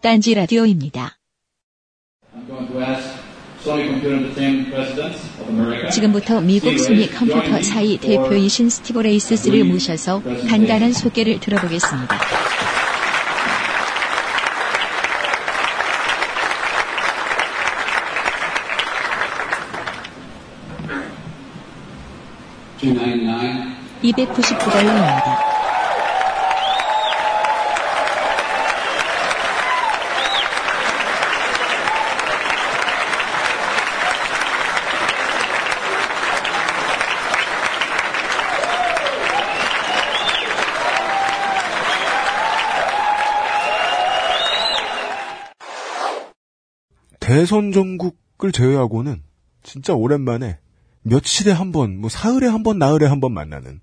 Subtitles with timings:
[0.00, 1.18] 딴지 라디오입니다.
[5.90, 12.16] 지금부터 미국 소니 컴퓨터 사이 대표이신 스티브 레이스스를 모셔서 간단한 소개를 들어보겠습니다.
[24.04, 25.47] (299달러입니다)
[47.28, 49.22] 대선 전국을 제외하고는
[49.62, 50.58] 진짜 오랜만에
[51.02, 53.80] 며칠에 한 번, 뭐 사흘에 한 번, 나흘에 한 번 만나는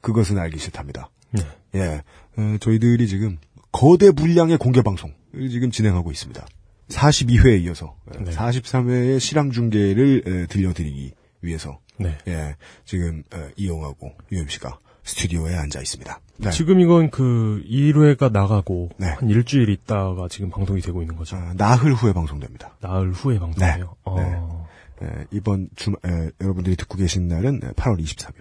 [0.00, 1.10] 그것은 알기 싫답니다.
[1.30, 1.42] 네.
[1.76, 2.02] 예,
[2.36, 3.38] 어, 저희들이 지금
[3.70, 5.14] 거대 분량의 공개 방송을
[5.50, 6.44] 지금 진행하고 있습니다.
[6.88, 8.30] 42회에 이어서 네.
[8.32, 12.18] 43회의 실황 중계를 에, 들려드리기 위해서 네.
[12.26, 16.20] 예, 지금 에, 이용하고 유엠 씨가 스튜디오에 앉아 있습니다.
[16.38, 16.50] 네.
[16.50, 19.06] 지금 이건 그 1회가 나가고 네.
[19.06, 21.36] 한 일주일 있다가 지금 방송이 되고 있는 거죠.
[21.36, 22.76] 아, 나흘 후에 방송됩니다.
[22.80, 23.96] 나흘 후에 방송이에요.
[24.04, 24.68] 어.
[25.02, 28.34] 예, 이번 주 에, 여러분들이 듣고 계신 날은 8월 23일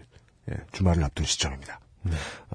[0.52, 1.80] 예, 주말을 앞둔 시점입니다.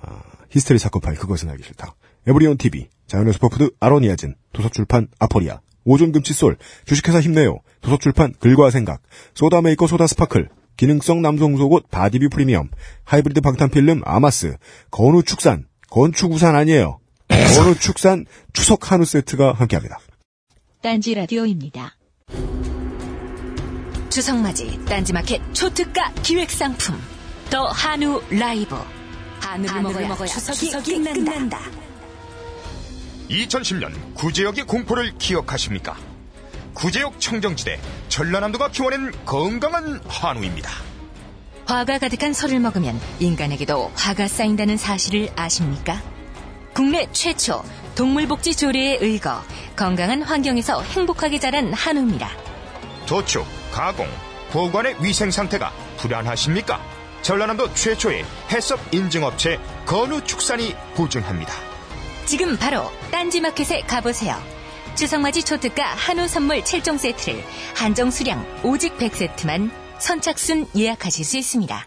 [0.02, 1.94] 아, 히스테리 사건 파일 그것은 알기 싫다.
[2.26, 9.02] 에브리온 TV, 자연의 슈퍼푸드 아로니아진, 도서출판 아포리아, 오존금칫솔, 주식회사 힘내요, 도서출판 글과 생각,
[9.34, 12.68] 소다메이커 소다 스파클, 기능성 남성 속옷 바디뷰 프리미엄,
[13.04, 14.56] 하이브리드 방탄필름 아마스,
[14.90, 16.98] 건우축산, 건축우산 아니에요.
[17.28, 19.98] 건우축산 추석 한우 세트가 함께합니다.
[20.82, 21.96] 딴지 라디오입니다.
[24.10, 26.96] 주성맞이 딴지마켓 초특가 기획상품
[27.50, 28.76] 더 한우 라이브
[29.40, 30.70] 한우를, 먹어야, 추석이,
[31.02, 31.58] 끝난다.
[33.28, 35.96] 2010년 구제역의 공포를 기억하십니까?
[36.74, 40.70] 구제역 청정지대 전라남도가 키워낸 건강한 한우입니다.
[41.66, 46.00] 화가 가득한 설을 먹으면 인간에게도 화가 쌓인다는 사실을 아십니까?
[46.74, 47.62] 국내 최초
[47.94, 49.42] 동물복지 조례에 의거
[49.76, 52.30] 건강한 환경에서 행복하게 자란 한우입니다.
[53.06, 54.06] 도축, 가공,
[54.50, 56.80] 보관의 위생 상태가 불안하십니까?
[57.22, 61.52] 전라남도 최초의 해썹 인증업체 건우축산이 보증합니다.
[62.26, 64.36] 지금 바로 딴지마켓에 가보세요.
[64.94, 67.42] 추석맞이 초특가 한우 선물 7종 세트를
[67.74, 71.86] 한정 수량 오직 100세트만 선착순 예약하실 수 있습니다.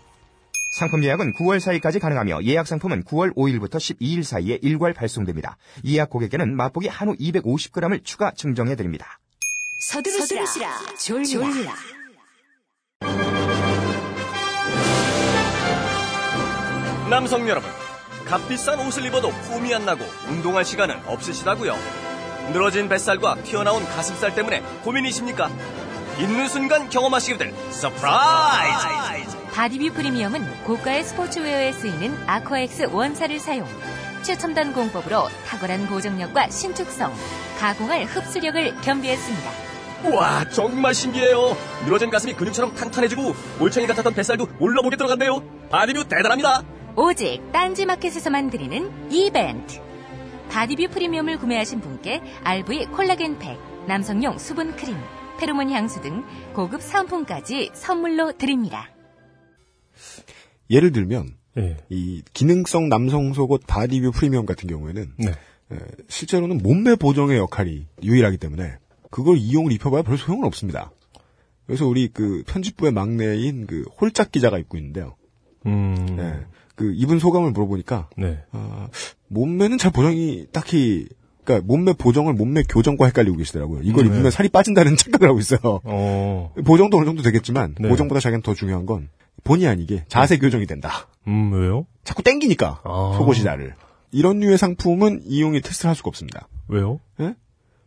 [0.78, 5.58] 상품 예약은 9월 4일까지 가능하며 예약 상품은 9월 5일부터 12일 사이에 일괄 발송됩니다.
[5.86, 9.20] 예약 고객에는 맛보기 한우 250g을 추가 증정해 드립니다.
[9.80, 10.46] 서두르시라,
[10.98, 11.74] 졸라.
[17.10, 17.70] 남성 여러분,
[18.26, 22.05] 값비싼 옷을 입어도 폼이 안 나고 운동할 시간은 없으시다고요?
[22.52, 25.50] 늘어진 뱃살과 튀어나온 가슴살 때문에 고민이십니까?
[26.20, 29.36] 있는 순간 경험하시게 될 surprise!
[29.54, 33.68] 바디뷰 프리미엄은 고가의 스포츠웨어에 쓰이는 아쿠아엑스 원사를 사용.
[34.22, 37.14] 최첨단 공법으로 탁월한 고정력과 신축성,
[37.60, 39.52] 가공할 흡수력을 겸비했습니다.
[40.06, 41.56] 우와, 정말 신기해요.
[41.86, 45.42] 늘어진 가슴이 근육처럼 탄탄해지고 올챙이 같았던 뱃살도 몰라보게 들어간대요.
[45.70, 46.64] 바디뷰 대단합니다.
[46.96, 49.85] 오직 딴지마켓에서만 드리는 이벤트.
[50.56, 54.96] 바디뷰 프리미엄을 구매하신 분께 RV 콜라겐 팩, 남성용 수분 크림,
[55.38, 56.24] 페로몬 향수 등
[56.54, 58.90] 고급 상품까지 선물로 드립니다.
[60.70, 61.76] 예를 들면 예.
[61.90, 65.28] 이 기능성 남성 속옷 바디뷰 프리미엄 같은 경우에는 네.
[65.28, 65.78] 에,
[66.08, 68.78] 실제로는 몸매 보정의 역할이 유일하기 때문에
[69.12, 70.90] 그걸 이용을 입혀봐야 별 소용은 없습니다.
[71.66, 75.18] 그래서 우리 그 편집부의 막내인 그 홀짝 기자가 입고 있는데요.
[75.66, 76.16] 음.
[76.16, 76.46] 네.
[76.76, 78.44] 그 입은 소감을 물어보니까 네.
[78.52, 78.90] 아,
[79.36, 81.08] 몸매는 잘 보정이 딱히
[81.44, 83.82] 그러니까 몸매 보정을 몸매 교정과 헷갈리고 계시더라고요.
[83.84, 84.10] 이걸 네.
[84.10, 85.82] 입으면 살이 빠진다는 착각을 하고 있어요.
[85.84, 86.54] 어.
[86.66, 87.90] 보정도 어느 정도 되겠지만 네.
[87.90, 89.10] 보정보다 자기는 더 중요한 건
[89.44, 91.08] 본의 아니게 자세 교정이 된다.
[91.28, 91.86] 음, 왜요?
[92.04, 93.14] 자꾸 땡기니까 아.
[93.18, 93.76] 속옷이 나를.
[94.12, 96.48] 이런 류의 상품은 이용이 테스트를 할 수가 없습니다.
[96.68, 97.00] 왜요?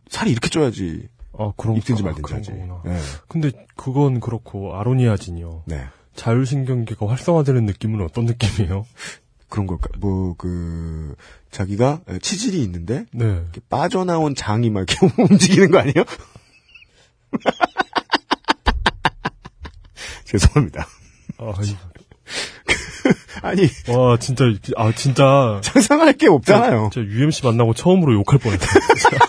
[0.07, 1.07] 살이 이렇게 쪄야지
[1.37, 2.51] 아, 그런 입든지 아, 말든지 하지.
[2.51, 2.97] 네.
[3.27, 5.63] 근데 그건 그렇고 아로니아진이요.
[5.65, 5.83] 네.
[6.15, 8.85] 자율신경계가 활성화되는 느낌은 어떤 느낌이에요?
[9.49, 9.89] 그런 걸까?
[9.99, 11.15] 뭐, 그,
[11.51, 13.25] 자기가 치질이 있는데, 네.
[13.25, 16.03] 이렇게 빠져나온 장이 막 이렇게 움직이는 거 아니에요?
[20.25, 20.87] 죄송합니다.
[21.39, 21.75] 아, 이-
[23.41, 25.59] 아니, 와, 진짜, 아, 진짜.
[25.63, 26.89] 상상할 게 없잖아요.
[26.93, 29.19] 진짜 UMC 만나고 처음으로 욕할 뻔 했어요.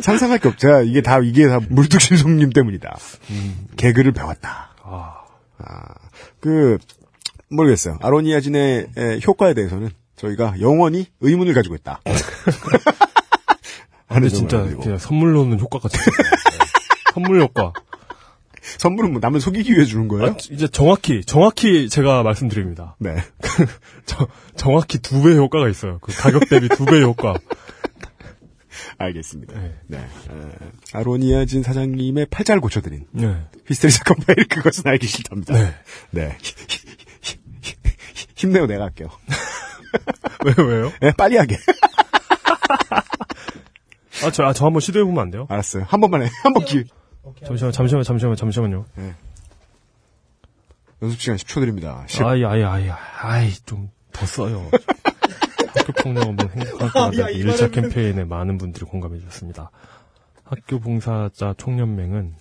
[0.00, 0.80] 상상할 게 없잖아.
[0.82, 2.96] 이게 다, 이게 다 물뚝심송님 때문이다.
[3.76, 4.70] 개그를 배웠다.
[4.82, 5.16] 아,
[5.58, 5.94] 아,
[6.40, 6.78] 그,
[7.50, 7.98] 모르겠어요.
[8.00, 12.00] 아로니아진의 에, 효과에 대해서는 저희가 영원히 의문을 가지고 있다.
[12.04, 12.78] 근데
[14.08, 14.62] 하는 진짜.
[14.64, 15.88] 그냥 선물로는 효과가.
[15.88, 15.98] 네.
[17.14, 17.72] 선물 효과.
[18.78, 20.26] 선물은 뭐 남을 속이기 위해 주는 거예요?
[20.32, 22.96] 아, 이제 정확히 정확히 제가 말씀드립니다.
[22.98, 23.16] 네.
[24.06, 25.98] 저, 정확히 두 배의 효과가 있어요.
[26.00, 27.34] 그 가격 대비 두 배의 효과.
[28.98, 29.58] 알겠습니다.
[29.58, 29.74] 네.
[29.86, 29.98] 네.
[29.98, 30.02] 에,
[30.92, 33.36] 아로니아진 사장님의 팔자를 고쳐드린 네.
[33.66, 35.54] 히스테리 사건 파일 그것은 알기 싫답니다.
[35.54, 35.74] 네.
[36.10, 36.36] 네.
[38.40, 39.08] 힘내요, 내가 할게요.
[40.44, 40.92] 왜 왜요?
[41.00, 41.56] 네, 빨리 하게.
[44.24, 45.46] 아, 저, 아, 저 한번 시도해 보면 안 돼요?
[45.48, 45.84] 알았어요.
[45.88, 46.28] 한 번만 해.
[46.42, 46.84] 한 번 기회.
[47.46, 48.84] 잠시만, 잠시만, 잠시만, 잠시만요.
[51.02, 52.04] 연습 시간 10초 드립니다.
[52.06, 52.22] 10.
[52.22, 54.68] 아이, 아이, 아이, 아이, 좀 더 써요.
[55.76, 59.70] 학교 폭력 없는 행복한 학교 만들기 1차 캠페인에 많은 분들이 공감해 주셨습니다.
[60.42, 62.34] 학교 봉사자 총연맹은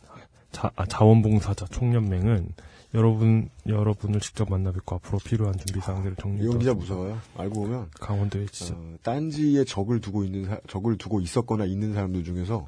[0.52, 2.50] 자, 아, 자원봉사자 총연맹은
[2.95, 6.74] 여러분 여러분을 직접 만나 뵙고 앞으로 필요한 준비 사항들을 정리해 이용 기자.
[6.74, 7.19] 무서워요.
[7.38, 12.24] 알고 보면 강원도에 진짜 어, 딴지에 적을 두고 있는 사- 적을 두고 있었거나 있는 사람들
[12.24, 12.68] 중에서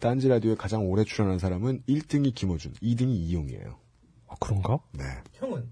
[0.00, 3.76] 딴지 라디오에 가장 오래 출연한 사람은 1등이 김어준, 2등이 이용이에요.
[4.28, 4.78] 아, 그런가?
[4.92, 5.04] 네.
[5.34, 5.68] 형은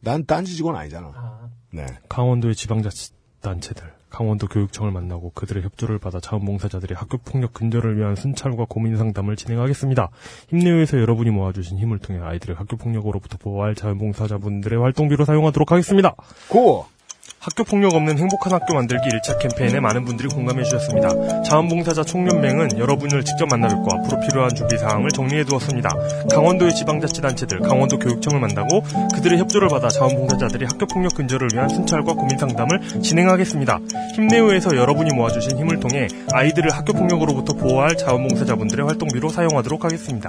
[0.00, 1.12] 난 딴지 직원 아니잖아.
[1.14, 1.86] 아, 네.
[2.08, 8.96] 강원도의 지방자치 단체들, 강원도 교육청을 만나고 그들의 협조를 받아 자원봉사자들의 학교폭력 근절을 위한 순찰과 고민
[8.96, 10.10] 상담을 진행하겠습니다.
[10.48, 16.14] 힘내요에서 여러분이 모아주신 힘을 통해 아이들을 학교폭력으로부터 보호할 자원봉사자분들의 활동비로 사용하도록 하겠습니다.
[16.48, 16.91] 고!
[17.42, 21.42] 학교 폭력 없는 행복한 학교 만들기 1차 캠페인에 많은 분들이 공감해 주셨습니다.
[21.42, 25.88] 자원봉사자 총연맹은 여러분을 직접 만나 뵙고 앞으로 필요한 준비 사항을 정리해 두었습니다.
[26.30, 28.82] 강원도의 지방자치단체들, 강원도 교육청을 만나고
[29.14, 33.80] 그들의 협조를 받아 자원봉사자들이 학교 폭력 근절을 위한 순찰과 고민 상담을 진행하겠습니다.
[34.14, 40.28] 힘내요에서 여러분이 모아주신 힘을 통해 아이들을 학교 폭력으로부터 보호할 자원봉사자분들의 활동비로 사용하도록 하겠습니다.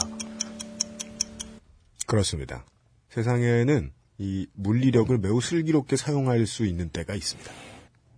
[2.07, 2.65] 그렇습니다.
[3.09, 7.51] 세상에는 이 물리력을 매우 슬기롭게 사용할 수 있는 때가 있습니다.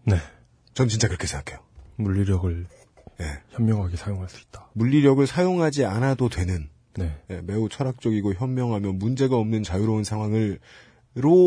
[0.04, 0.18] 네.
[0.74, 1.64] 전 진짜 그렇게 생각해요.
[1.96, 2.66] 물리력을
[3.22, 3.42] 예.
[3.52, 4.70] 현명하게 사용할 수 있다.
[4.74, 7.16] 물리력을 사용하지 않아도 되는 네.
[7.30, 10.60] 예, 매우 철학적이고 현명하며 문제가 없는 자유로운 상황을로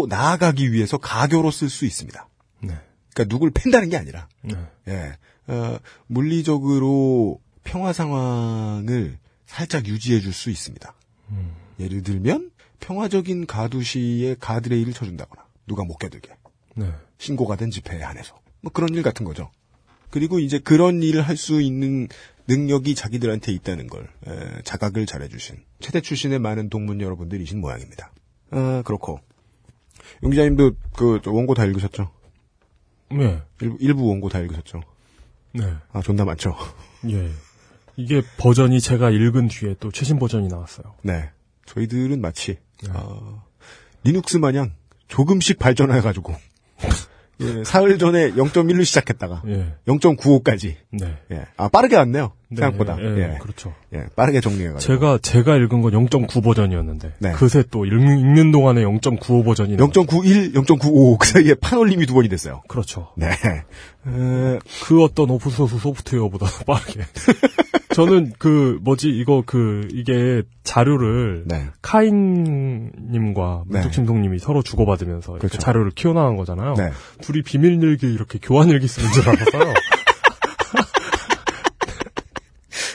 [0.08, 2.28] 나아가기 위해서 가교로 쓸 수 있습니다.
[2.62, 2.74] 네.
[3.14, 4.54] 그러니까 누굴 팬다는 게 아니라 네.
[4.88, 10.94] 예, 어, 물리적으로 평화 상황을 살짝 유지해 줄 수 있습니다.
[11.30, 11.52] 음.
[11.80, 16.30] 예를 들면 평화적인 가두시에 가드레일을 쳐준다거나 누가 못 껴들게
[16.76, 16.92] 네.
[17.18, 19.50] 신고가 된 집회에 한해서 뭐 그런 일 같은 거죠.
[20.10, 22.08] 그리고 이제 그런 일을 할 수 있는
[22.46, 28.10] 능력이 자기들한테 있다는 걸 에, 자각을 잘해주신 최대 출신의 많은 동문 여러분들이신 모양입니다.
[28.50, 29.20] 아 그렇고
[30.22, 32.10] 용 기자님도 그저 원고 다 읽으셨죠?
[33.10, 33.42] 네.
[33.60, 34.80] 일부, 일부 원고 다 읽으셨죠?
[35.52, 35.74] 네.
[35.92, 36.56] 아 존나 많죠.
[37.10, 37.30] 예.
[37.96, 40.94] 이게 버전이 제가 읽은 뒤에 또 최신 버전이 나왔어요.
[41.02, 41.30] 네,
[41.68, 42.90] 저희들은 마치 네.
[42.94, 43.42] 어,
[44.04, 44.72] 리눅스 마냥
[45.08, 46.34] 조금씩 발전해가지고
[47.40, 49.72] 예, 사흘 전에 0.1로 시작했다가 예.
[49.86, 51.16] 0.95까지 네.
[51.30, 51.46] 예.
[51.56, 52.32] 아 빠르게 왔네요.
[52.48, 52.96] 네, 생각보다.
[53.00, 53.38] 예, 예, 예.
[53.40, 53.74] 그렇죠.
[53.94, 54.80] 예, 빠르게 정리해가지고.
[54.94, 57.32] 제가 제가 읽은 건 0.9 버전이었는데 네.
[57.32, 62.28] 그새 또 읽, 는 동안에 0.95 버전이 나왔- 0.91, 0.95, 그 사이에 판올림이 두 번이
[62.28, 62.62] 됐어요.
[62.66, 63.12] 그렇죠.
[63.16, 63.28] 네.
[63.30, 67.02] 에, 그 어떤 오픈소스 소프트웨어보다 빠르게.
[67.98, 71.66] 저는 그 뭐지 이거 그 이게 자료를 네.
[71.82, 73.80] 카인님과 네.
[73.80, 75.58] 문득심동님이 서로 주고받으면서 그렇죠.
[75.58, 76.74] 자료를 키워나간 거잖아요.
[76.74, 76.92] 네.
[77.22, 79.74] 둘이 비밀일기 이렇게 교환일기 쓰는 줄 알았어요.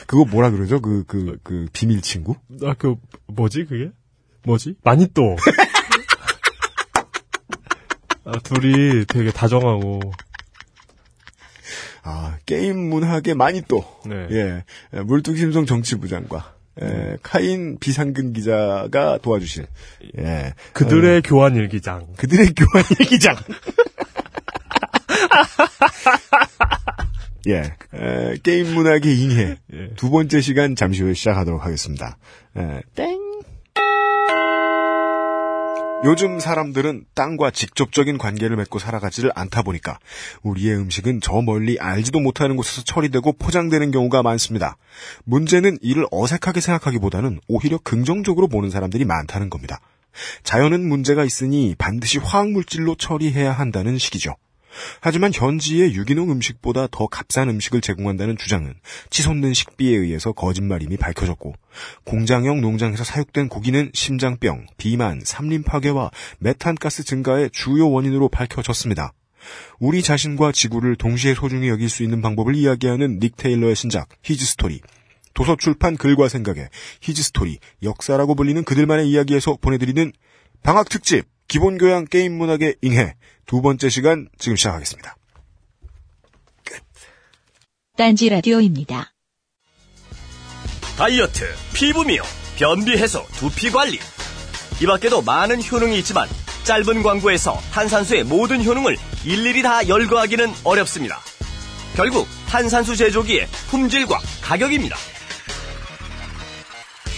[0.06, 0.80] 그거 뭐라 그러죠?
[0.80, 2.36] 그, 그, 그, 비밀 친구?
[2.62, 2.94] 아 그
[3.26, 3.90] 뭐지 그게?
[4.44, 4.76] 뭐지?
[4.84, 5.36] 마니또.
[8.24, 10.00] 아, 둘이 되게 다정하고
[12.02, 13.84] 아, 게임 문학의 많이 또.
[14.06, 14.26] 네.
[14.30, 14.64] 예.
[14.92, 19.66] 에, 물뚝심송 정치부장과, 에, 카인 비상근 기자가 도와주실,
[20.18, 20.54] 예.
[20.72, 22.06] 그들의 교환 일기장.
[22.16, 23.36] 그들의 교환 일기장.
[27.46, 29.88] 예, 에, 게임 문학의 잉해 예.
[29.96, 32.16] 두 번째 시간 잠시 후에 시작하도록 하겠습니다.
[32.56, 33.33] 에, 땡.
[36.04, 39.98] 요즘 사람들은 땅과 직접적인 관계를 맺고 살아가지를 않다 보니까
[40.42, 44.76] 우리의 음식은 저 멀리 알지도 못하는 곳에서 처리되고 포장되는 경우가 많습니다.
[45.24, 49.80] 문제는 이를 어색하게 생각하기보다는 오히려 긍정적으로 보는 사람들이 많다는 겁니다.
[50.42, 54.36] 자연은 문제가 있으니 반드시 화학물질로 처리해야 한다는 식이죠.
[55.00, 58.74] 하지만 현지의 유기농 음식보다 더 값싼 음식을 제공한다는 주장은
[59.10, 61.54] 치솟는 식비에 의해서 거짓말임이 밝혀졌고
[62.04, 69.12] 공장형 농장에서 사육된 고기는 심장병, 비만, 삼림 파괴와 메탄가스 증가의 주요 원인으로 밝혀졌습니다.
[69.78, 74.80] 우리 자신과 지구를 동시에 소중히 여길 수 있는 방법을 이야기하는 닉 테일러의 신작 His Story
[75.34, 76.68] 도서 출판 글과 생각의
[77.00, 80.12] His Story 역사라고 불리는 그들만의 이야기에서 보내드리는
[80.62, 83.14] 방학 특집 기본교양 게임 문학의 잉해
[83.46, 85.16] 두 번째 시간 지금 시작하겠습니다.
[87.96, 89.12] 딴지 라디오입니다.
[90.96, 92.24] 다이어트, 피부 미용,
[92.56, 93.98] 변비 해소, 두피 관리.
[94.80, 96.28] 이 밖에도 많은 효능이 있지만
[96.64, 101.20] 짧은 광고에서 탄산수의 모든 효능을 일일이 다 열거하기는 어렵습니다.
[101.94, 104.96] 결국 탄산수 제조기의 품질과 가격입니다.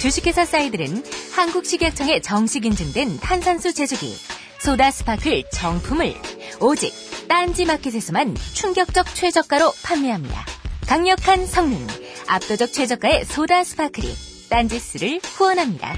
[0.00, 4.14] 주식회사 사이들은 한국식약청에 정식 인증된 탄산수 제조기
[4.66, 6.12] 소다 스파클 정품을
[6.60, 6.92] 오직
[7.28, 10.44] 딴지 마켓에서만 충격적 최저가로 판매합니다.
[10.88, 11.86] 강력한 성능,
[12.26, 15.92] 압도적 최저가의 소다 스파클이 딴지스를 후원합니다.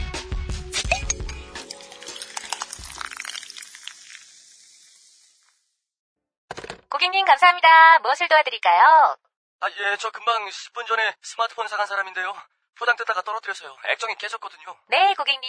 [6.91, 8.01] 고객님 감사합니다.
[8.01, 9.17] 무엇을 도와드릴까요?
[9.61, 12.37] 아, 예, 저 금방 10분 전에 스마트폰 사간 사람인데요.
[12.75, 13.75] 포장 뜯다가 떨어뜨려서요.
[13.93, 14.77] 액정이 깨졌거든요.
[14.89, 15.41] 네, 고객님.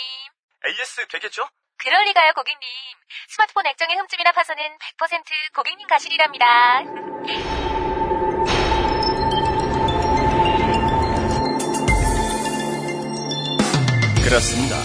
[0.65, 1.49] AS 되겠죠?
[1.81, 2.59] 그럴 리가요, 고객님.
[3.29, 6.83] 스마트폰 액정의 흠집이나 파손은 100% 고객님 가실이랍니다.
[14.25, 14.75] 그렇습니다.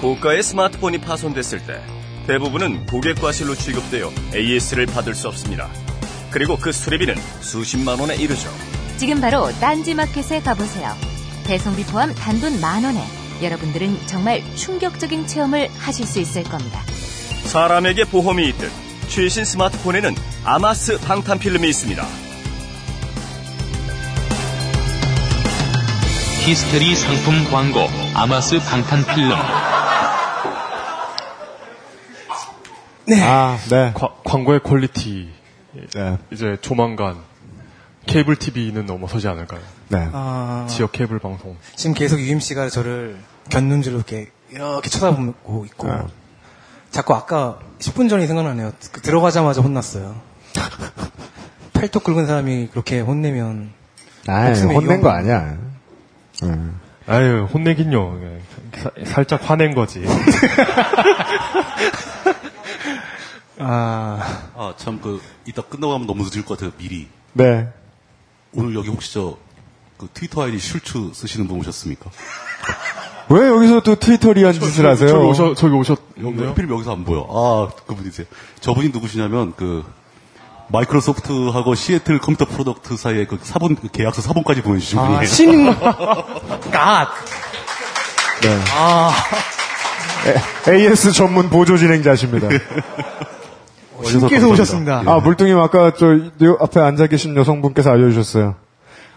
[0.00, 1.84] 고가의 스마트폰이 파손됐을 때
[2.28, 5.68] 대부분은 고객 과실로 취급되어 AS를 받을 수 없습니다.
[6.30, 8.48] 그리고 그 수리비는 수십만 원에 이르죠.
[8.96, 10.94] 지금 바로 딴지마켓에 가보세요.
[11.46, 16.80] 배송비 포함 단돈 만 원에 여러분들은 정말 충격적인 체험을 하실 수 있을 겁니다.
[17.44, 18.70] 사람에게 보험이 있듯
[19.08, 22.04] 최신 스마트폰에는 아마스 방탄 필름이 있습니다.
[26.44, 29.32] 히스테리 상품 광고 아마스 방탄 필름
[33.24, 33.92] 아, 네.
[33.94, 35.28] 과- 광고의 quality
[35.94, 36.18] 네.
[36.32, 37.18] 이제 조만간
[38.06, 39.60] 케이블 TV는 넘어서지 않을까요?
[39.88, 40.08] 네.
[40.12, 41.56] 아, 지역 케이블 방송.
[41.76, 43.16] 지금 계속 유임 씨가 저를
[43.50, 46.06] 곁눈질로 이렇게 이렇게 쳐다보고 있고 아.
[46.90, 48.72] 자꾸 아까 10분 전이 생각나네요.
[48.92, 50.20] 그 들어가자마자 혼났어요.
[51.72, 53.72] 팔뚝 긁은 사람이 그렇게 혼내면
[54.28, 55.08] 아, 혼낸 거.
[55.10, 55.56] 아니야.
[56.44, 56.80] 음.
[57.06, 58.20] 아유, 혼내긴요.
[58.22, 58.40] 예,
[58.80, 60.04] 사- 살짝 화낸 거지.
[63.58, 67.08] 아 아, 참, 그, 이따 끝나고 하면 너무 늦을 것 같아요, 미리.
[67.32, 67.68] 네.
[68.54, 69.36] 오늘 여기 혹시 저,
[69.96, 72.10] 그 트위터 아이디 슐츠 쓰시는 분 오셨습니까?
[73.28, 75.08] 왜 여기서 또 트위터리안 짓을 하세요?
[75.08, 76.48] 저기 오셨, 저기 여기, 오셨네요.
[76.50, 77.26] 하필 여기서 안 보여.
[77.30, 78.26] 아, 그분이세요.
[78.60, 79.84] 저분이 누구시냐면, 그,
[80.68, 85.26] 마이크로소프트하고 시애틀 컴퓨터 프로덕트 사이에 그 사본, 그 계약서 사본까지 보내주신 아, 분이에요.
[85.26, 85.66] 신,
[86.70, 87.08] 갓.
[88.42, 88.60] 네.
[88.74, 89.12] 아,
[90.68, 92.48] AS 전문 보조 진행자십니다.
[94.04, 95.02] 신께서 오셨습니다.
[95.06, 98.54] 아, 물뚱님 아까 저요 앞에 앉아 계신 여성분께서 알려주셨어요.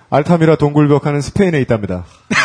[0.09, 2.03] 알타미라 동굴벽 하는 스페인에 있답니다.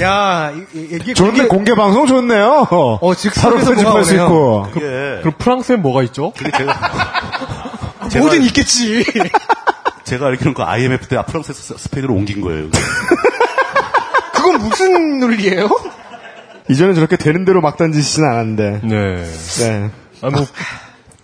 [0.00, 2.66] 야, 이- 이게 좋네, 공개- 공개 방송 좋네요.
[2.70, 4.14] 어, 즉석에서 편집할 수.
[4.16, 4.66] 있고.
[4.72, 4.80] 그게,
[5.20, 6.32] 그럼 프랑스엔 뭐가 있죠?
[6.58, 6.78] 제가,
[8.18, 9.04] 뭐든 있겠지.
[10.04, 12.68] 제가 알기로는 그 IMF 때 프랑스에서 스페인으로 옮긴 거예요.
[14.34, 15.68] 그건 무슨 논리예요?
[16.72, 18.80] 이전엔 저렇게 되는 대로 막 던지시진 않았는데.
[18.84, 19.24] 네.
[19.24, 19.90] 네.
[20.22, 20.46] 아, 뭐,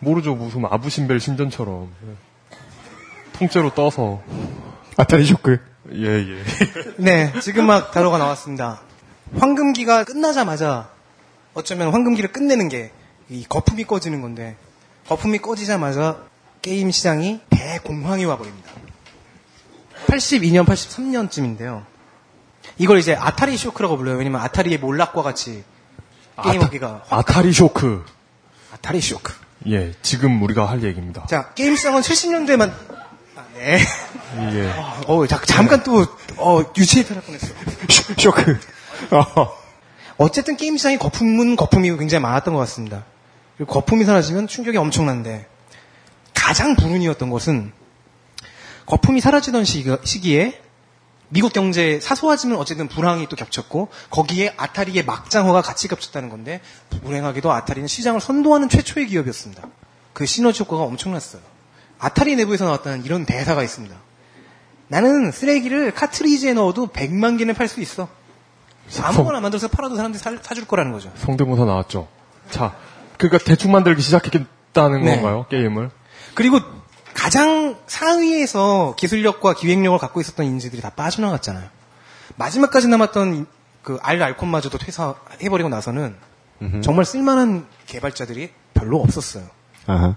[0.01, 0.35] 모르죠.
[0.35, 1.89] 무슨 아부신벨 신전처럼.
[2.07, 2.57] 예.
[3.39, 4.23] 통째로 떠서.
[4.97, 5.59] 아타리 쇼크.
[5.93, 6.43] 예, 예.
[6.99, 8.81] 네, 지금 막 단어가 나왔습니다.
[9.39, 10.91] 황금기가 끝나자마자
[11.55, 12.93] 어쩌면 황금기를 끝내는 게
[13.31, 14.57] 이 거품이 꺼지는 건데
[15.07, 16.23] 거품이 꺼지자마자
[16.63, 18.71] 게임 시장이 대공황이 와버립니다.
[20.07, 21.85] 82년, 83년쯤인데요.
[22.77, 24.17] 이걸 이제 아타리 쇼크라고 불러요.
[24.19, 25.65] 왜냐면 아타리의 몰락과 같이
[26.43, 28.05] 게임업계가 확- 아타리 쇼크.
[28.73, 29.33] 아타리 쇼크.
[29.69, 31.27] 예, 지금 우리가 할 얘기입니다.
[31.27, 32.71] 자, 게임 시장은 70년대만
[33.37, 33.81] 아, 네.
[34.53, 34.73] 예.
[35.07, 36.07] 어, 자, 잠깐 또
[36.37, 37.47] 어, 유체이탈할 뻔했어.
[38.19, 38.59] 쇼, 크
[39.11, 39.53] 어.
[40.19, 43.05] 어쨌든 게임 시장이 거품은 거품이 굉장히 많았던 것 같습니다.
[43.57, 45.47] 그리고 거품이 사라지면 충격이 엄청난데
[46.35, 47.73] 가장 불운이었던 것은
[48.87, 50.61] 거품이 사라지던 시기, 시기에
[51.31, 56.61] 미국 경제 사소하지만 어쨌든 불황이 또 겹쳤고 거기에 아타리의 막장어가 같이 겹쳤다는 건데
[57.03, 59.63] 불행하게도 아타리는 시장을 선도하는 최초의 기업이었습니다.
[60.15, 61.43] 그 시너지 효과가 엄청났어요.
[61.99, 63.95] 아타리 내부에서 나왔다는 이런 대사가 있습니다.
[64.89, 68.09] 나는 쓰레기를 카트리지에 넣어도 100만 개는 팔 수 있어.
[69.03, 71.13] 아무거나 만들어서 팔아도 사람들이 사, 사줄 거라는 거죠.
[71.17, 72.09] 성대모사 나왔죠.
[72.51, 72.75] 자,
[73.19, 75.17] 그러니까 대충 만들기 시작했다는 네.
[75.17, 75.45] 건가요?
[75.51, 75.91] 게임을?
[76.33, 76.61] 그리고
[77.19, 81.69] 가장 상위에서 기술력과 기획력을 갖고 있었던 인재들이 다 빠져나갔잖아요.
[82.37, 83.47] 마지막까지 남았던
[83.83, 86.15] 그 알 알콘마저도 퇴사해버리고 나서는
[86.83, 89.45] 정말 쓸만한 개발자들이 별로 없었어요.
[89.87, 90.15] 아하.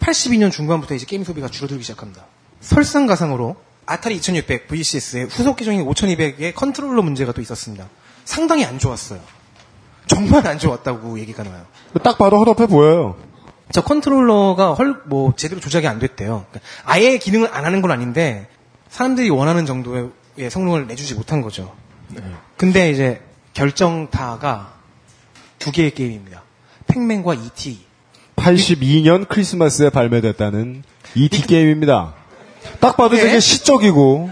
[0.00, 2.24] 82년 중반부터 이제 게임 소비가 줄어들기 시작합니다.
[2.60, 7.86] 설상가상으로 아타리 2600 VCS의 후속 기종인 5200의 컨트롤러 문제가 또 있었습니다.
[8.24, 9.20] 상당히 안 좋았어요.
[10.08, 11.64] 정말 안 좋았다고 얘기가 나와요.
[12.02, 13.16] 딱 봐도 허접해 보여요.
[13.72, 16.46] 저 컨트롤러가 헐, 뭐, 제대로 조작이 안 됐대요.
[16.50, 18.48] 그러니까 아예 기능을 안 하는 건 아닌데,
[18.88, 20.10] 사람들이 원하는 정도의
[20.50, 21.74] 성능을 내주지 못한 거죠.
[22.08, 22.22] 네.
[22.56, 23.20] 근데 이제
[23.54, 24.74] 결정타가
[25.58, 26.42] 두 개의 게임입니다.
[26.86, 27.84] 팩맨과 E.T.
[28.36, 30.84] 82년 크리스마스에 발매됐다는
[31.16, 31.42] E.T.
[31.46, 32.14] 게임입니다.
[32.80, 33.22] 딱 봐도 예?
[33.22, 34.30] 되게 시적이고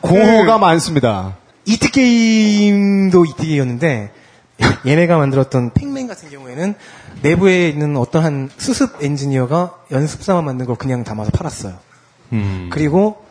[0.00, 1.36] 공허가 많습니다.
[1.64, 1.90] E.T.
[1.90, 3.46] 게임도 E.T.
[3.46, 4.12] 게임이었는데
[4.86, 6.74] 얘네가 만들었던 팩맨 같은 경우에는
[7.22, 11.78] 내부에 있는 어떤 한 수습 엔지니어가 연습사만 만든 걸 그냥 담아서 팔았어요.
[12.32, 12.68] 음.
[12.72, 13.24] 그리고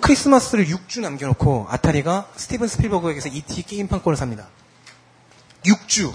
[0.00, 3.62] 크리스마스를 6주 남겨놓고 아타리가 스티븐 스필버그에게서 E.T.
[3.62, 4.48] 게임판권을 삽니다.
[5.64, 6.12] 6주.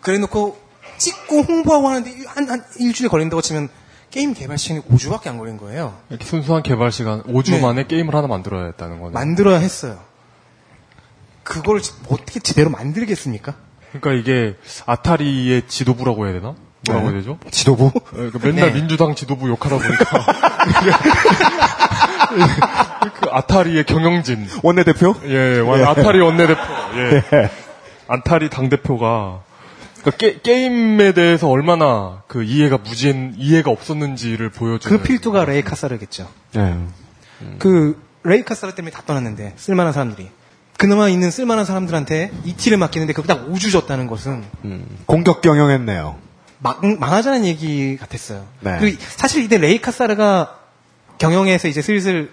[0.00, 0.58] 그래놓고
[0.98, 3.68] 찍고 홍보하고 하는데 한, 한 일주일 걸린다고 치면
[4.10, 5.98] 게임 개발 시간이 5주밖에 안 걸린 거예요.
[6.10, 7.60] 이렇게 순수한 개발 시간 5주 네.
[7.60, 9.12] 만에 게임을 하나 만들어야 했다는 거네.
[9.12, 10.02] 만들어야 했어요.
[11.42, 13.54] 그걸 지- 어떻게 제대로 만들겠습니까?
[14.00, 14.56] 그러니까 이게
[14.86, 16.54] 아타리의 지도부라고 해야 되나?
[16.86, 17.38] 뭐라고 해야 되죠?
[17.50, 17.92] 지도부?
[17.94, 18.80] 예, 그러니까 맨날 네.
[18.80, 20.26] 민주당 지도부 욕하다 보니까
[23.20, 25.14] 그 아타리의 경영진 원내대표?
[25.26, 26.60] 예, 완- 아타리 원내대표
[26.96, 27.22] 예.
[28.08, 29.42] 아타리 당 대표가
[30.02, 36.28] 그러니까 게, 임에 대해서 얼마나 그 이해가 무진 이해가 없었는지를 보여주는 그 필두가 레이 카사르겠죠.
[36.54, 36.76] 네.
[37.60, 40.28] 그 레이 카사르 때문에 다 떠났는데 쓸만한 사람들이
[40.82, 44.42] 그나마 있는 쓸만한 사람들한테 이티를 맡기는데 그거 딱 5주 줬다는 것은
[45.06, 46.18] 공격 경영했네요.
[46.58, 48.44] 망, 망하자는 얘기 같았어요.
[48.58, 48.78] 네.
[48.80, 50.58] 그리고 사실 이때 레이 카사르가
[51.18, 52.32] 경영에서 이제 슬슬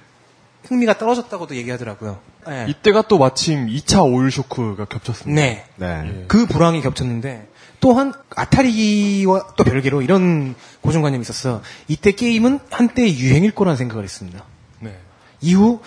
[0.63, 2.18] 흥미가 떨어졌다고도 얘기하더라고요.
[2.48, 2.65] 네.
[2.70, 5.39] 이때가 또 마침 2차 오일 쇼크가 겹쳤습니다.
[5.39, 5.65] 네.
[5.75, 6.25] 네.
[6.27, 7.48] 그 불황이 겹쳤는데
[7.79, 11.62] 또한 아타리와 또 별개로 이런 고정관념이 있었어.
[11.88, 14.44] 이때 게임은 한때 유행일 거라는 생각을 했습니다.
[14.79, 14.98] 네.
[15.39, 15.82] 이후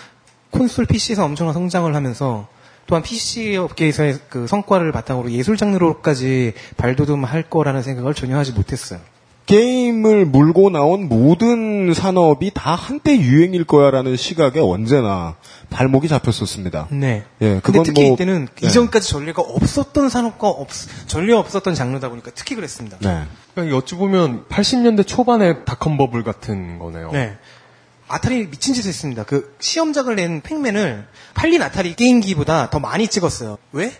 [0.53, 2.47] 콘솔 PC에서 엄청난 성장을 하면서
[2.87, 9.01] 또한 PC 업계에서의 그 성과를 바탕으로 예술 장르로까지 발돋움할 거라는 생각을 전혀 하지 못했어요.
[9.47, 15.35] 게임을 물고 나온 모든 산업이 다 한때 유행일 거야라는 시각에 언제나
[15.69, 16.87] 발목이 잡혔었습니다.
[16.93, 17.25] 네.
[17.41, 18.67] 예, 근데 그건 특히 뭐- 이때는 네.
[18.69, 20.69] 이전까지 전례가 없었던 산업과 없,
[21.09, 22.99] 전례 없었던 장르다 보니까 특히 그랬습니다.
[23.01, 23.25] 네.
[23.55, 27.11] 그러니까 어찌 보면 80년대 초반의 닷컴 버블 같은 거네요.
[27.13, 27.37] 네.
[28.13, 29.25] 아타리 미친 짓을 했습니다.
[29.25, 33.57] 그 시험작을 낸 팩맨을 팔린 아타리 게임기보다 더 많이 찍었어요.
[33.73, 33.91] 왜?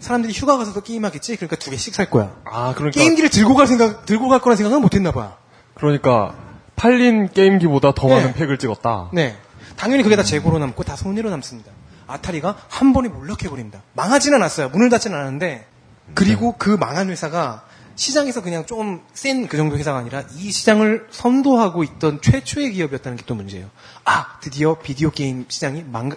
[0.00, 1.36] 사람들이 휴가 가서도 게임하겠지?
[1.36, 2.34] 그러니까 두 개씩 살 거야.
[2.46, 5.36] 아, 그러니까 게임기를 들고 갈 생각, 들고 갈 거란 생각은 못 했나 봐.
[5.74, 6.34] 그러니까
[6.76, 8.14] 팔린 게임기보다 더 네.
[8.14, 9.10] 많은 팩을 찍었다.
[9.12, 9.36] 네.
[9.76, 11.70] 당연히 그게 다 재고로 남고 다 손해로 남습니다.
[12.06, 13.82] 아타리가 한 번에 몰락해버립니다.
[13.92, 14.70] 망하지는 않았어요.
[14.70, 15.66] 문을 닫지는 않았는데,
[16.14, 17.64] 그리고 그 망한 회사가
[17.98, 23.24] 시장에서 그냥 좀 센 그 정도 회사가 아니라 이 시장을 선도하고 있던 최초의 기업이었다는 게
[23.26, 23.68] 또 문제예요.
[24.04, 26.10] 아, 드디어 비디오 게임 시장이 망,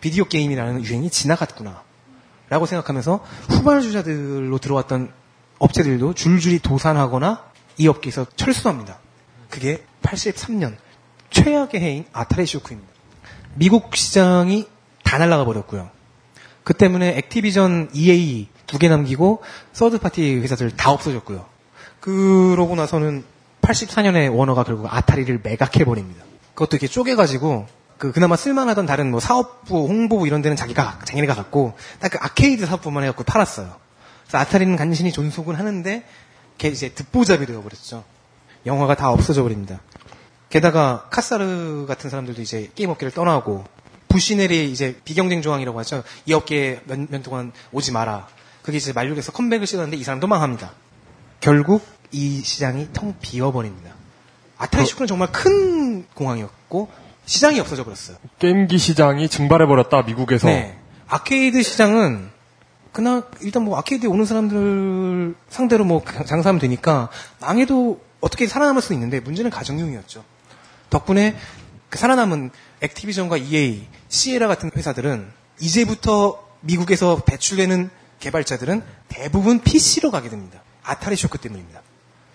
[0.00, 1.82] 비디오 게임이라는 유행이 지나갔구나.
[2.50, 5.10] 라고 생각하면서 후발주자들로 들어왔던
[5.58, 7.44] 업체들도 줄줄이 도산하거나
[7.78, 8.98] 이 업계에서 철수합니다.
[9.48, 10.76] 그게 83년
[11.30, 12.92] 최악의 해인 아타리 쇼크입니다.
[13.54, 14.68] 미국 시장이
[15.02, 15.90] 다 날아가 버렸고요.
[16.62, 21.44] 그 때문에 액티비전 EA 두 개 남기고 third party 회사들 다 없어졌고요.
[22.00, 23.22] 그러고 나서는
[23.60, 26.24] 84년에 워너가 결국 아타리를 매각해 버립니다.
[26.54, 27.66] 그것도 이렇게 쪼개가지고
[27.98, 32.66] 그 그나마 쓸만하던 다른 뭐 사업부, 홍보부 이런 데는 자기가 자기네가 갖고 딱 그 아케이드
[32.66, 33.76] 사업부만 해갖고 팔았어요.
[34.24, 36.04] 그래서 아타리는 간신히 존속은 하는데
[36.58, 38.02] 걔 이제 듣보잡이 되어버렸죠.
[38.66, 39.80] 영화가 다 없어져 버립니다.
[40.48, 43.64] 게다가 카사르 같은 사람들도 이제 게임 업계를 떠나고
[44.08, 46.02] 부시넬이 이제 비경쟁 조항이라고 하죠.
[46.26, 48.26] 이 업계에 몇년 동안 오지 마라.
[48.62, 50.72] 그게 이제 만료돼서 컴백을 시도하는데 이 사람도 망합니다.
[51.40, 53.92] 결국 이 시장이 텅 비어버립니다.
[54.58, 56.88] 아타리 쇼크는 정말 큰 공항이었고
[57.24, 58.16] 시장이 없어져 버렸어요.
[58.38, 60.48] 게임기 시장이 증발해 버렸다, 미국에서.
[60.48, 60.78] 네.
[61.08, 62.30] 아케이드 시장은
[62.92, 67.08] 그나 일단 뭐 아케이드에 오는 사람들 상대로 뭐 장사하면 되니까
[67.40, 70.24] 망해도 어떻게 살아남을 수 있는데 문제는 가정용이었죠.
[70.90, 71.36] 덕분에
[71.88, 72.50] 그 살아남은
[72.82, 77.90] 액티비전과 EA, 시에라 같은 회사들은 이제부터 미국에서 배출되는
[78.22, 80.62] 개발자들은 대부분 PC로 가게 됩니다.
[80.84, 81.82] 아타리 쇼크 때문입니다.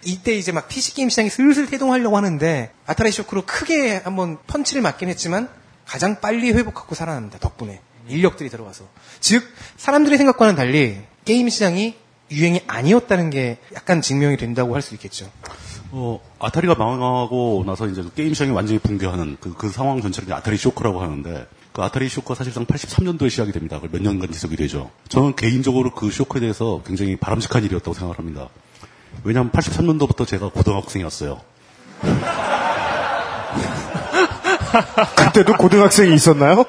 [0.03, 5.09] 이때 이제 막 PC 게임 시장이 슬슬 태동하려고 하는데 아타리 쇼크로 크게 한번 펀치를 맞긴
[5.09, 5.49] 했지만
[5.85, 7.39] 가장 빨리 회복하고 살아납니다.
[7.39, 8.85] 덕분에 인력들이 들어와서
[9.19, 9.43] 즉
[9.77, 11.95] 사람들의 생각과는 달리 게임 시장이
[12.31, 15.29] 유행이 아니었다는 게 약간 증명이 된다고 할 수 있겠죠.
[15.91, 20.57] 어, 아타리가 망하고 나서 이제 그 게임 시장이 완전히 붕괴하는 그, 그 상황 전체를 아타리
[20.57, 21.47] 쇼크라고 하는데
[21.77, 23.79] 그 아타리 쇼크가 사실상 83년도에 시작이 됩니다.
[23.91, 24.89] 몇 년간 지속이 되죠.
[25.09, 28.49] 저는 개인적으로 그 쇼크에 대해서 굉장히 바람직한 일이었다고 생각을 합니다.
[29.23, 31.39] 왜냐하면 83년도부터 제가 고등학생이었어요.
[35.17, 36.65] 그때도 고등학생이 있었나요?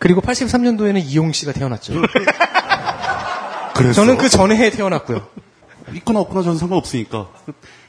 [0.00, 2.02] 그리고 83년도에는 이용 씨가 태어났죠.
[3.76, 5.28] 그래서 저는 그 전에 태어났고요.
[5.94, 7.28] 있거나 없거나 저는 상관없으니까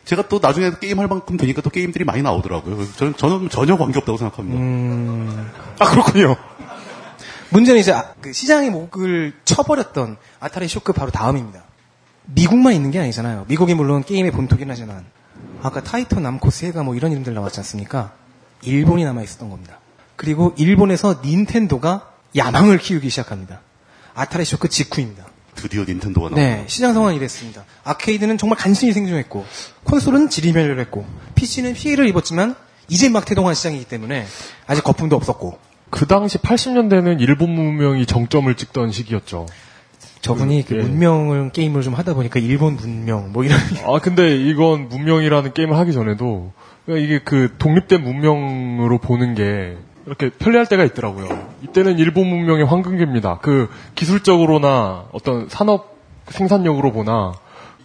[0.06, 2.92] 제가 또 나중에 게임 할 만큼 되니까 또 게임들이 많이 나오더라고요.
[2.94, 4.60] 저는, 저는 전혀 관계없다고 생각합니다.
[4.60, 5.52] 음.
[5.80, 6.36] 아 그렇군요.
[7.50, 11.64] 문제는 이제 아- 그 시장의 목을 쳐버렸던 아타리 쇼크 바로 다음입니다.
[12.26, 13.46] 미국만 있는 게 아니잖아요.
[13.48, 15.06] 미국이 물론 게임의 본토긴 하지만
[15.62, 18.12] 아까 타이토 남코 세가 뭐 이런 이름들 나왔지 않습니까?
[18.62, 19.80] 일본이 남아 있었던 겁니다.
[20.16, 23.60] 그리고 일본에서 닌텐도가 야망을 키우기 시작합니다.
[24.16, 25.26] 아타리 쇼크 직후입니다.
[25.56, 26.42] 드디어 닌텐도가 나와.
[26.42, 27.66] 네, 시장 상황이 이랬습니다.
[27.84, 29.46] 아케이드는 정말 간신히 생존했고,
[29.84, 32.56] 콘솔은 지리멸렬 했고, PC는 피해를 입었지만,
[32.90, 34.26] 이제 막 태동한 시장이기 때문에,
[34.68, 39.46] 아직 거품도 없었고, 그 당시 80년대는 일본 문명이 정점을 찍던 시기였죠.
[40.24, 40.82] 저분이 그 예.
[40.82, 45.92] 문명을 게임을 좀 하다 보니까 일본 문명 뭐 이런 아 근데 이건 문명이라는 게임을 하기
[45.92, 46.54] 전에도
[46.86, 51.48] 그러니까 이게 그 독립된 문명으로 보는 게 이렇게 편리할 때가 있더라고요.
[51.64, 53.40] 이때는 일본 문명의 황금기입니다.
[53.40, 57.34] 그 기술적으로나 어떤 산업 생산력으로 보나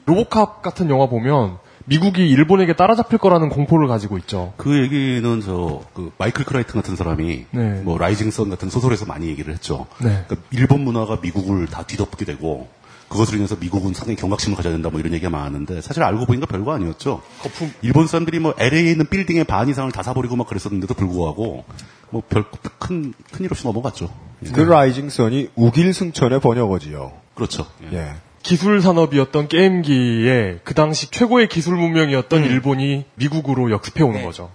[0.07, 4.53] 로보캅 같은 영화 보면 미국이 일본에게 따라잡힐 거라는 공포를 가지고 있죠.
[4.59, 7.81] 그 얘기는 저, 그, 마이클 크라이튼 같은 사람이, 네.
[7.83, 9.87] 뭐, Rising Sun 같은 소설에서 많이 얘기를 했죠.
[10.03, 10.23] 네.
[10.27, 12.69] 그러니까 일본 문화가 미국을 다 뒤덮게 되고,
[13.09, 16.75] 그것으로 인해서 미국은 상당히 경각심을 가져야 된다 뭐 이런 얘기가 많았는데, 사실 알고 보니까 별거
[16.75, 17.23] 아니었죠.
[17.41, 17.73] 거품.
[17.81, 21.65] 일본 사람들이 뭐, LA에 있는 빌딩의 반 이상을 다 사버리고 막 그랬었는데도 불구하고,
[22.11, 22.45] 뭐, 별,
[22.79, 24.13] 큰, 큰 일 없이 넘어갔죠.
[24.47, 24.51] 예.
[24.51, 27.13] 그 Rising Sun이 욱일승천의 번역어지요.
[27.35, 27.67] 그렇죠.
[27.93, 27.97] 예.
[27.97, 28.13] 예.
[28.43, 34.25] 기술 산업이었던 게임기에 그 당시 최고의 기술 문명이었던 일본이 미국으로 역습해 오는 네.
[34.25, 34.51] 거죠.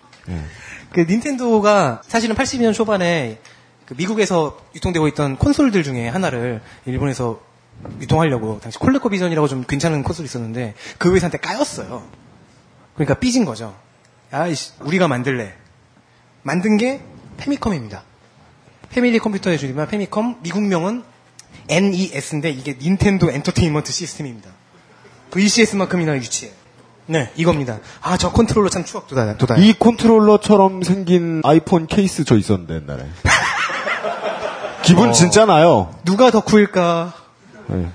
[0.93, 3.39] 그 닌텐도가 사실은 82년 초반에
[3.85, 7.41] 그 미국에서 유통되고 있던 콘솔들 중에 하나를 일본에서
[7.99, 12.03] 유통하려고 당시 콜레코 비전이라고 좀 괜찮은 콘솔이 있었는데 그 회사한테 까였어요.
[12.95, 13.75] 그러니까 삐진 거죠.
[14.31, 15.53] 아이씨, 우리가 만들래.
[16.41, 17.01] 만든 게
[17.37, 18.03] 페미컴입니다.
[18.89, 21.03] 패밀리 컴퓨터의 줄이면 페미컴, 미국명은
[21.69, 24.49] NES인데 이게 Nintendo Entertainment System입니다.
[25.31, 26.51] VCS만큼이나 유치해.
[27.05, 27.79] 네, 이겁니다.
[28.01, 29.37] 아, 저 컨트롤러 참 추억 돋아요.
[29.37, 29.61] 돋아요.
[29.61, 33.05] 이 컨트롤러처럼 생긴 아이폰 케이스 저 있었는데 옛날에.
[34.83, 35.95] 기분 진짜 나요.
[36.05, 37.13] 누가 덕후일까?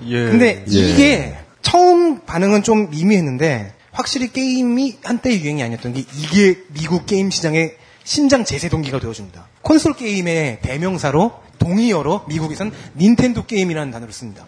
[0.05, 0.23] 예.
[0.25, 0.79] 근데 예.
[0.79, 7.77] 이게 처음 반응은 좀 미미했는데 확실히 게임이 한때 유행이 아니었던 게 이게 미국 게임 시장의
[8.09, 9.45] 심장 제세동기가 되어줍니다.
[9.61, 14.47] 콘솔 게임의 대명사로 동의어로 미국에선 닌텐도 게임이라는 단어를 씁니다.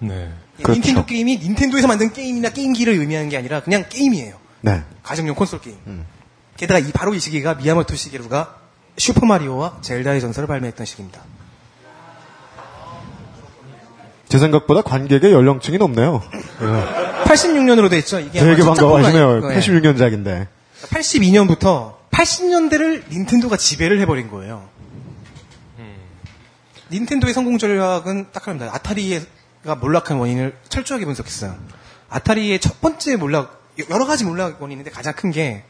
[0.00, 0.28] 네.
[0.58, 0.80] 예, 그렇죠.
[0.80, 4.34] 닌텐도 게임이 닌텐도에서 만든 게임이나 게임기를 의미하는 게 아니라 그냥 게임이에요.
[4.62, 4.82] 네.
[5.04, 5.76] 가정용 콘솔 게임.
[6.56, 8.56] 게다가 이 바로 이 시기가 미야모토 시게루가
[8.98, 11.22] 슈퍼 마리오와 젤다의 전설을 발매했던 시기입니다.
[14.28, 16.24] 제 생각보다 관객의 연령층이 높네요.
[17.22, 18.18] 86년으로 돼 있죠.
[18.18, 19.42] 이게 되게 첫 반가워하시네요.
[19.42, 20.16] 작품이 아닐 거예요.
[20.16, 20.59] 86년작인데.
[20.88, 24.68] 82년부터 80년대를 닌텐도가 지배를 해버린 거예요.
[26.90, 28.74] 닌텐도의 성공 전략은 딱 하나입니다.
[28.74, 31.56] 아타리가 몰락한 원인을 철저하게 분석했어요.
[32.08, 35.64] 아타리의 첫 번째 몰락, 여러 가지 몰락 원인인데 가장 큰 게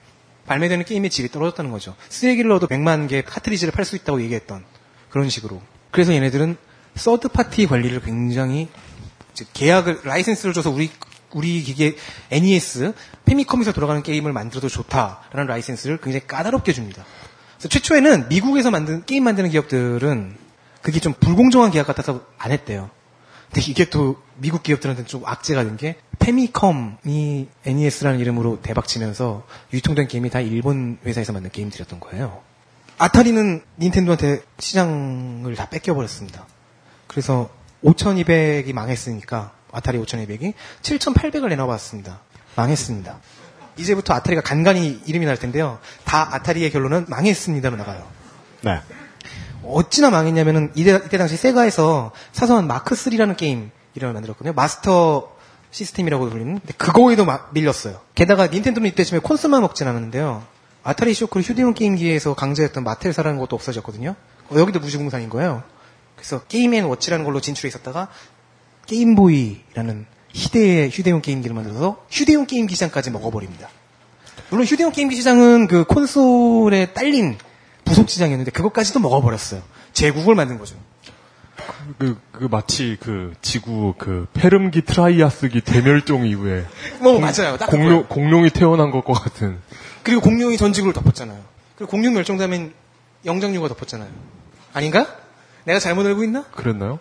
[0.46, 1.94] 발매되는 게임의 질이 떨어졌다는 거죠.
[2.08, 4.64] 쓰레기를 넣어도 100만 개 카트리지를 팔 수 있다고 얘기했던
[5.10, 5.60] 그런 식으로.
[5.90, 6.56] 그래서 얘네들은
[6.96, 8.68] 서드 파티 관리를 굉장히
[9.52, 10.90] 계약을 라이센스를 줘서 우리
[11.32, 11.96] 우리 기계
[12.30, 12.92] NES
[13.24, 17.04] 페미컴에서 돌아가는 게임을 만들어도 좋다라는 라이센스를 굉장히 까다롭게 줍니다.
[17.56, 20.36] 그래서 최초에는 미국에서 만든 게임 만드는 기업들은
[20.82, 22.90] 그게 좀 불공정한 계약 같아서 안 했대요.
[23.52, 30.30] 근데 이게 또 미국 기업들한테는 좀 악재가 된 게 페미컴이 NES라는 이름으로 대박치면서 유통된 게임이
[30.30, 32.42] 다 일본 회사에서 만든 게임들이었던 거예요.
[32.98, 36.46] 아타리는 닌텐도한테 시장을 다 뺏겨버렸습니다.
[37.06, 37.48] 그래서
[37.82, 40.52] 5200이 망했으니까 아타리 5200이
[40.82, 42.20] 7800을 내놔봤습니다.
[42.56, 43.18] 망했습니다.
[43.76, 45.78] 이제부터 아타리가 간간히 이름이 날 텐데요.
[46.04, 48.06] 다 아타리의 결론은 망했습니다로 나가요.
[48.62, 48.80] 네.
[49.64, 54.52] 어찌나 망했냐면은 이때, 이때 당시 세가에서 사소한 마크 3라는 게임 이름을 만들었거든요.
[54.54, 55.34] 마스터
[55.70, 56.58] 시스템이라고 불리는.
[56.58, 58.00] 근데 그거에도 마- 밀렸어요.
[58.14, 60.42] 게다가 닌텐도는 이때쯤에 콘솔만 먹진 않았는데요.
[60.82, 64.16] 아타리 쇼크를 휴대용 게임기에서 강제했던 마텔사라는 것도 없어졌거든요.
[64.50, 65.62] 어, 여기도 무주공산인 거예요.
[66.16, 68.08] 그래서 Game and Watch라는 걸로 진출해 있었다가
[68.90, 73.68] 게임보이라는 희대의 휴대용 게임기를 만들어서 휴대용 게임기 시장까지 먹어버립니다.
[74.50, 77.38] 물론 휴대용 게임기 시장은 그 콘솔에 딸린
[77.84, 79.62] 부속 시장이었는데 그것까지도 먹어버렸어요.
[79.92, 80.74] 제국을 만든 거죠.
[81.98, 86.64] 그, 그 마치 그 지구 그 페름기 트라이아스기 대멸종 이후에
[87.00, 87.56] 뭐 맞아요.
[87.58, 88.06] 딱 공룡.
[88.08, 89.58] 공룡이 태어난 것과 같은
[90.02, 91.40] 그리고 공룡이 전 지구를 덮었잖아요.
[91.76, 92.72] 그리고 공룡 멸종되면
[93.24, 94.08] 영장류가 덮었잖아요.
[94.72, 95.06] 아닌가?
[95.64, 96.44] 내가 잘못 알고 있나?
[96.52, 96.98] 그랬나요?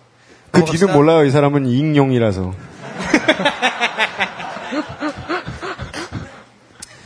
[0.51, 0.63] 그.
[0.65, 1.25] 뒤는 몰라요.
[1.25, 2.53] 이 사람은 익룡이라서.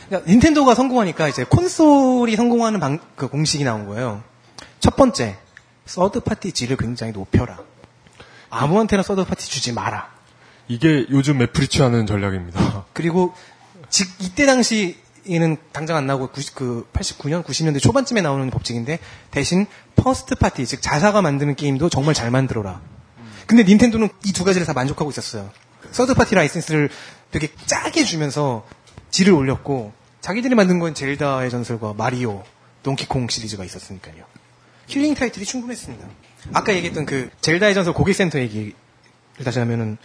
[0.08, 4.22] 그러니까 닌텐도가 성공하니까 이제 콘솔이 성공하는 방- 그 공식이 나온 거예요.
[4.80, 5.36] 첫 번째,
[5.86, 7.58] third party 질을 굉장히 높여라.
[8.50, 10.08] 아무한테나 third party 주지 마라.
[10.68, 12.84] 이게 요즘 애플이 취하는 전략입니다.
[12.92, 13.34] 그리고
[13.90, 18.98] 즉 이때 당시에는 당장 안 나오고 90, 그 89년, 90년대 초반쯤에 나오는 법칙인데
[19.30, 22.80] 대신 first party 즉 자사가 만드는 게임도 정말 잘 만들어라.
[23.46, 25.50] 근데 닌텐도는 이 두 가지를 다 만족하고 있었어요.
[25.90, 26.88] third party 라이센스를
[27.30, 28.66] 되게 짜게 주면서
[29.10, 32.42] 질을 올렸고 자기들이 만든 건 젤다의 전설과 마리오,
[32.82, 34.24] 동키콩 시리즈가 있었으니까요.
[34.86, 36.06] killing title이 충분했습니다.
[36.52, 38.72] 아까 얘기했던 그 젤다의 전설 고객센터 얘기를
[39.44, 39.98] 다시 하면은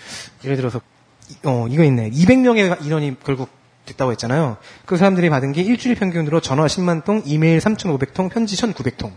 [0.44, 0.82] 예를 들어서
[1.30, 2.10] 이- 어 이거 있네.
[2.12, 3.50] 200명의 인원이 결국
[3.86, 4.58] 됐다고 했잖아요.
[4.86, 9.12] 그 사람들이 받은 게 일주일 평균으로 전화 10만 통, 이메일 3,500통, 편지 1,900통.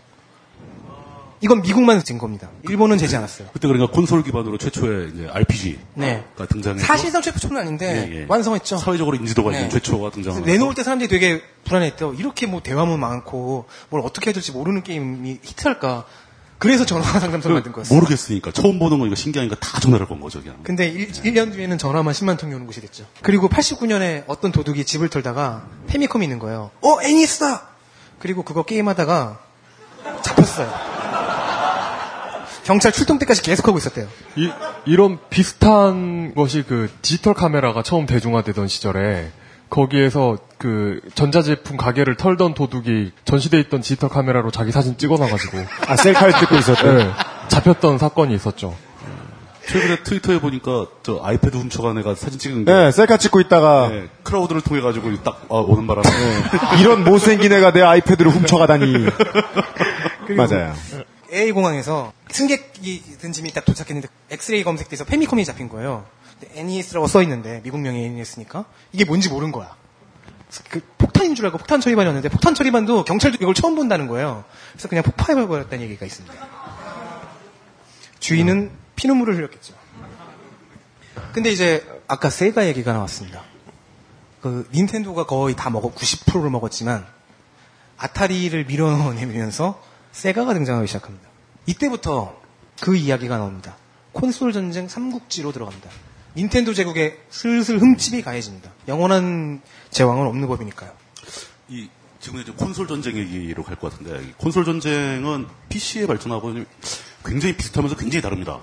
[1.42, 2.48] 이건 미국만 진 겁니다.
[2.68, 3.48] 일본은 되지 않았어요.
[3.52, 6.24] 그때 그러니까 콘솔 기반으로 최초의 이제 RPG가 네.
[6.48, 8.26] 등장해서 사실상 최초는 아닌데 예, 예.
[8.28, 8.78] 완성했죠.
[8.78, 9.56] 사회적으로 인지도가 네.
[9.56, 12.14] 있는 최초가 등장하면서 내놓을 때 사람들이 되게 불안했대요.
[12.14, 16.04] 이렇게 뭐 대화문 많고 뭘 어떻게 해야 될지 모르는 게임이 히트할까.
[16.58, 17.98] 그래서 전화 상담소를 만든 거였어요.
[17.98, 20.58] 모르겠으니까 처음 보는 거 이거 신기하니까 다 전화를 건 거죠 그냥.
[20.62, 23.04] 근데 1, 년 뒤에는 전화만 10만 통이 오는 곳이 됐죠.
[23.20, 26.70] 그리고 89년에 어떤 도둑이 집을 털다가 페미컴이 있는 거예요.
[26.82, 27.66] 어, 애니스다!
[28.20, 29.40] 그리고 그거 게임하다가
[30.22, 31.01] 잡혔어요.
[32.64, 34.06] 경찰 출동 때까지 계속 하고 있었대요.
[34.36, 34.50] 이,
[34.86, 39.30] 이런 비슷한 것이 그 디지털 카메라가 처음 대중화되던 시절에
[39.68, 46.34] 거기에서 그 전자제품 가게를 털던 도둑이 전시돼 있던 디지털 카메라로 자기 사진 찍어놔가지고 아, 셀카를
[46.38, 46.92] 찍고 있었대.
[46.92, 47.10] 네,
[47.48, 48.76] 잡혔던 사건이 있었죠.
[49.66, 54.08] 최근에 트위터에 보니까 저 아이패드 훔쳐간 애가 사진 찍은 게 네, 셀카 찍고 있다가 네,
[54.24, 56.08] 클라우드를 통해 가지고 딱 아, 오는 바람에
[56.80, 59.06] 이런 못생긴 애가 내 아이패드를 훔쳐가다니.
[60.36, 60.74] 맞아요.
[61.32, 66.06] A 공항에서 승객이 든 짐이 딱 도착했는데 엑스레이 검색돼서 페미컴이 잡힌 거예요.
[66.54, 69.74] NES라고 써 있는데 미국명이 NES니까 이게 뭔지 모른 거야.
[70.68, 74.44] 그 폭탄인 줄 알고 폭탄 처리반이었는데 폭탄 처리반도 경찰도 이걸 처음 본다는 거예요.
[74.72, 76.34] 그래서 그냥 폭파해 버렸다는 얘기가 있습니다.
[78.20, 79.74] 주인은 피눈물을 흘렸겠죠.
[81.32, 83.42] 근데 이제 아까 세가 얘기가 나왔습니다.
[84.42, 87.06] 그 닌텐도가 거의 다 먹어 90%를 먹었지만
[87.96, 91.28] 아타리를 밀어내면서 세가가 등장하기 시작합니다.
[91.66, 92.40] 이때부터
[92.80, 93.76] 그 이야기가 나옵니다.
[94.12, 95.90] 콘솔 전쟁 삼국지로 들어갑니다.
[96.36, 98.70] 닌텐도 제국에 슬슬 흠집이 가해집니다.
[98.88, 100.90] 영원한 제왕은 없는 법이니까요.
[101.68, 101.88] 이
[102.20, 106.54] 지금 이제 콘솔 전쟁 얘기로 갈 것 같은데 이 콘솔 전쟁은 PC의 발전하고
[107.24, 108.60] 굉장히 비슷하면서 굉장히 다릅니다.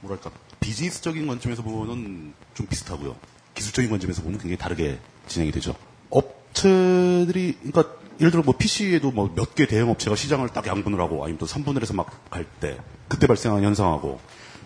[0.00, 3.16] 뭐랄까 비즈니스적인 관점에서 보면 좀 비슷하고요.
[3.54, 5.74] 기술적인 관점에서 보면 굉장히 다르게 진행이 되죠.
[6.10, 11.22] 업체들이 그러니까 예를 들어 뭐 PC에도 뭐 몇 개 대형 업체가 시장을 딱 양분을 하고
[11.24, 12.76] 아니면 또 3분을 해서 막 갈 때
[13.08, 14.20] 그때 발생한 현상하고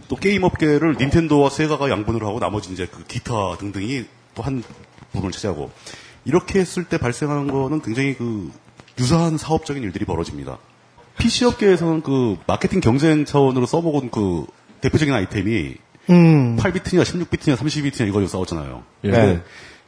[0.09, 4.63] 또 게임 업계를 닌텐도와 세가가 양분을 하고 나머지 이제 그 기타 등등이 또 한
[5.13, 5.71] 부분을 차지하고
[6.25, 8.51] 이렇게 했을 때 발생하는 거는 굉장히 그
[8.99, 10.59] 유사한 사업적인 일들이 벌어집니다.
[11.19, 14.45] PC 업계에서는 그 마케팅 경쟁 차원으로 써먹은 그
[14.81, 15.77] 대표적인 아이템이
[16.11, 16.57] 음.
[16.57, 18.83] 8비트냐 16비트냐 32비트냐 이거 싸웠잖아요.
[19.05, 19.41] 예.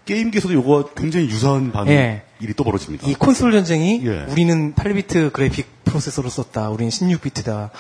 [0.07, 2.23] 게임기에서도 이거가 굉장히 유사한 반응 예.
[2.40, 3.07] 일이 또 벌어집니다.
[3.09, 4.25] 이 콘솔 전쟁이 예.
[4.31, 6.71] 우리는 8비트 그래픽 프로세서로 썼다.
[6.71, 7.71] 우리는 16비트다.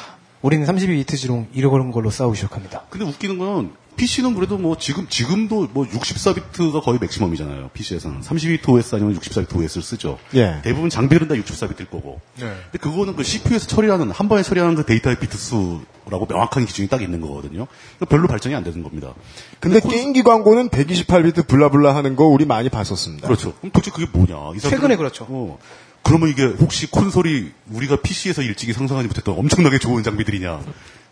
[0.42, 2.82] 우리는 32비트 지롱 이런 걸로 싸우기 시작합니다.
[2.90, 7.70] 근데 웃기는 건 PC는 그래도 뭐 지금 지금도 뭐 64비트가 거의 맥시멈이잖아요.
[7.72, 10.18] PC에서는 32비트 OS 아니면 64비트 OS를 쓰죠.
[10.34, 10.60] 예.
[10.62, 12.20] 대부분 장비는 다 64비트일 거고.
[12.36, 12.46] 네.
[12.70, 17.02] 근데 그거는 그 CPU에서 처리하는 한 번에 처리하는 그 데이터의 비트 수라고 명확한 기준이 딱
[17.02, 17.66] 있는 거거든요.
[17.96, 19.14] 그러니까 별로 발전이 안 되는 겁니다.
[19.60, 23.26] 근데 콘- 게임기 광고는 128비트 blah blah 하는 거 우리 많이 봤었습니다.
[23.26, 23.54] 그렇죠.
[23.56, 24.58] 그럼 도대체 그게 뭐냐?
[24.60, 25.26] 최근에 그렇죠.
[25.28, 25.58] 어.
[26.02, 30.60] 그러면 이게 혹시 콘솔이 우리가 PC에서 일찍이 상상하지 못했던 엄청나게 좋은 장비들이냐?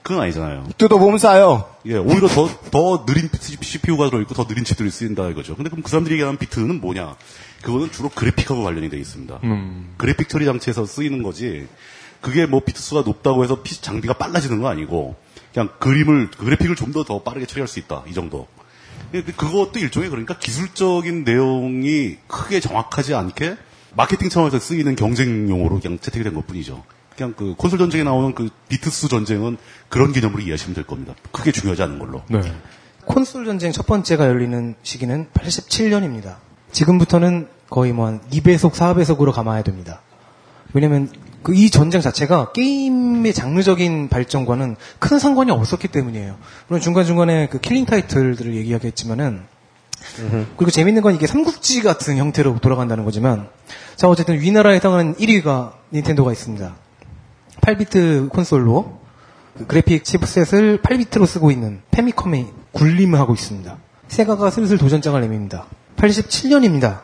[0.05, 0.69] 그건 아니잖아요.
[0.77, 1.67] 뜯어보면 싸요.
[1.87, 5.57] 예, 오히려 더, 더 느린 CPU가 들어있고 더 느린 칩들이 쓰인다 이거죠.
[5.57, 7.17] 근데 그럼 그 사람들이 얘기하는 비트는 뭐냐?
[7.63, 9.41] 그거는 주로 그래픽하고 관련이 되어 있습니다.
[9.97, 11.67] 그래픽 처리 장치에서 쓰이는 거지,
[12.21, 15.17] 그게 뭐 비트 수가 높다고 해서 PC 장비가 빨라지는 건 아니고,
[15.55, 18.05] 그냥 그림을, 그래픽을 좀더더 빠르게 처리할 수 있다.
[18.07, 18.47] 이 정도.
[19.37, 23.57] 그것도 일종의 그러니까 기술적인 내용이 크게 정확하지 않게
[23.97, 26.83] 마케팅 차원에서 쓰이는 경쟁용으로 그냥 채택이 된 것 뿐이죠.
[27.17, 29.57] 그냥 그 콘솔 전쟁에 나오는 그 비트수 전쟁은
[29.89, 31.15] 그런 개념으로 이해하시면 될 겁니다.
[31.33, 32.23] 크게 중요하지 않은 걸로.
[32.29, 32.41] 네.
[33.07, 36.37] 콘솔 전쟁 첫 번째가 열리는 시기는 87년입니다.
[36.73, 40.01] 지금부터는 거의 뭐 한 2배속, 4배속으로 감아야 됩니다.
[40.73, 41.11] 왜냐면
[41.43, 46.37] 그 이 전쟁 자체가 게임의 장르적인 발전과는 큰 상관이 없었기 때문이에요.
[46.69, 49.43] 물론 중간중간에 그 killing title들을 얘기하겠지만은
[50.57, 53.49] 그리고 재밌는 건 이게 삼국지 같은 형태로 돌아간다는 거지만
[53.97, 56.75] 자 어쨌든 위나라에 해당하는 1위가 닌텐도가 있습니다.
[57.65, 59.01] 8비트 콘솔로
[59.57, 63.77] 그 그래픽 chipset을 8비트로 쓰고 있는 페미컴이 군림을 하고 있습니다.
[64.09, 65.67] 세가가 슬슬 도전장을 내밉니다.
[65.97, 67.01] 87년입니다.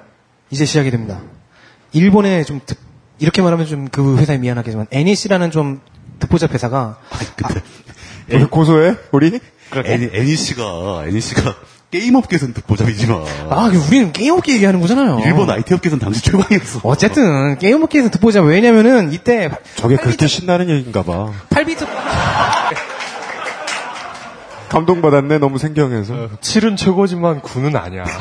[0.51, 1.21] 이제 시작이 됩니다.
[1.93, 2.79] 일본에 좀 득-
[3.19, 5.81] 이렇게 말하면 좀 그 회사에 미안하겠지만 NEC라는 좀
[6.19, 7.61] 듣보잡 회사가 아니, 근데
[8.35, 8.97] 우리 고소해?
[9.13, 9.41] 우리?
[9.85, 11.55] NE, NEC가, NEC가
[11.91, 15.21] 게임 업계에서는 듣보잡이지만 아, 그 우리는 게임 업계 얘기하는 거잖아요.
[15.25, 16.81] 일본 IT 업계에서는 당시 최강이었어.
[16.85, 21.33] 어쨌든 게임 업계에서 듣보잡 왜냐면은 이때 저게 그렇게 신나는 얘기인가 봐.
[21.51, 21.87] 8비트
[24.71, 26.29] 감동받았네, 너무 생경해서.
[26.41, 28.05] 7은 최고지만 9는 아니야.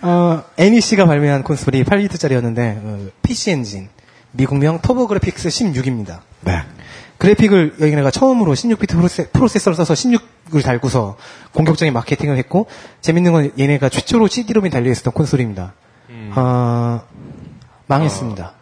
[0.00, 3.88] 어, NEC가 발매한 콘솔이 8비트짜리였는데 어, PC 엔진
[4.30, 6.20] 미국명 터보 그래픽스 16입니다.
[6.42, 6.62] 네.
[7.18, 11.16] 그래픽을 얘네가 처음으로 16비트 프로세, 프로세서를 써서 16을 달고서
[11.52, 12.66] 공격적인 마케팅을 했고
[13.00, 15.74] 재밌는 건 얘네가 최초로 CD롬이 달려 있었던 콘솔입니다.
[16.34, 17.02] 아,
[17.86, 18.52] 망했습니다.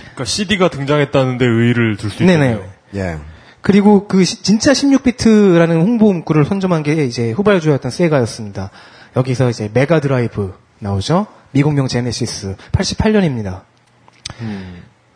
[0.00, 2.22] 그러니까 CD가 등장했다는데 의의를 둘 수.
[2.22, 2.64] 있네요.
[2.94, 3.18] 예.
[3.60, 8.70] 그리고 그 시- 진짜 16비트라는 홍보 문구를 선점한 게 이제 후발주자였던 세가였습니다.
[9.16, 11.26] 여기서 이제 메가 드라이브 나오죠.
[11.52, 13.62] 미국명 제네시스 88년입니다.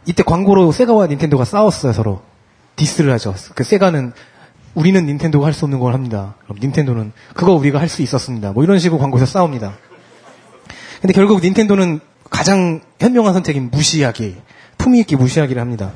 [0.07, 2.23] 이때 광고로 세가와 닌텐도가 싸웠어요 서로
[2.77, 3.35] diss를 하죠.
[3.55, 4.13] 그 세가는
[4.75, 6.35] 우리는 닌텐도가 할 수 없는 걸 합니다.
[6.45, 8.53] 그럼 닌텐도는 그거 우리가 할 수 있었습니다.
[8.53, 9.75] 뭐 이런 식으로 광고에서 싸웁니다.
[11.01, 14.37] 근데 결국 닌텐도는 가장 현명한 선택인 무시하기,
[14.79, 15.93] 품위 있게 무시하기를 합니다.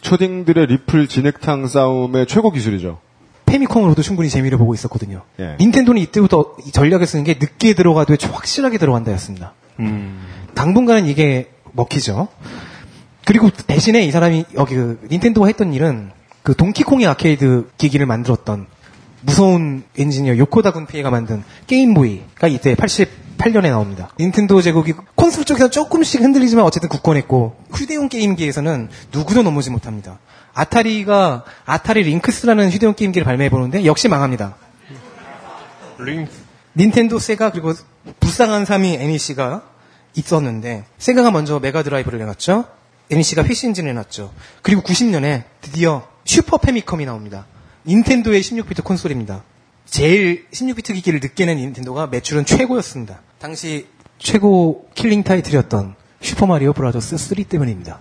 [0.00, 2.98] 초딩들의 리플 진흙탕 싸움의 최고 기술이죠.
[3.46, 5.22] 페미컴으로도 충분히 재미를 보고 있었거든요.
[5.40, 5.56] 예.
[5.58, 9.54] 닌텐도는 이때부터 이 전략을 쓰는 게 늦게 들어가도 확실하게 들어간다였습니다.
[10.54, 12.28] 당분간은 이게 먹히죠.
[13.30, 16.10] 그리고 대신에 이 사람이 여기 그 닌텐도가 했던 일은
[16.42, 18.66] 그 동키콩의 아케이드 기기를 만들었던
[19.20, 24.08] 무서운 엔지니어 요코다 군페이가 만든 게임보이가 이때 88년에 나옵니다.
[24.18, 30.18] 닌텐도 제국이 콘솔 쪽에서 조금씩 흔들리지만 어쨌든 굳건했고 휴대용 게임기에서는 누구도 넘보지 못합니다.
[30.52, 34.56] 아타리가 아타리 링크스라는 휴대용 게임기를 발매해 보는데 역시 망합니다.
[36.00, 36.26] 링
[36.76, 37.74] 닌텐도, 세가 그리고
[38.18, 39.62] 불쌍한 3위 NEC가
[40.16, 42.79] 있었는데 세가가 먼저 메가 드라이브를 내놨죠.
[43.10, 44.32] NEC가 엔진을 내놨죠.
[44.62, 47.46] 그리고 90년에 드디어 슈퍼 페미컴이 나옵니다.
[47.86, 49.42] 닌텐도의 16비트 콘솔입니다.
[49.84, 53.20] 제일 16비트 기기를 늦게 낸 닌텐도가 매출은 최고였습니다.
[53.38, 58.00] 당시 최고 killing title이었던 슈퍼마리오 브라더스 3 때문입니다.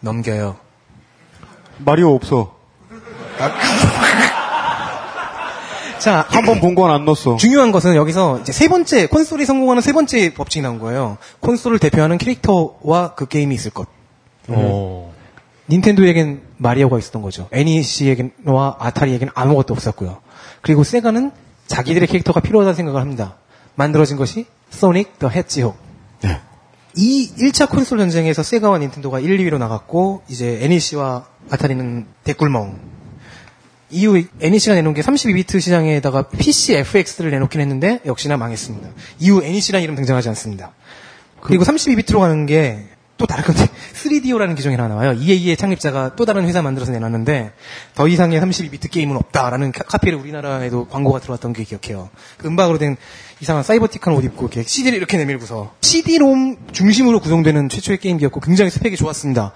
[0.00, 0.58] 넘겨요.
[1.78, 2.58] 마리오 없어.
[5.98, 7.36] 자, 한 번 본 건 안 넣었어.
[7.36, 11.18] 중요한 것은 여기서 이제 세 번째 콘솔이 성공하는 세 번째 법칙이 나온 거예요.
[11.40, 13.88] 콘솔을 대표하는 캐릭터와 그 게임이 있을 것.
[14.48, 15.12] 어.
[15.70, 17.48] 닌텐도에겐 마리오가 있었던 거죠.
[17.52, 20.18] NEC에겐와 아타리에겐 아무것도 없었고요.
[20.62, 21.30] 그리고 세가는
[21.66, 23.36] 자기들의 캐릭터가 필요하다는 생각을 합니다.
[23.74, 25.74] 만들어진 것이 소닉 더 해지호.
[26.22, 26.40] 네.
[26.96, 32.78] 이 1차 콘솔 전쟁에서 세가와 닌텐도가 1, 2위로 나갔고 이제 NEC와 아타리는 대꿀멍.
[33.90, 38.88] 이후 NEC가 내놓은 게 32비트 시장에다가 PC FX를 내놓긴 했는데 역시나 망했습니다.
[39.20, 40.72] 이후 NEC라는 이름 등장하지 않습니다.
[41.40, 42.86] 그리고 32비트로 가는 게
[43.18, 45.12] 또 다른 건데 3DO라는 기종이 하나 나와요.
[45.12, 47.50] EA의 창립자가 또 다른 회사 만들어서 내놨는데
[47.96, 52.10] 더 이상의 32비트 게임은 없다라는 카- 카피를 우리나라에도 광고가 들어왔던 게 기억해요.
[52.36, 52.96] 그 음박으로 된
[53.40, 58.94] 이상한 사이버틱한 옷 입고 이렇게 CD를 이렇게 내밀고서 CD롬 중심으로 구성되는 최초의 게임기였고 굉장히 스펙이
[58.96, 59.52] 좋았습니다.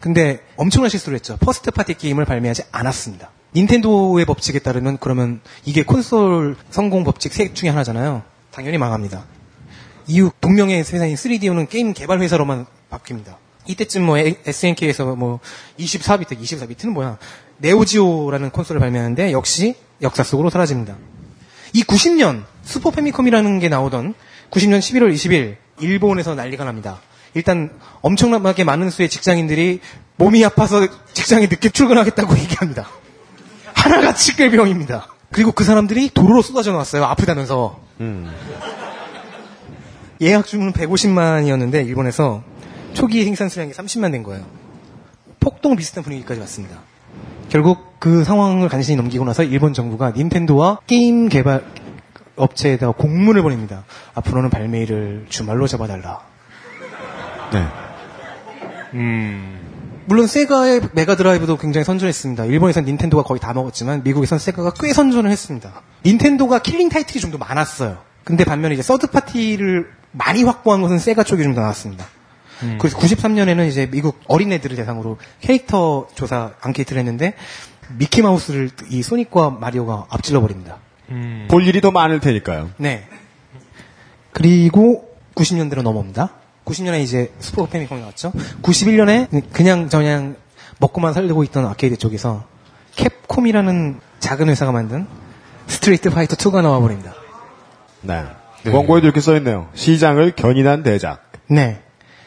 [0.00, 1.38] 근데 엄청난 실수를 했죠.
[1.38, 3.30] first party 게임을 발매하지 않았습니다.
[3.56, 8.22] 닌텐도의 법칙에 따르면 그러면 이게 콘솔 성공 법칙 셋 중에 하나잖아요.
[8.50, 9.24] 당연히 망합니다.
[10.06, 13.36] 이후 동명의 회사인 3DO는 게임 개발 회사로만 바뀝니다.
[13.66, 15.40] 이때쯤 뭐 SNK에서 뭐
[15.78, 17.16] 24비트, 24비트는 뭐야?
[17.56, 20.94] 네오지오라는 콘솔을 발매하는데 역시 역사 속으로 사라집니다.
[21.72, 24.14] 이 90년 슈퍼 패미컴이라는 게 나오던
[24.50, 27.00] 90년 11월 20일 일본에서 난리가 납니다.
[27.32, 27.70] 일단
[28.02, 29.80] 엄청나게 많은 수의 직장인들이
[30.16, 32.86] 몸이 아파서 직장에 늦게 출근하겠다고 얘기합니다.
[33.86, 35.06] 하나같이 꾀병입니다.
[35.32, 37.04] 그리고 그 사람들이 도로로 쏟아져 나왔어요.
[37.04, 37.80] 아프다면서.
[40.20, 42.42] 예약 주문은 150만이었는데 일본에서
[42.94, 44.44] 초기 생산 수량이 30만 된 거예요.
[45.40, 46.78] 폭동 비슷한 분위기까지 왔습니다.
[47.48, 51.64] 결국 그 상황을 간신히 넘기고 나서 일본 정부가 닌텐도와 게임 개발
[52.34, 53.84] 업체에다가 공문을 보냅니다.
[54.14, 56.20] 앞으로는 발매일을 주말로 잡아달라.
[57.52, 57.66] 네.
[60.06, 62.44] 물론 세가의 메가 드라이브도 굉장히 선전했습니다.
[62.44, 65.82] 일본에선 닌텐도가 거의 다 먹었지만 미국에선 세가가 꽤 선전을 했습니다.
[66.04, 67.98] 닌텐도가 killing title이 좀 더 많았어요.
[68.24, 72.06] 근데 반면에 이제 서드 파티를 많이 확보한 것은 세가 쪽이 좀 더 나왔습니다.
[72.78, 77.34] 그래서 93년에는 이제 미국 어린애들을 대상으로 캐릭터 조사 앙케이트를 했는데
[77.98, 80.78] 미키 마우스를 이 소닉과 마리오가 앞질러 버립니다.
[81.48, 82.70] 볼 일이 더 많을 테니까요.
[82.78, 83.06] 네.
[84.32, 86.30] 그리고 90년대로 넘어옵니다.
[86.66, 88.32] 90년에 이제 슈퍼 패미컴이 나왔죠.
[88.62, 90.36] 91년에 그냥 저냥
[90.78, 92.44] 먹고만 살고 있던 아케이드 쪽에서
[92.96, 95.06] 캡콤이라는 작은 회사가 만든
[95.68, 97.14] 스트리트 파이터 2가 나와버립니다.
[98.02, 98.24] 네.
[98.64, 99.68] 광고에도 이렇게 써있네요.
[99.74, 101.30] 시장을 견인한 대작.
[101.48, 101.80] 네.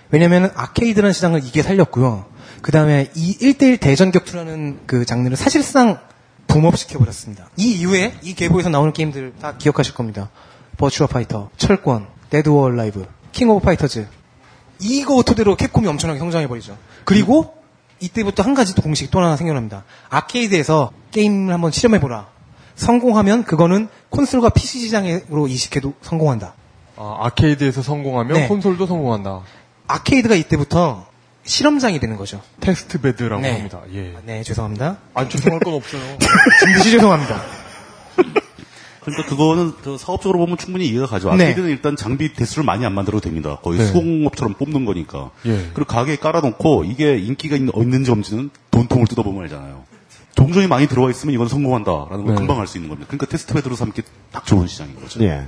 [0.10, 2.26] 왜냐면 아케이드라는 시장을 이게 살렸고요.
[2.62, 6.00] 그 다음에 이 1대1 대전 격투라는 그 장르를 사실상
[6.47, 7.50] boom up 시켜버렸습니다.
[7.58, 10.30] 이 이후에 이 계보에서 나오는 게임들 다 기억하실 겁니다.
[10.78, 14.08] 버추어 파이터, 철권, 데드 오어 얼라이브, 킹 오브 파이터즈.
[14.80, 16.77] 이거 토대로 캡콤이 엄청나게 성장해버리죠.
[17.03, 17.55] 그리고
[17.99, 19.84] 이때부터 한 가지 또 공식이 또 하나 생겨납니다.
[20.09, 22.27] 아케이드에서 게임을 한번 실험해보라.
[22.75, 26.53] 성공하면 그거는 콘솔과 PC 시장으로 이식해도 성공한다.
[26.95, 28.47] 아, 아케이드에서 성공하면 네.
[28.47, 29.41] 콘솔도 성공한다.
[29.88, 31.07] 아케이드가 이때부터
[31.43, 32.41] 실험장이 되는 거죠.
[32.60, 33.51] test bed라고 네.
[33.53, 33.82] 합니다.
[33.93, 34.15] 예.
[34.23, 34.97] 네, 죄송합니다.
[35.13, 36.01] 안 죄송할 건 없어요.
[36.63, 37.41] 진듯이 죄송합니다.
[39.12, 41.34] 그러니까 그거는 저 사업적으로 보면 충분히 이해가 가죠.
[41.36, 41.43] 네.
[41.45, 43.57] 아케이드는 일단 장비 대수를 많이 안 만들어도 됩니다.
[43.62, 43.86] 거의 네.
[43.88, 45.32] 수공업처럼 뽑는 거니까.
[45.45, 45.70] 예.
[45.74, 49.84] 그리고 가게에 깔아놓고 이게 인기가 있는, 있는지 없는지는 돈통을 뜯어보면 알잖아요.
[50.36, 52.36] 동전이 많이 들어와 있으면 이건 성공한다라는 걸 네.
[52.36, 53.07] 금방 알 수 있는 겁니다.
[53.10, 54.01] 그러니까 test bed로 삼기
[54.32, 55.22] 딱 좋은 시장인 거죠.
[55.24, 55.45] 예.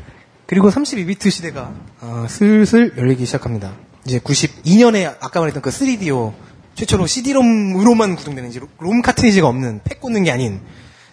[0.47, 3.71] 그리고 32비트 시대가 어, 슬슬 열리기 시작합니다.
[4.05, 6.33] 이제 92년에 아까 말했던 그 3DO
[6.75, 10.59] 최초로 CD롬으로만 구동되는 이제 롬 카트리지가 없는 팩 꽂는 게 아닌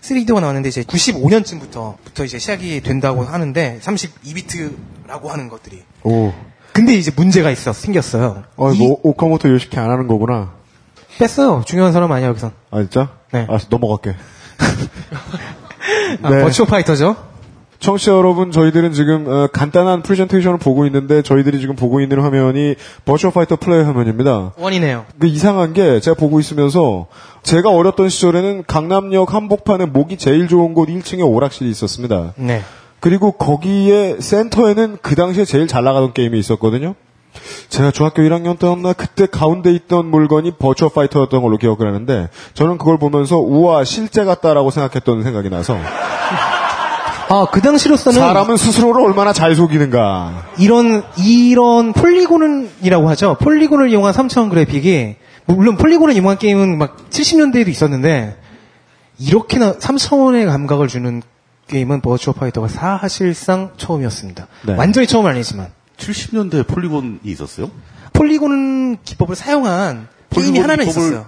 [0.02, 6.32] 3D가 나왔는데 이제 95년쯤부터부터 이제 시작이 된다고 하는데 32비트라고 하는 것들이 오.
[6.72, 8.44] 근데 이제 문제가 있어 생겼어요.
[8.56, 10.52] 어, 이- 뭐, 오카모토 요시키 안 하는 거구나.
[11.18, 11.62] 뺐어요.
[11.66, 12.52] 중요한 사람 아니야 여기선.
[12.70, 13.08] 아, 진짜?
[13.32, 13.44] 네.
[13.48, 14.14] 알았어, 넘어갈게.
[16.22, 16.42] 아, 네.
[16.42, 17.16] 버추어 파이터죠.
[17.80, 22.74] 청취자 여러분, 저희들은 지금 어, 간단한 프레젠테이션을 보고 있는데 저희들이 지금 보고 있는 화면이
[23.04, 24.52] 버추어 파이터 플레이 화면입니다.
[24.58, 25.06] 원이네요.
[25.18, 27.06] 그 이상한 게 제가 보고 있으면서
[27.44, 32.32] 제가 어렸던 시절에는 강남역 한복판에 목이 제일 좋은 곳 1층에 오락실이 있었습니다.
[32.36, 32.62] 네.
[33.00, 36.96] 그리고 거기에 센터에는 그 당시에 제일 잘 나가던 게임이 있었거든요.
[37.68, 42.98] 제가 중학교 1학년 때였나 그때 가운데 있던 물건이 버추어 파이터였던 걸로 기억을 하는데 저는 그걸
[42.98, 45.76] 보면서 우와 실제 같다라고 생각했던 생각이 나서
[47.30, 50.46] 아 그 당시로서는 사람은 스스로를 얼마나 잘 속이는가.
[50.58, 53.36] 이런 이런 polygon이라고 하죠.
[53.40, 55.16] polygon을 이용한 3차원 그래픽이
[55.46, 58.36] 물론 polygon을 이용한 게임은 막 70년대에도 있었는데
[59.18, 61.22] 이렇게나 3차원의 감각을 주는
[61.68, 64.46] 게임은 버추어 파이터가 사실상 처음이었습니다.
[64.66, 64.74] 네.
[64.74, 65.68] 완전히 처음은 아니지만
[65.98, 67.70] 70년대 polygon이 있었어요?
[68.14, 71.26] polygon 기법을 사용한 게임이 하나는 있었어요.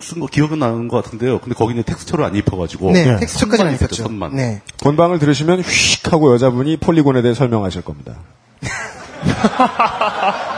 [0.00, 1.40] 쓴 거 기억은 나는 것 같은데요.
[1.40, 3.16] 근데 거기는 텍스처를 안 입혀가지고 네, 네.
[3.16, 4.02] texture까지는 선만 있었죠.
[4.02, 4.36] 선만.
[4.36, 4.62] 네.
[4.82, 8.18] 본방을 들으시면 휙 하고 여자분이 polygon에 대해 설명하실 겁니다.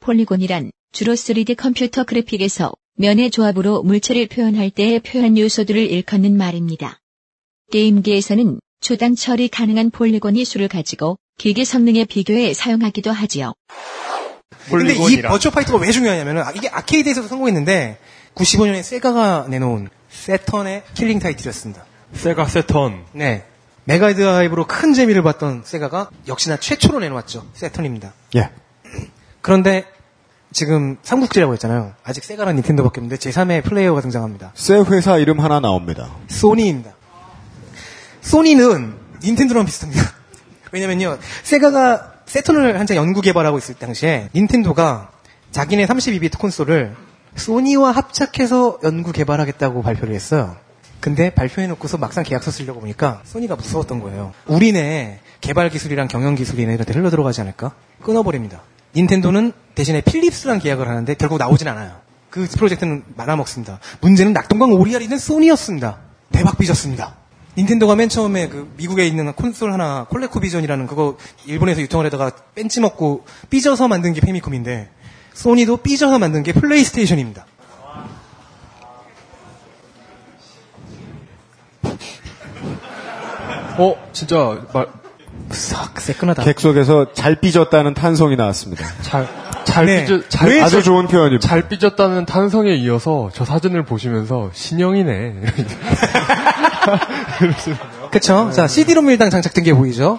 [0.00, 7.00] polygon이란 주로 3D 컴퓨터 그래픽에서 면의 조합으로 물체를 표현할 때의 표현 요소들을 일컫는 말입니다.
[7.70, 13.52] 게임기에서는 초당 처리 가능한 polygon의 수를 가지고 기계 성능에 비교에 사용하기도 하지요.
[14.70, 15.22] 근데 이.
[15.22, 17.98] 버추어 파이터가 왜 중요하냐면은 아, 이게 아케이드에서도 성공했는데
[18.34, 21.84] 95년에 세가가 내놓은 세턴의 killing title이었습니다.
[22.14, 23.04] 세가 세턴.
[23.12, 23.44] 네.
[23.84, 27.46] 메가드라이브로 큰 재미를 봤던 세가가 역시나 최초로 내놓았죠.
[27.54, 28.12] 세턴입니다.
[28.36, 28.50] 예.
[29.40, 29.84] 그런데
[30.52, 31.94] 지금 삼국지라고 했잖아요.
[32.04, 34.52] 아직 세가랑 닌텐도밖에 없는데 제3의 플레이어가 등장합니다.
[34.54, 36.10] 새 회사 이름 하나 나옵니다.
[36.28, 36.92] 소니입니다.
[38.20, 40.02] 소니는 닌텐도랑 비슷합니다.
[40.72, 45.10] 왜냐면요, 세가가 세턴을 한창 연구 개발하고 있을 당시에 닌텐도가
[45.50, 46.94] 자기네 32비트 콘솔을
[47.34, 50.54] 소니와 합작해서 연구 개발하겠다고 발표를 했어요.
[51.00, 54.32] 근데 발표해놓고서 막상 계약서 쓰려고 보니까 소니가 무서웠던 거예요.
[54.46, 57.72] 우리네 개발 기술이랑 경영 기술이나 이런 데 흘러 들어가지 않을까?
[58.00, 58.62] 끊어버립니다.
[58.94, 61.96] 닌텐도는 대신에 필립스랑 계약을 하는데 결국 나오진 않아요.
[62.30, 63.80] 그 프로젝트는 말아먹습니다.
[64.02, 65.98] 문제는 낙동강 오리알이는 소니였습니다.
[66.30, 67.16] 대박 삐졌습니다.
[67.56, 73.24] 닌텐도가 맨 처음에 그 미국에 있는 콘솔 하나 콜레코비전이라는 그거 일본에서 유통을 하다가 뺀지 먹고
[73.50, 74.88] 삐져서 만든 게 페미콤인데
[75.34, 77.46] 소니도 삐져서 만든 게 플레이스테이션입니다.
[83.78, 84.88] 어, 진짜 말,
[85.50, 86.42] 싹 새끈하다.
[86.44, 88.84] 객석에서 잘 삐졌다는 탄성이 나왔습니다.
[89.00, 89.26] 잘,
[89.64, 90.02] 잘 네.
[90.02, 91.48] 삐졌, 잘, 왜 아주 좋은 표현입니다.
[91.48, 95.34] 잘 삐졌다는 탄성에 이어서 저 사진을 보시면서 신형이네.
[98.10, 98.50] 그쵸?
[98.52, 100.18] 자, CD롬 일단 장착된 게 보이죠?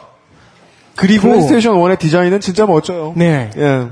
[0.95, 3.13] 그리고, 플레이스테이션 1의 디자인은 진짜 멋져요.
[3.15, 3.49] 네.
[3.57, 3.87] 예.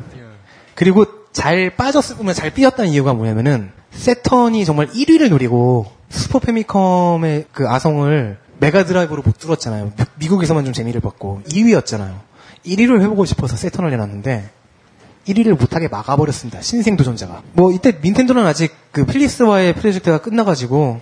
[0.75, 8.37] 그리고 잘 빠졌으면 잘 빠졌다는 이유가 뭐냐면은, 세턴이 정말 1위를 노리고, 슈퍼 페미컴의 그 아성을
[8.59, 9.85] 메가 드라이브로 못 뚫었잖아요.
[9.97, 12.19] 미- 미국에서만 좀 재미를 봤고, 2위였잖아요.
[12.65, 14.49] 1위를 해보고 싶어서 세턴을 내놨는데,
[15.27, 16.61] 1위를 못하게 막아버렸습니다.
[16.61, 17.41] 신생 도전자가.
[17.53, 20.99] 뭐, 이때 닌텐도는 아직 그 필립스와의 프로젝트가 끝나가지고,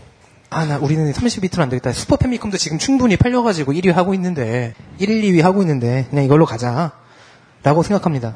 [0.50, 1.92] 아, 나, 우리는 30비트는 안 되겠다.
[1.92, 6.92] 슈퍼 패미컴도 지금 충분히 팔려가지고 1위 하고 있는데, 1, 2위 하고 있는데, 그냥 이걸로 가자.
[7.64, 8.36] 라고 생각합니다.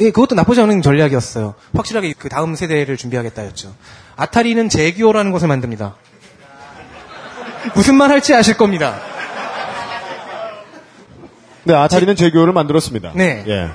[0.00, 1.54] 예, 그것도 나쁘지 않은 전략이었어요.
[1.74, 3.74] 확실하게 그 다음 세대를 준비하겠다였죠.
[4.16, 5.96] 아타리는 제규어라는 것을 만듭니다.
[7.74, 9.00] 무슨 말 할지 아실 겁니다.
[11.64, 13.12] 네, 아타리는 제교를 만들었습니다.
[13.14, 13.44] 네.
[13.46, 13.70] 예.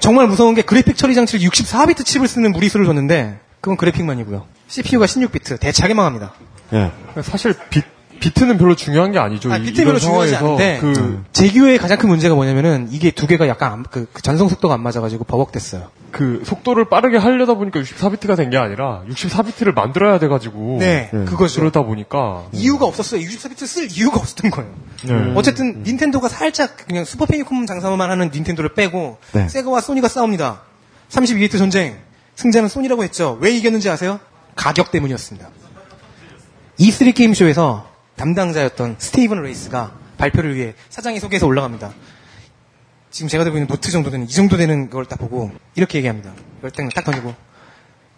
[0.00, 4.46] 정말 무서운 게 그래픽 처리 장치를 64비트 칩을 쓰는 무리수를 줬는데, 그건 그래픽만이고요.
[4.68, 6.32] CPU가 16비트 대차게 망합니다.
[6.72, 6.90] 예.
[7.22, 7.82] 사실 비,
[8.20, 9.52] 비트는 별로 중요한 게 아니죠.
[9.52, 13.46] 아, 이- 비트 별로 중요하지 않은데 그, 재규어의 가장 큰 문제가 뭐냐면은 이게 두 개가
[13.48, 15.90] 약간 안- 그, 그 전송 속도가 안 맞아가지고 버벅댔어요.
[16.10, 21.60] 그 속도를 빠르게 하려다 보니까 64비트가 된 게 아니라 64비트를 만들어야 돼가지고 네, 그거죠.
[21.60, 23.20] 그러다 보니까 이유가 없었어요.
[23.20, 24.70] 64비트 쓸 이유가 없었던 거예요.
[25.04, 25.32] 네.
[25.36, 29.48] 어쨌든 닌텐도가 살짝 그냥 슈퍼 패미컴 장사만 하는 닌텐도를 빼고 네.
[29.48, 30.62] 세가와 소니가 싸웁니다.
[31.10, 31.98] 32비트 전쟁.
[32.36, 33.36] 승자는 소니라고 했죠.
[33.40, 34.18] 왜 이겼는지 아세요?
[34.56, 35.48] 가격 때문이었습니다.
[36.78, 41.92] E3 게임쇼에서 담당자였던 스티븐 레이스가 발표를 위해 사장이 소개해서 올라갑니다.
[43.10, 46.32] 지금 제가 들고 있는 노트 정도 되는 이 정도 되는 걸 딱 보고 이렇게 얘기합니다.
[46.58, 47.34] 이걸 딱, 딱 던지고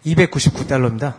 [0.05, 1.13] 299달러입니다.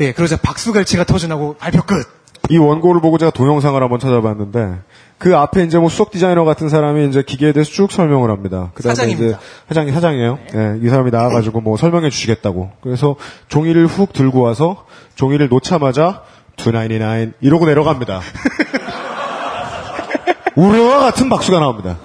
[0.00, 2.06] 예, 그러자 박수갈채가 터져나고 발표 끝.
[2.48, 4.80] 이 원고를 보고 제가 동영상을 한번 찾아봤는데
[5.20, 8.70] 그 앞에 이제 뭐 수석 디자이너 같은 사람이 이제 기계에 대해서 쭉 설명을 합니다.
[8.72, 9.36] 그다음에 사장입니다.
[9.36, 10.38] 이제 사장이 사장이에요.
[10.54, 12.70] 예, 이 사람이 나와가지고 뭐 설명해 주시겠다고.
[12.80, 13.16] 그래서
[13.48, 16.22] 종이를 훅 들고 와서 종이를 놓자마자
[16.56, 18.22] 299 이러고 내려갑니다.
[20.56, 21.98] 우레와 같은 박수가 나옵니다.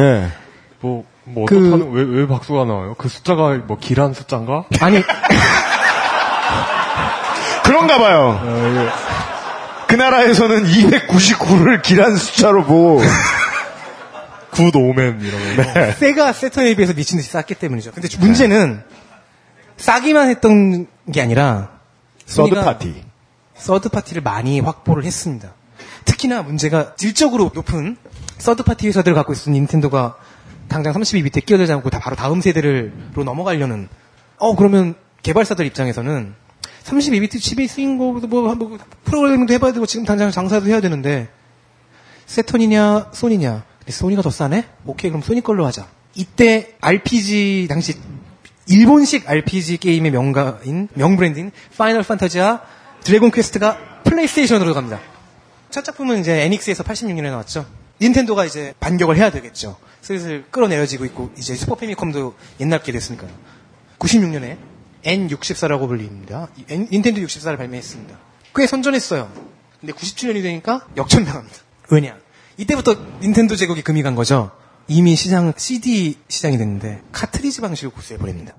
[0.00, 0.26] 예.
[0.80, 2.96] 뭐, 뭐 그- 어떡하는 왜, 왜 박수가 나와요?
[2.98, 4.64] 그 숫자가 뭐 길한 숫자인가?
[4.80, 5.00] 아니
[7.62, 8.40] 그런가 봐요.
[9.90, 13.02] 그 나라에서는 299를 길한 숫자로 보고
[14.52, 17.90] good omen 이러면서 세가 세턴에 비해서 미친 듯이 쌌기 때문이죠.
[17.90, 18.84] 근데 문제는
[19.76, 21.70] 싸기만 했던 게 아니라
[22.24, 23.04] 서드 파티.
[23.56, 25.54] 서드 파티를 많이 확보를 했습니다.
[26.04, 27.96] 특히나 문제가 질적으로 높은
[28.38, 30.16] third party 회사들을 갖고 있었던 닌텐도가
[30.68, 33.88] 당장 32비트에 끼어들지 않고 다 바로 다음 세대로 넘어가려는
[34.36, 36.34] 어 그러면 개발사들 입장에서는
[36.84, 41.28] 32비트 칩이 쓰인 거도 뭐, 뭐 프로그래밍도 해봐야 되고 지금 당장 장사도 해야 되는데
[42.26, 44.64] 세턴이냐 소니냐 근데 소니가 더 싸네?
[44.86, 47.94] 오케이 그럼 소니 걸로 하자 이때 RPG 당시
[48.68, 52.62] 일본식 RPG 게임의 명가인 명브랜드인 파이널 판타지와
[53.02, 55.00] 드래곤 퀘스트가 플레이스테이션으로 갑니다.
[55.70, 57.66] 첫 작품은 이제 에닉스에서 86년에 나왔죠.
[58.00, 59.76] 닌텐도가 이제 반격을 해야 되겠죠.
[60.00, 63.30] 슬슬 끌어내려지고 있고 이제 슈퍼 패미컴도 옛날 게 됐으니까요.
[63.98, 64.56] 96년에
[65.04, 66.48] N64라고 불립니다.
[66.56, 68.18] 이 N- 닌텐도 64를 발매했습니다.
[68.54, 69.30] 꽤 선전했어요.
[69.80, 71.56] 근데 97년이 되니까 역전당합니다.
[71.90, 72.16] 왜냐?
[72.58, 74.50] 이때부터 닌텐도 제국이 금이 간 거죠.
[74.88, 78.54] 이미 시장 CD 시장이 됐는데 카트리지 방식을 고수해 버립니다.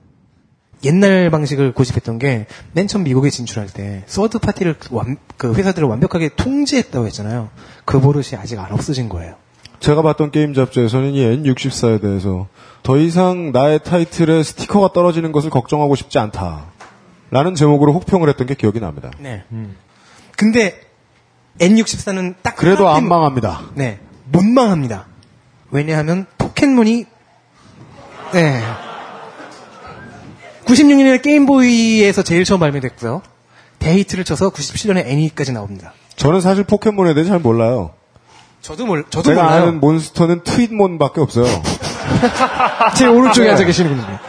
[0.83, 6.29] 옛날 방식을 고집했던 게 맨 처음 미국에 진출할 때 서드 파티를 완- 그 회사들을 완벽하게
[6.35, 7.49] 통제했다고 했잖아요.
[7.85, 9.35] 그 버릇이 아직 안 없어진 거예요.
[9.79, 12.47] 제가 봤던 게임 잡지에서는 이 N64에 대해서
[12.83, 16.65] 더 이상 나의 타이틀에 스티커가 떨어지는 것을 걱정하고 싶지 않다.
[17.29, 19.11] 라는 제목으로 혹평을 했던 게 기억이 납니다.
[19.19, 19.43] 네.
[20.35, 20.81] 근데
[21.59, 23.61] N64는 딱 그래도 안 망합니다.
[23.75, 23.99] 네.
[24.25, 25.07] 못 망합니다.
[25.69, 27.05] 왜냐하면 포켓몬이
[28.33, 28.61] 네.
[30.65, 33.21] 96년에 게임보이에서 제일 처음 발매됐고요.
[33.79, 35.93] 데이트를 쳐서 97년에 애니까지 나옵니다.
[36.15, 37.91] 저는 사실 포켓몬에 대해 잘 몰라요.
[38.61, 39.61] 저도 몰 저도 제가 몰라요.
[39.63, 41.45] 아는 몬스터는 트윗몬밖에 없어요.
[42.95, 43.51] 제일 오른쪽에 네.
[43.51, 44.19] 앉아 계시는 분이에요.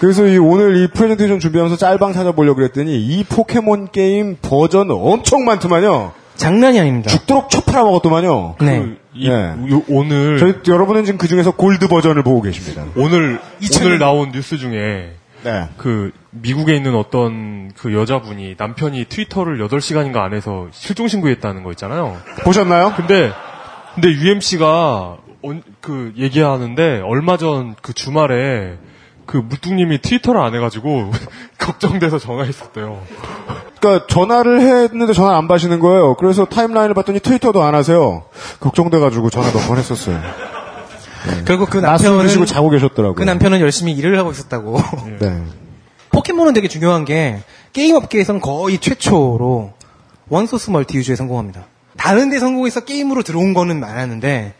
[0.00, 6.12] 그래서 이 오늘 이 프레젠테이션 준비하면서 짤방 찾아보려고 그랬더니 이 포켓몬 게임 버전 엄청 많더만요.
[6.36, 7.10] 장난이 아닙니다.
[7.10, 8.56] 죽도록 쳐팔아 먹었더만요.
[8.62, 8.86] 네.
[9.12, 9.30] 이, 예.
[9.70, 12.84] 요- 오늘 저희 여러분은 지금 그 중에서 골드 버전을 보고 계십니다.
[12.96, 15.68] 오늘 2000년 오늘 나온 뉴스 중에 네.
[15.76, 22.16] 그 미국에 있는 어떤 그 여자분이 남편이 트위터를 8시간인가 안 해서 실종 신고했다는 거 있잖아요.
[22.42, 22.94] 보셨나요?
[22.96, 23.32] 근데
[23.94, 25.16] 근데 UMC가
[25.80, 28.76] 그 얘기하는데 얼마 전 그 주말에
[29.26, 31.10] 그 물뚝님이 트위터를 안 해가지고
[31.58, 33.00] 걱정돼서 전화했었대요.
[33.80, 36.14] 그러니까 전화를 했는데 전화 안 받으시는 거예요.
[36.16, 38.24] 그래서 타임라인을 봤더니 트위터도 안 하세요.
[38.60, 40.20] 걱정돼가지고 전화 몇 번 했었어요.
[41.46, 43.14] 결국 그 남편은 드시고 자고 계셨더라고요.
[43.14, 44.78] 그 남편은 열심히 일을 하고 있었다고.
[45.20, 45.42] 네.
[46.10, 47.40] 포켓몬은 되게 중요한 게
[47.72, 49.72] 게임 업계에서는 거의 최초로
[50.28, 51.66] one source multi use에 성공합니다.
[51.96, 54.54] 다른 데 성공해서 게임으로 들어온 거는 많았는데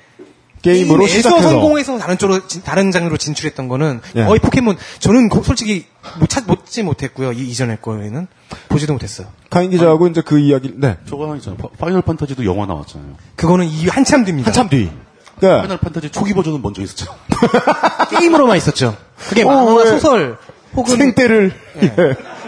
[0.62, 4.24] 게임으로 시작해서 성공해서 다른 쪽으로 진- 다른 장르로 진출했던 거는 예.
[4.24, 5.86] 거의 포켓몬 저는 고- 솔직히
[6.18, 7.32] 못 찾, 못지 못했고요.
[7.32, 8.26] 이 이전의 거에는
[8.68, 9.28] 보지도 못했어요.
[9.48, 11.58] 카인 기자하고 이제 그 이야기 네 저거 하나 있잖아요.
[11.58, 13.14] 파- 파이널 판타지도 영화 나왔잖아요.
[13.36, 14.48] 그거는 이 한참 뒤입니다.
[14.48, 14.90] 한참 뒤.
[15.38, 17.06] 그러니까 파이널 판타지 초기 버전은 먼저 있었죠.
[18.10, 18.96] 게임으로만 있었죠.
[19.28, 19.86] 그게 어, 만화나 왜?
[19.86, 20.36] 소설
[20.74, 21.52] 혹은 생때를
[21.82, 21.94] 예.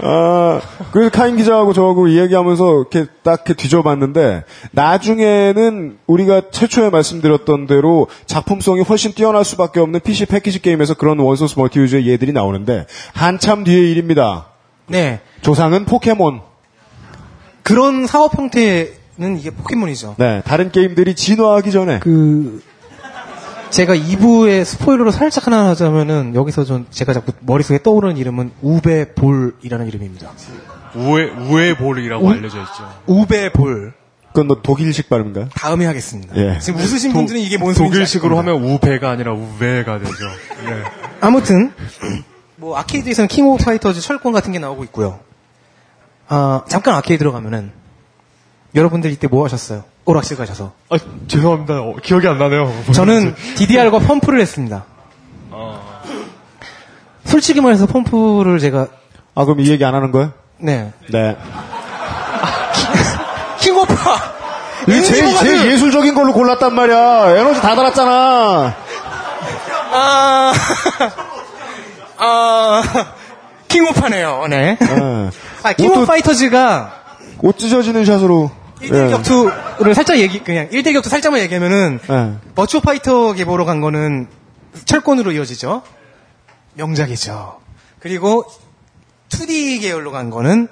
[0.00, 0.60] 아,
[0.92, 8.82] 그래서 카인 기자하고 저하고 이야기하면서 이렇게 딱 이렇게 뒤져봤는데 나중에는 우리가 최초에 말씀드렸던 대로 작품성이
[8.82, 14.46] 훨씬 뛰어날 수밖에 없는 PC 패키지 게임에서 그런 원소스 멀티유저의 예들이 나오는데 한참 뒤의 일입니다.
[14.86, 16.40] 네 조상은 포켓몬.
[17.62, 20.14] 그런 사업 형태는 이게 포켓몬이죠.
[20.18, 22.62] 네, 다른 게임들이 진화하기 전에 그
[23.70, 30.30] 제가 2부의 스포일러로 살짝 하나 하자면은 여기서 좀 제가 자꾸 머릿속에 떠오르는 이름은 우베볼이라는 이름입니다.
[30.94, 32.88] 우에 우에 볼이라고 우- 알려져 있죠.
[33.06, 33.92] 우베 볼.
[34.28, 35.48] 그건 뭐 독일식 발음인가요?
[35.54, 36.36] 다음에 하겠습니다.
[36.36, 36.58] 예.
[36.58, 38.36] 지금 웃으신 도- 분들은 이게 뭔 소리인지 독일식으로.
[38.38, 40.12] 하면 우배가 아니라 우배가 되죠.
[40.66, 40.82] 네.
[41.20, 41.72] 아무튼
[42.56, 45.20] 뭐 아케이드에서는 킹 오브 파이터즈 철권 같은 게 나오고 있고요.
[46.28, 47.72] 아, 잠깐 아케이드로 가면은
[48.76, 49.84] 여러분들 이때 뭐 하셨어요?
[50.04, 50.72] 오락실 가셔서.
[50.90, 50.96] 아,
[51.26, 51.80] 죄송합니다.
[51.80, 52.72] 어, 기억이 안 나네요.
[52.92, 54.84] 저는 DDR과 펌프를 했습니다.
[57.24, 58.86] 솔직히 말해서 펌프를 제가
[59.34, 60.32] 아, 그럼 이 얘기 안 하는 거예요?
[60.58, 61.36] 네 네.
[63.58, 63.94] 킹 오브
[64.88, 67.36] 이 제일, 제일 예술적인 걸로 골랐단 말이야.
[67.36, 68.74] 에너지 다 달았잖아.
[69.92, 70.52] 아,
[72.18, 72.82] 아,
[73.66, 74.46] 킹오파네요.
[74.48, 74.78] 네.
[74.80, 75.30] 예.
[75.64, 76.92] 아, 킹 오브 파이터즈가
[77.42, 78.50] 옷 찢어지는 샷으로.
[78.80, 82.34] 1대 격투를 살짝 얘기, 그냥 1대 격투 살짝만 얘기하면은, 예.
[82.54, 84.28] 버추어 파이터 계보로 간 거는
[84.84, 85.82] 철권으로 이어지죠.
[86.74, 87.60] 명작이죠.
[87.98, 88.44] 그리고
[89.30, 90.68] 2D 계열로 간 거는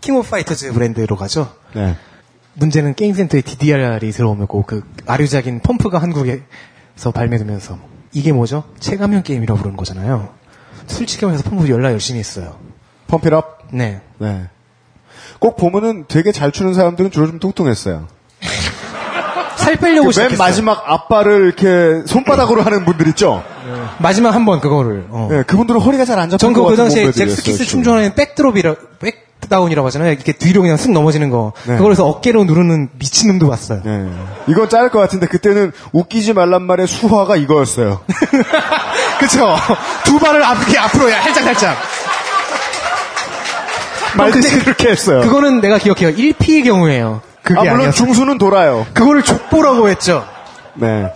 [0.00, 1.54] 킹 오브 파이터즈 브랜드로 가죠.
[1.74, 1.96] 네.
[2.54, 7.78] 문제는 게임센터에 DDR이 들어오고 그 아류작인 펌프가 한국에서 발매되면서
[8.12, 8.64] 이게 뭐죠?
[8.78, 10.34] 체감형 게임이라고 부르는 거잖아요.
[10.86, 12.58] 솔직히 말해서 펌프 열라 열심히 했어요.
[13.06, 13.68] Pump It Up?
[13.72, 14.02] 네.
[14.18, 14.48] 네.
[15.42, 18.06] 꼭 보면은 되게 잘 추는 사람들은 주로 좀 뚱뚱했어요.
[19.56, 20.38] 살 빼려고 그맨 시작했어요.
[20.38, 23.42] 마지막 앞발을 이렇게 손바닥으로 하는 분들 있죠?
[23.98, 25.06] 마지막 한 번 그거를.
[25.10, 25.26] 어.
[25.28, 27.64] 네, 그분들은 허리가 잘 안 잡히는 전것 그거 그 당시에 잭스키스.
[27.64, 28.74] 충전하는 백드롭이라,
[29.40, 30.12] 백다운이라고 하잖아요.
[30.12, 31.52] 이렇게 뒤로 그냥 쓱 넘어지는 거.
[31.66, 31.76] 네.
[31.76, 33.82] 그걸 해서 어깨로 누르는 미친놈도 봤어요.
[33.84, 34.08] 네.
[34.46, 38.00] 이건 자를 것 같은데 그때는 웃기지 말란 말의 수화가 이거였어요.
[39.18, 39.56] 그쵸?
[40.04, 41.76] 두 발을 앞, 이렇게 앞으로 살짝 살짝.
[44.16, 45.20] 말듯이 그렇게 했어요.
[45.22, 46.10] 그거는 내가 기억해요.
[46.14, 47.22] 1P의 경우에요.
[47.42, 47.96] 그게 아, 물론 아니었어.
[47.96, 48.86] 중수는 돌아요.
[48.94, 50.24] 그거를 족보라고 했죠.
[50.74, 51.12] 네.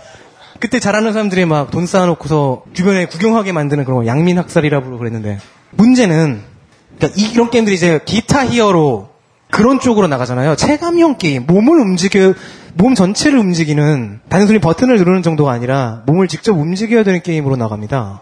[0.59, 5.39] 그때 잘하는 사람들이 막 돈 쌓아놓고서 주변에 구경하게 만드는 그런 거 양민 학살이라고 그랬는데
[5.71, 6.41] 문제는
[6.97, 9.09] 그러니까 이- 이런 게임들이 이제 기타 히어로
[9.51, 10.55] 그런 쪽으로 나가잖아요.
[10.55, 12.33] 체감형 게임, 몸을 움직여
[12.73, 18.21] 몸 전체를 움직이는 단순히 버튼을 누르는 정도가 아니라 몸을 직접 움직여야 되는 게임으로 나갑니다.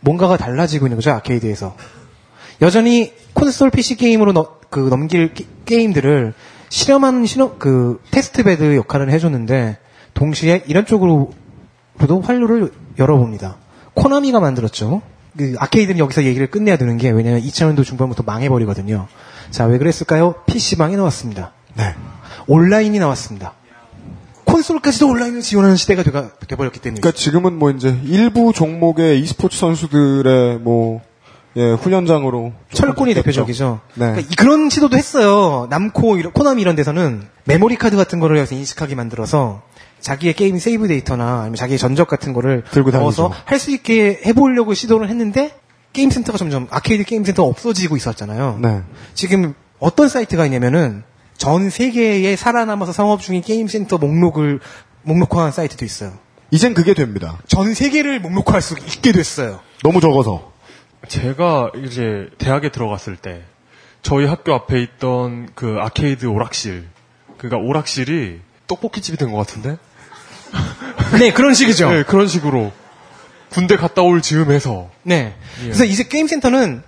[0.00, 1.74] 뭔가가 달라지고 있는 거죠 아케이드에서.
[2.62, 6.34] 여전히 콘솔 PC 게임으로 너- 그 넘길 게, 게임들을
[6.68, 9.78] 실험하는 실험 그 test bed 역할을 해줬는데
[10.14, 13.56] 동시에 이런 쪽으로도 활로를 열어봅니다.
[13.94, 15.02] 코나미가 만들었죠.
[15.36, 19.06] 그 아케이드는 여기서 얘기를 끝내야 되는 게 왜냐면 2000년도 중반부터 망해버리거든요.
[19.50, 20.34] 자 왜 그랬을까요?
[20.46, 21.52] PC방이 나왔습니다.
[21.74, 21.94] 네.
[22.46, 23.52] 온라인이 나왔습니다.
[24.44, 27.00] 콘솔까지도 온라인을 지원하는 시대가 돼가, 돼버렸기 때문에.
[27.00, 31.02] 그러니까 지금은 뭐 이제 일부 종목의 e스포츠 선수들의 뭐
[31.56, 33.14] 예, 훈련장으로 철권이.
[33.14, 33.80] 대표적이죠.
[33.94, 34.06] 네.
[34.12, 35.66] 그러니까 이- 그런 시도도 했어요.
[35.70, 39.62] 남코, 이런- 코나미 이런 데서는 메모리 카드 같은 거를 해서 인식하게 만들어서
[40.00, 43.32] 자기의 게임 save 데이터나 아니면 자기의 전적 같은 거를 들고 넣어서.
[43.46, 45.56] 할 수 있게 해보려고 시도를 했는데
[45.94, 48.58] 게임 센터가 점점 아케이드 게임 센터가 없어지고 있었잖아요.
[48.60, 48.82] 네.
[49.14, 51.04] 지금 어떤 사이트가 있냐면은
[51.38, 54.60] 전 세계에 살아남아서 상업 중인 게임 센터 목록을
[55.02, 56.12] 목록화한 사이트도 있어요.
[56.50, 57.38] 이젠 그게 됩니다.
[57.46, 59.60] 전 세계를 목록화할 수 있게 됐어요.
[59.82, 60.52] 너무 적어서.
[61.08, 63.42] 제가 이제 대학에 들어갔을 때
[64.02, 66.86] 저희 학교 앞에 있던 그 아케이드 오락실,
[67.38, 69.76] 그러니까 오락실이 떡볶이 집이 된 것 같은데?
[71.18, 71.90] 네, 그런 식이죠.
[71.90, 72.72] 네, 그런 식으로
[73.50, 75.34] 군대 갔다 올 즈음에서 네.
[75.60, 76.82] 그래서 이제 게임 센터는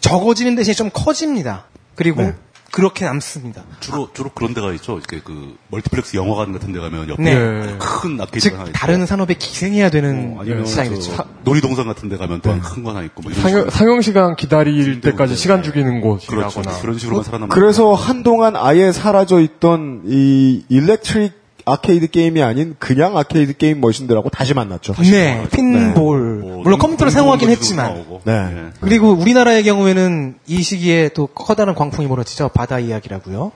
[0.00, 1.64] 적어지는 대신에 좀 커집니다.
[1.94, 2.34] 그리고 네.
[2.70, 3.62] 그렇게 남습니다.
[3.80, 4.98] 주로 주로 그런 데가 있죠.
[4.98, 7.76] 이렇게 그 멀티플렉스 영화관 같은 데 가면 옆에 네.
[7.78, 8.72] 큰 아케이드가 즉 하나 있고.
[8.72, 11.24] 다른 산업에 기생해야 되는 어, 아니면 시장이 저 됐죠.
[11.44, 13.70] 놀이동산 같은 데 가면 또큰거 하나 있고 뭐 이런 상영.
[13.70, 15.36] 상영 시간 기다릴 때까지 네.
[15.38, 16.26] 시간 죽이는 그렇죠.
[16.26, 23.18] 곳이라거나 그런 식으로만 살아남는 그래서 한동안 아예 사라져 있던 이 electric 아케이드 게임이 아닌 그냥
[23.18, 24.94] 아케이드 게임 machine들하고 다시 만났죠.
[24.94, 26.37] 네, 핀볼.
[26.58, 28.04] 뭐 물론 컴퓨터를 동- 사용하긴 했지만.
[28.24, 28.54] 네.
[28.80, 32.48] 그리고 우리나라의 경우에는 이 시기에 또 커다란 광풍이 몰아치죠.
[32.50, 33.52] 바다 이야기라고요.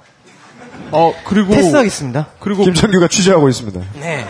[0.92, 2.26] 어 그리고 패스하겠습니다.
[2.40, 3.80] 그리고 김창규가 취재하고 있습니다.
[4.00, 4.24] 네.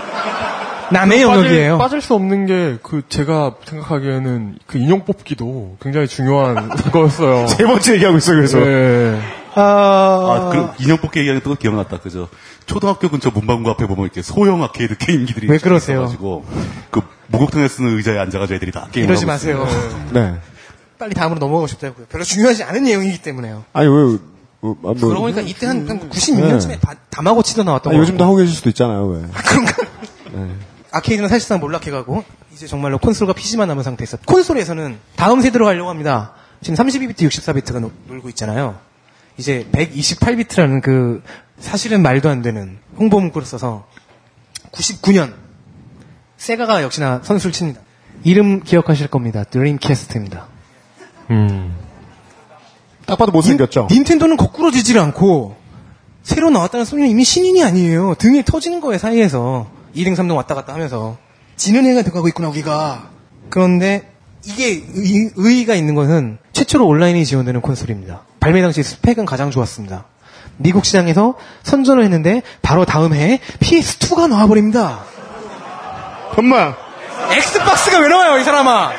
[0.90, 1.78] 남의 빠질, 영역이에요.
[1.78, 7.46] 빠질 수 없는 게 그 제가 생각하기에는 그 인형 뽑기도 굉장히 중요한 거였어요.
[7.46, 8.58] 세 번째 얘기하고 있어요, 그래서.
[8.60, 9.18] 네.
[9.54, 11.98] 아, 아, 그 인형 뽑기 얘기하는 또 기억났다.
[12.00, 12.28] 그죠?
[12.66, 16.02] 초등학교 근처 문방구 앞에 보면 이렇게 소형 아케이드 게임기들이 왜 그러세요?
[16.02, 16.44] 가지고
[16.90, 19.66] 그 목욕탕에 쓰는 의자에 앉아가지고 애들이 다 게임을 이러지 하고 마세요.
[20.12, 20.36] 네.
[20.98, 22.06] 빨리 다음으로 넘어가고 싶다고요.
[22.06, 23.64] 별로 중요하지 않은 내용이기 때문에요.
[23.72, 24.18] 아니, 왜,
[24.60, 24.94] 뭐, 아, 뭐.
[24.94, 26.78] 그러고 보니까 이때 한, 한 96년쯤에
[27.10, 29.24] 다마고치도 나왔던 거 요즘도 하고 계실 수도 있잖아요, 왜.
[30.92, 32.22] 아케이드는 사실상 몰락해가고
[32.52, 36.34] 이제 정말로 콘솔과 PC만 남은 상태에서 콘솔에서는 다음 세대로 가려고 합니다.
[36.60, 38.78] 지금 32비트, 64비트가 노, 놀고 있잖아요.
[39.36, 41.22] 이제 128비트라는 그
[41.58, 43.86] 사실은 말도 안 되는 홍보 문구를 써서
[44.72, 45.34] 99년
[46.36, 47.80] 세가가 역시나 선수를 칩니다.
[48.24, 49.44] 이름 기억하실 겁니다.
[49.44, 50.48] 드림캐스트입니다.
[51.30, 51.76] 음.
[53.06, 53.88] 딱 봐도 못생겼죠?
[53.90, 55.56] 닌텐도는 거꾸로 지질 않고
[56.22, 58.14] 새로 나왔다는 소리는 이미 신인이 아니에요.
[58.18, 61.16] 등에 터지는 거예요 사이에서 2등 3등 왔다 갔다 하면서
[61.56, 63.10] 지는 애가 들어가고 있구나 우리가.
[63.50, 64.10] 그런데
[64.44, 68.22] 이게 의, 의의가 있는 것은 최초로 온라인이 지원되는 콘솔입니다.
[68.42, 70.04] 발매 당시 스펙은 가장 좋았습니다.
[70.56, 74.98] 미국 시장에서 선전을 했는데 바로 다음 해에 PS2가 나와버립니다.
[76.36, 76.74] 엄마,
[77.30, 78.92] 엑스박스가 왜 나와요 이 사람아?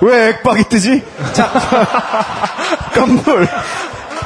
[0.00, 1.04] 왜 액박이 뜨지?
[2.94, 3.46] 깜놀.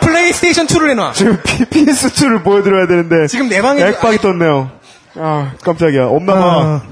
[0.00, 1.12] 플레이스테이션 2를 내놔.
[1.12, 3.26] 지금 PS2를 보여드려야 되는데.
[3.26, 4.70] 지금 내 방에 액박이 떴네요.
[5.16, 6.06] 아, 깜짝이야.
[6.06, 6.40] 엄마가.
[6.44, 6.82] 아,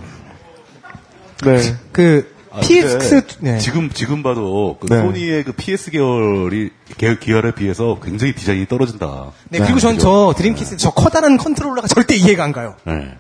[1.45, 1.76] 네.
[1.93, 3.59] 그 아, PS 근데 네.
[3.59, 5.01] 지금 지금 봐도 그 네.
[5.01, 9.33] 소니의 그 PS 계열이 계열, 계열 에 비해서 굉장히 디자인이 떨어진다.
[9.49, 12.75] 네, 그리고 전 저 드림캐스 저 커다란 컨트롤러가 절대 이해가 안 가요.
[12.85, 13.17] 네.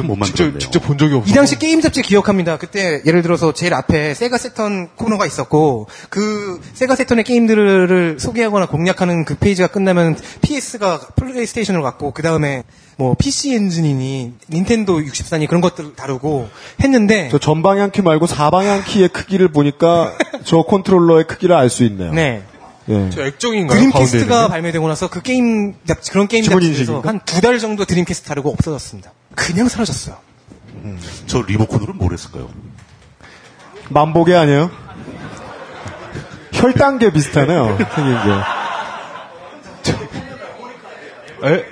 [0.00, 0.58] 참 못 직접, 만들었네요.
[0.58, 1.30] 직접 본 적이 없어.
[1.30, 2.56] 이 당시 게임 잡지 기억합니다.
[2.58, 9.24] 그때 예를 들어서 제일 앞에 세가 새턴 코너가 있었고 그 세가 새턴의 게임들을 소개하거나 공략하는
[9.24, 12.62] 그 페이지가 끝나면 PS가 플레이스테이션으로 갔고 그 다음에
[12.96, 16.48] 뭐 PC 엔진이니 닌텐도 64니 그런 것들 다루고
[16.82, 20.12] 했는데 저 전방향 키 말고 사방향 키의 크기를 보니까
[20.44, 22.12] 저 컨트롤러의 크기를 알 수 있네요.
[22.12, 22.42] 네.
[22.88, 23.10] 예.
[23.10, 23.78] 저 액정인가요?
[23.78, 24.48] 드림캐스트가 게?
[24.50, 27.00] 발매되고 나서 그 게임 잡- 그런 게임 잡지에서?
[27.04, 29.12] 한 두 달 정도 드림캐스트 다루고 없어졌습니다.
[29.34, 30.16] 그냥 사라졌어요.
[31.26, 32.48] 저 리모컨으로 뭘 했을까요?
[33.88, 34.70] 만보기 아니에요?
[36.52, 37.78] 혈당계 비슷하네요.
[37.94, 38.30] 생긴 게.
[41.48, 41.64] 에?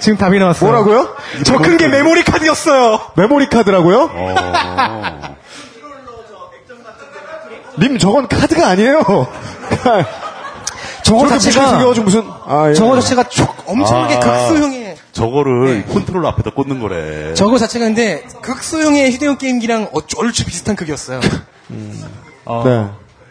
[0.00, 0.70] 지금 답이 나왔어요.
[0.70, 1.16] 뭐라고요?
[1.44, 3.12] 저 큰 게 메모리 카드였어요.
[3.16, 4.10] 메모리 카드라고요?
[4.12, 5.36] 어.
[7.78, 9.02] 님 저건 카드가 아니에요.
[11.06, 12.74] 저거 자체가 무슨 아, 예.
[12.74, 14.20] 저거 자체가 촉- 엄청나게 아.
[14.20, 15.92] 극소형의 저거를 네.
[15.92, 17.32] 컨트롤러 앞에다 꽂는 거래.
[17.34, 21.20] 저거 자체가 근데 극소형의 휴대용 게임기랑 어- 얼추 비슷한 크기였어요.
[22.44, 22.88] 아, 네.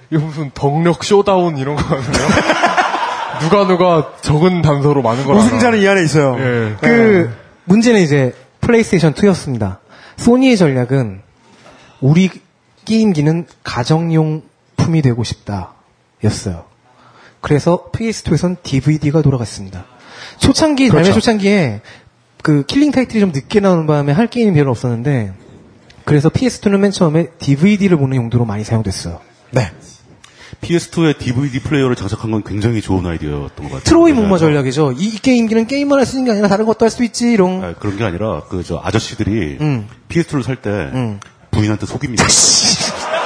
[0.10, 2.28] 이거 무슨 덕력 showdown 이런 거 같네요.
[3.42, 6.38] 누가 누가 적은 단서로 많은 걸 우승자는 이 안에 있어요.
[6.40, 6.76] 예.
[6.80, 7.30] 그
[7.66, 9.78] 문제는 이제 플레이스테이션 2였습니다.
[10.16, 11.22] 소니의 전략은
[12.00, 12.30] 우리
[12.86, 16.64] 게임기는 가정용품이 되고 싶다였어요.
[17.46, 19.86] 그래서 PS2에선 DVD가 돌아갔습니다.
[20.40, 21.20] 초창기 발매 그렇죠.
[21.20, 21.82] 초창기에
[22.42, 25.32] 그 killing title이 좀 늦게 나오는 바람에 할 게임이 별로 없었는데
[26.06, 29.20] 그래서 PS2는 맨 처음에 DVD를 보는 용도로 많이 사용됐어요.
[29.52, 29.72] 네.
[30.62, 33.80] PS2에 DVD 플레이어를 장착한 건 굉장히 좋은 아이디어였던 것 같아요.
[33.84, 34.94] 트로이 목마 전략이죠.
[34.94, 37.64] 이, 이 게임기는 게임만 할 수 있는 게 아니라 다른 것도 할 수 있지 이런.
[37.64, 39.88] 아, 그런 게 아니라 그 저 아저씨들이 음.
[40.10, 41.20] PS2를 살때 음.
[41.52, 42.26] 부인한테 속입니다.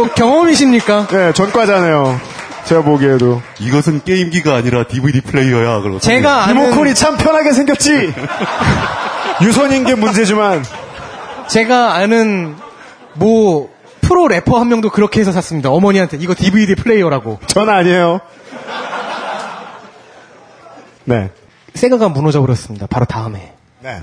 [0.00, 1.08] 뭐 경험이십니까?
[1.08, 2.18] 네, 전과자네요.
[2.64, 3.42] 제가 보기에도.
[3.58, 5.80] 이것은 게임기가 아니라 DVD 플레이어야.
[5.82, 8.14] 그러고 제가 아는 리모컨이 참 편하게 생겼지.
[9.44, 10.64] 유선인 게 문제지만.
[11.48, 12.56] 제가 아는
[13.12, 13.70] 뭐
[14.00, 15.68] 프로 래퍼 한 명도 그렇게 해서 샀습니다.
[15.70, 17.38] 어머니한테 이거 DVD 플레이어라고.
[17.46, 18.20] 전 아니에요.
[21.04, 21.30] 네.
[21.74, 22.86] 세가가 무너져 버렸습니다.
[22.86, 23.52] 바로 다음에.
[23.80, 24.02] 네.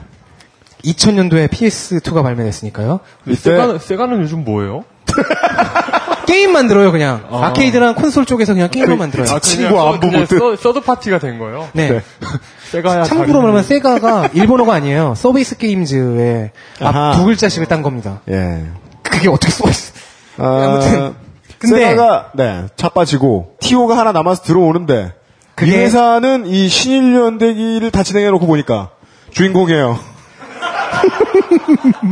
[0.84, 3.00] 2000년도에 PS2가 발매됐으니까요.
[3.26, 4.84] 이때 세가는, 세가는 요즘 뭐예요?
[6.28, 7.26] 게임 만들어요, 그냥.
[7.32, 7.54] 아.
[7.54, 9.34] 아케이드랑 콘솔 쪽에서 그냥 게임만 만들어요.
[9.34, 11.70] 아, 친구 그냥 안부 그냥 못 듣- 서, 서드 파티가 된 거예요?
[11.74, 11.90] 네.
[11.90, 12.02] 네.
[12.72, 13.04] 세가야.
[13.04, 15.14] 참고로 말하면 세가가 일본어가 아니에요.
[15.18, 16.52] Service Games의
[16.82, 17.10] 아하.
[17.12, 18.20] 앞두 글자씩을 딴 겁니다.
[18.30, 18.66] 예.
[19.04, 19.94] 그게 어떻게 써있어?
[20.38, 21.14] 아, 아무튼.
[21.60, 28.04] 근데- 세가가 네, 차 빠지고 TO가 하나 남아서 들어오는데 이 그게- 회사는 이 신일연대기를 다
[28.04, 28.90] 진행해놓고 보니까
[29.32, 29.98] 주인공이에요.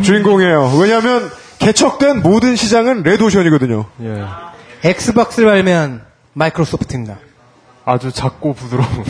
[0.04, 0.72] 주인공이에요.
[0.80, 1.30] 왜냐하면
[1.66, 3.86] 개척된 모든 시장은 레드오션이거든요.
[4.04, 4.24] 예.
[4.88, 6.04] 엑스박스를 발매한
[6.34, 7.18] 마이크로소프트입니다.
[7.86, 8.88] 아주 작고 부드러운.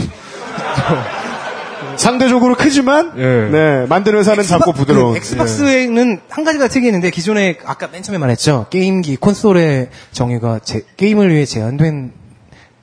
[1.97, 3.49] 상대적으로 크지만 예.
[3.51, 5.11] 네 만드는 회사는 작고 엑스박- 부드러운.
[5.13, 8.67] 그 엑스박스에는 한 가지가 특이했는데 기존에 아까 맨 처음에 말했죠.
[8.69, 12.13] 게임기 콘솔의 정의가 제- 게임을 위해 제한된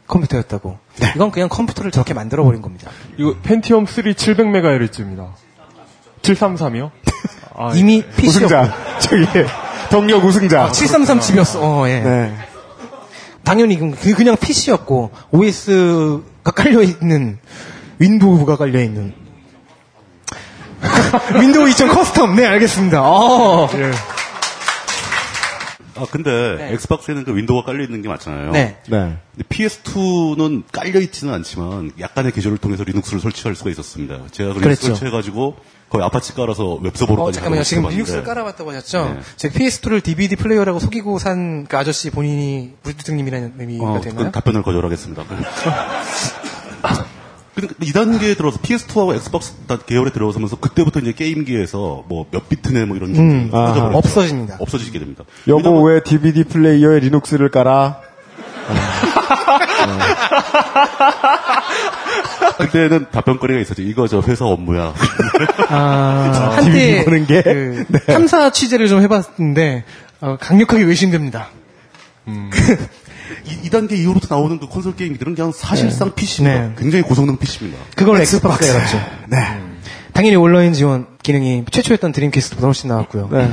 [0.07, 0.77] 컴퓨터였다고.
[1.01, 1.13] 네.
[1.17, 2.91] 이건 그냥 컴퓨터를 저렇게 만들어 버린 겁니다.
[3.17, 5.29] 이거 펜티엄 3 700MHz입니다.
[6.21, 6.91] 733이요?
[7.71, 9.27] 아, 이미 PC였고 우승자 저기
[9.91, 10.73] 덕력 우승자.
[10.73, 11.61] 733 칩이었어.
[11.63, 12.01] 어, 예.
[12.01, 12.35] 네.
[13.45, 17.39] 당연히 그 그냥 PC였고 OS가 깔려 있는
[17.99, 19.13] 윈도우가 깔려 있는
[21.41, 22.35] 윈도우 2000 custom.
[22.35, 23.03] 네, 알겠습니다.
[23.03, 23.69] 어.
[23.75, 23.91] 예.
[25.95, 28.53] 아 근데 엑스박스에는 그 윈도우가 깔려 있는 게 맞잖아요.
[28.53, 28.79] 네.
[28.89, 29.17] 네.
[29.35, 34.21] 근데 PS2는 깔려 있지는 않지만 약간의 개조를 통해서 리눅스를 설치할 수가 있었습니다.
[34.31, 34.87] 제가 그랬죠.
[34.87, 35.57] 설치해가지고
[35.93, 37.63] 거의 아파치 깔아서 web server로까지 어, 잠깐만요.
[37.65, 39.05] 지금 리눅스를 깔아봤다고 하셨죠?
[39.15, 39.21] 네.
[39.37, 44.17] 제가 PS2를 DVD 플레이어라고 속이고 산 그 아저씨 본인이 물뚝님이라는 의미가 어, 되나요?
[44.19, 45.23] 그건 답변을 거절하겠습니다.
[47.55, 49.53] 그러니까 2단계에 들어서 PS2하고 엑스박스
[49.87, 53.99] 계열에 들어서면서 그때부터 이제 게임기에서 뭐 몇 비트네 뭐 이런 음, 좀 꺼져버렸죠.
[53.99, 54.57] 없어집니다.
[54.59, 55.25] 없어지게 됩니다.
[55.49, 58.01] 여보 왜 DVD 플레이어에 리눅스를 깔아?
[62.59, 63.83] 그때는 답변거리가 있었죠.
[63.83, 64.95] 이거 저 회사 업무야.
[65.69, 67.43] 아, 한때 보는 게?
[67.43, 67.99] 그 네.
[68.07, 69.85] 탐사 취재를 좀 해봤는데
[70.21, 71.49] 어, 강력하게 의심됩니다.
[73.47, 76.61] 이, 2단계 이후부터 나오는 그 콘솔 게임들은 그냥 사실상 PC입니다.
[76.69, 76.75] 네.
[76.79, 77.83] 굉장히 고성능 PC입니다.
[77.97, 79.01] 그걸 엑스박스에 알았죠.
[79.29, 79.39] 네.
[80.13, 83.29] 당연히 온라인 지원 기능이 최초였던 드림캐스트보다 훨씬 나았고요.
[83.33, 83.51] 네.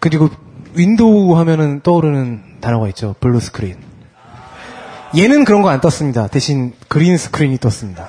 [0.00, 0.28] 그리고
[0.74, 3.14] 윈도우 하면은 떠오르는 단어가 있죠.
[3.20, 3.89] blue screen.
[5.16, 6.26] 얘는 그런 거 안 떴습니다.
[6.28, 8.08] 대신 green screen이 떴습니다.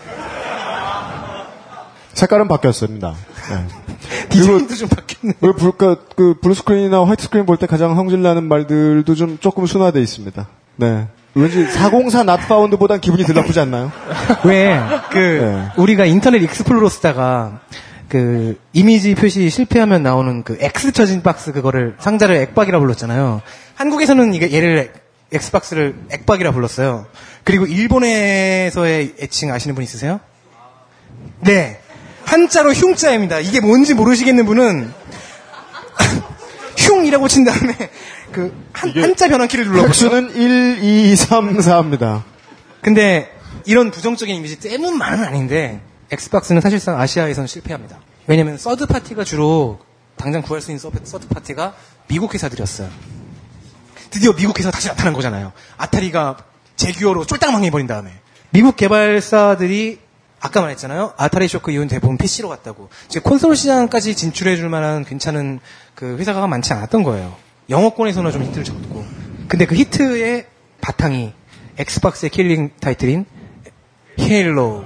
[2.13, 3.13] 색깔은 바뀌었습니다.
[3.49, 3.65] 네.
[4.29, 5.33] 디자인도 좀 바뀌었네.
[5.39, 9.65] 그, 불, 그, 그 blue screen이나 white screen 볼 때 가장 성질나는 말들도 좀 조금
[9.65, 10.47] 순화돼 있습니다.
[10.77, 11.07] 네.
[11.33, 13.91] 왠지 404 not found보단 기분이 덜 나쁘지 않나요?
[14.43, 14.79] 왜,
[15.11, 15.81] 그, 네.
[15.81, 17.61] 우리가 인터넷 익스플로러 쓰다가,
[18.09, 23.41] 그, 이미지 표시 실패하면 나오는 그 X 쳐진 박스 그거를 상자를 액박이라 불렀잖아요.
[23.75, 24.91] 한국에서는 이게 얘를
[25.31, 27.05] 엑스박스를 액박이라 불렀어요.
[27.43, 30.19] 그리고 일본에서의 애칭 아시는 분 있으세요?
[31.39, 31.79] 네.
[32.25, 33.39] 한자로 흉자입니다.
[33.39, 34.93] 이게 뭔지 모르시겠는 분은,
[36.77, 37.75] 흉이라고 친 다음에,
[38.31, 40.11] 그, 한, 한자 변환키를 눌러보세요.
[40.11, 42.23] 획수는 1, 2, 3, 4입니다.
[42.81, 43.29] 근데
[43.65, 47.99] 이런 부정적인 이미지 때문만은 아닌데 엑스박스는 사실상 아시아에서는 실패합니다.
[48.27, 49.79] 왜냐면 서드 파티가 주로
[50.15, 51.75] 당장 구할 수 있는 서드 파티가
[52.07, 52.89] 미국 회사들이었어요.
[54.11, 55.51] 드디어 미국 회사 가 다시 나타난 거잖아요.
[55.77, 56.37] 아타리가
[56.75, 58.11] 재규어로 쫄딱 망해버린 다음에
[58.51, 59.99] 미국 개발사들이
[60.39, 61.13] 아까 말했잖아요.
[61.17, 62.89] 아타리 쇼크 이후는 대부분 PC로 갔다고.
[63.07, 65.59] 즉 콘솔 시장까지 진출해줄 만한 괜찮은
[65.95, 67.35] 그 회사가 많지 않았던 거예요.
[67.69, 69.05] 영어권에서는 좀 히트를 쳤고.
[69.47, 70.47] 근데 그 히트의
[70.81, 71.33] 바탕이
[71.77, 73.25] 엑스박스의 killing title인
[74.19, 74.83] 헤일로.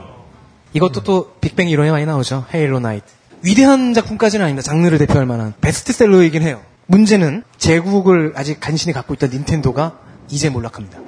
[0.74, 2.46] 이것도 또 빅뱅 이론에 많이 나오죠.
[2.54, 3.06] Halo Night.
[3.42, 4.66] 위대한 작품까지는 아닙니다.
[4.66, 6.62] 장르를 대표할 만한 베스트셀러이긴 해요.
[6.88, 11.00] 문제는 제국을 아직 간신히 갖고 있던 닌텐도가 이제 몰락합니다.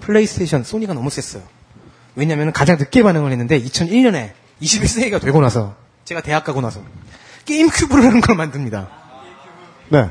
[0.00, 1.42] 플레이스테이션, 소니가 너무 셌어요.
[2.16, 4.32] 왜냐면 가장 늦게 반응을 했는데 2001년에
[4.62, 5.74] 21세기가 되고 나서
[6.04, 6.82] 제가 대학 가고 나서
[7.44, 8.88] 게임 큐브라는 걸 만듭니다.
[9.90, 10.10] 네.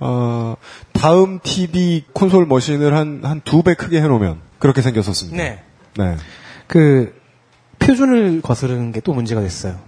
[0.00, 0.56] 어,
[0.92, 5.36] 다음 TV 콘솔 machine을 한, 한 두 배 크게 해놓으면 그렇게 생겼었습니다.
[5.36, 5.62] 네.
[5.96, 6.16] 네.
[6.66, 7.14] 그
[7.78, 9.78] 표준을 거스르는 게 또 문제가 됐어요.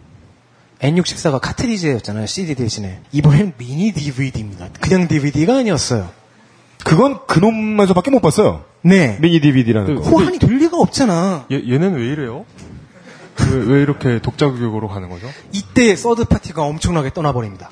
[0.80, 2.26] N64가 카트리지였잖아요.
[2.26, 3.00] CD 대신에.
[3.12, 4.68] 이번엔 미니 DVD입니다.
[4.80, 6.10] 그냥 DVD가 아니었어요.
[6.84, 8.64] 그건 그놈에서밖에 못 봤어요.
[8.82, 9.18] 네.
[9.20, 10.02] 미니 DVD라는 거.
[10.02, 11.46] 호환이 될 리가 없잖아.
[11.50, 12.44] 얘, 얘는 왜 이래요?
[13.50, 15.28] 왜, 왜 이렇게 독자 교육으로 가는 거죠?
[15.52, 17.70] 이때 서드 파티가 엄청나게 떠나버립니다.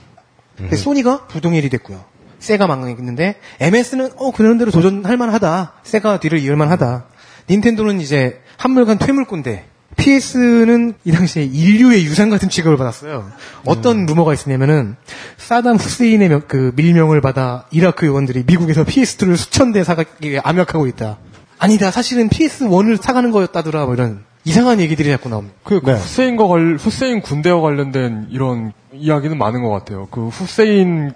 [0.57, 2.05] 근데 소니가 부동일이 됐고요.
[2.39, 5.73] 세가 망했는데 MS는 어 그런 대로 도전할 만하다.
[5.83, 7.07] 세가 뒤를 이을 만하다.
[7.49, 9.65] 닌텐도는 이제 한물간 퇴물꾼데
[9.97, 13.31] PS는 이 당시에 인류의 유산 같은 취급을 받았어요.
[13.65, 14.97] 어떤 루머가 있었냐면은
[15.37, 20.87] 사담 후세인의 명- 그 밀명을 받아 이라크 요원들이 미국에서 PS2를 수천 대 사가기 위해 암약하고
[20.89, 21.19] 있다.
[21.59, 21.91] 아니다.
[21.91, 23.85] 사실은 PS1을 사가는 거였다더라.
[23.87, 25.57] 뭐 이런 이상한 얘기들이 자꾸 나옵니다.
[25.65, 25.97] 그, 그 네.
[25.97, 30.07] 후세인과 관, 후세인 군대와 관련된 이런 이야기는 많은 것 같아요.
[30.11, 31.15] 그 후세인이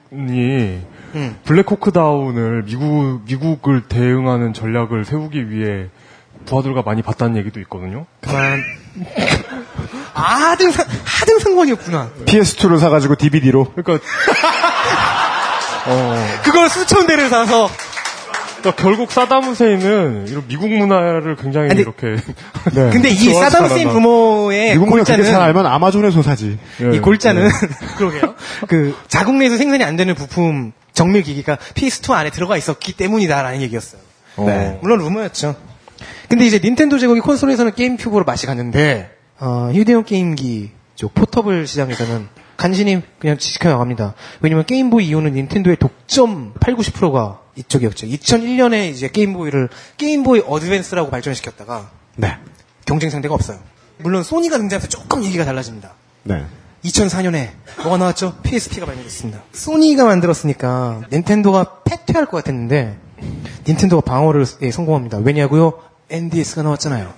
[1.15, 1.37] 음.
[1.45, 5.89] 블랙호크 다운을 미국, 미국을 대응하는 전략을 세우기 위해
[6.49, 8.07] 부하들과 많이 봤다는 얘기도 있거든요.
[8.23, 8.63] 그만.
[10.15, 12.11] 하등 상, 하등 상관이었구나.
[12.27, 13.73] PS2를 사가지고 DVD로.
[13.73, 14.05] 그러니까,
[15.87, 17.71] 어, 그걸 수천 대를 사서
[18.59, 22.17] 그러니까 결국 사담 후세인은 이런 미국 문화를 굉장히 아니, 이렇게
[22.75, 22.91] 네.
[22.91, 23.89] 근데 이 사담 후세인.
[23.89, 26.59] 부모의 미국 그렇게 잘 골자는 알면 아마존에서 사지.
[26.83, 27.95] 예, 이 골자는 예.
[27.97, 28.35] 그러게요.
[28.67, 34.01] 그 자국 내에서 생산이 안 되는 부품 정밀 기기가 PS2 안에 들어가 있었기 때문이다라는 얘기였어요.
[34.39, 34.79] 네.
[34.83, 35.55] 물론 루머였죠.
[36.29, 39.11] 근데 이제 닌텐도 제국이 콘솔에서는 게임 큐브로 맛이 갔는데
[39.41, 44.15] 어, 휴대용 게임기 쪽 portable 시장에서는 간신히 그냥 지속해 나갑니다.
[44.41, 48.07] 왜냐면 게임보이 이후는 닌텐도의 독점 8, 90%가 이쪽이었죠.
[48.09, 52.37] 2001년에 이제 게임보이를 게임보이 어드밴스라고 발전시켰다가 네.
[52.85, 53.59] 경쟁 상대가 없어요.
[53.99, 55.93] 물론 소니가 등장해서 조금 얘기가 달라집니다.
[56.25, 56.45] 네.
[56.85, 57.51] 2004년에
[57.83, 58.37] 뭐가 나왔죠?
[58.43, 59.43] PSP가 발매됐습니다.
[59.53, 62.99] 소니가 만들었으니까 닌텐도가 패퇴할 것 같았는데
[63.67, 65.19] 닌텐도가 방어를 예, 성공합니다.
[65.19, 65.81] 왜냐고요?
[66.11, 67.13] NDS가 나왔잖아요.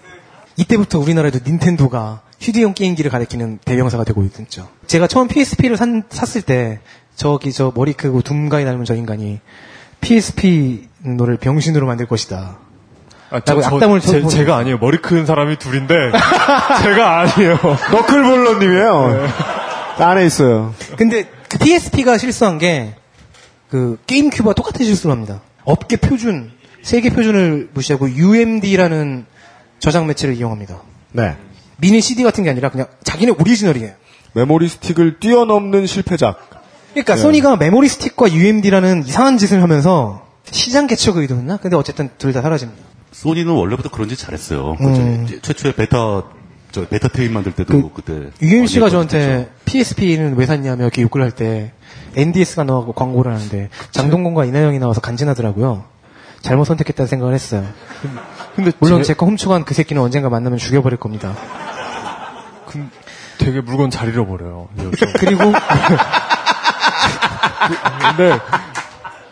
[0.57, 4.69] 이때부터 우리나라에도 닌텐도가 휴대용 게임기를 가리키는 대명사가 되고 있죠.
[4.87, 6.81] 제가 처음 PSP를 산, 샀을 때
[7.15, 9.41] 저기 저 머리 크고 둠가이 닮은 저 인간이
[10.01, 12.59] PSP 너를 병신으로 만들 것이다.
[13.31, 14.79] 아, 라고 악담을 제, 쳐보- 제가 아니에요.
[14.79, 15.95] 머리 큰 사람이 둘인데
[16.83, 17.59] 제가 아니에요.
[17.93, 19.29] 너클볼러님이에요.
[19.99, 20.75] 안에 있어요.
[20.97, 22.95] 근데 그 PSP가 실수한 게
[23.71, 25.43] 그 게임 큐브와 똑같은 실수를 합니다.
[25.63, 26.51] 업계 표준,
[26.83, 29.27] 세계 표준을 무시하고 UMD라는
[29.79, 30.81] 저장 매체를 이용합니다.
[31.13, 31.37] 네.
[31.79, 33.93] 미니 CD 같은 게 아니라 그냥 자기네 오리지널이에요.
[34.35, 36.39] 메모리 스틱을 뛰어넘는 실패작.
[36.93, 37.21] 그러니까 네.
[37.21, 41.57] 소니가 메모리 스틱과 UMD라는 이상한 짓을 하면서 시장 개척을 의도했나?
[41.59, 42.81] 근데 어쨌든 둘 다 사라집니다.
[43.13, 44.77] 소니는 원래부터 그런 짓 잘했어요.
[44.79, 45.27] 그 음.
[45.43, 46.23] 최초에 베타
[46.73, 49.49] 저 베타 테이프 만들 때도 그, 때 UMC가 저한테.
[49.65, 51.73] PSP는 왜 샀냐며 이렇게 욕을 할 때
[52.17, 55.85] NDS가 나오고 광고를 하는데 장동건과 이나영이 나와서 간지나더라고요.
[56.41, 57.65] 잘못 선택했다는 생각을 했어요.
[58.57, 61.35] 근데 물론 제- 제거 훔쳐간 그 새끼는 언젠가 만나면 죽여버릴 겁니다.
[62.67, 62.91] 근-
[63.39, 64.69] 되게 물건 잘 잃어버려요.
[65.19, 65.53] 그리고
[68.17, 68.39] 근데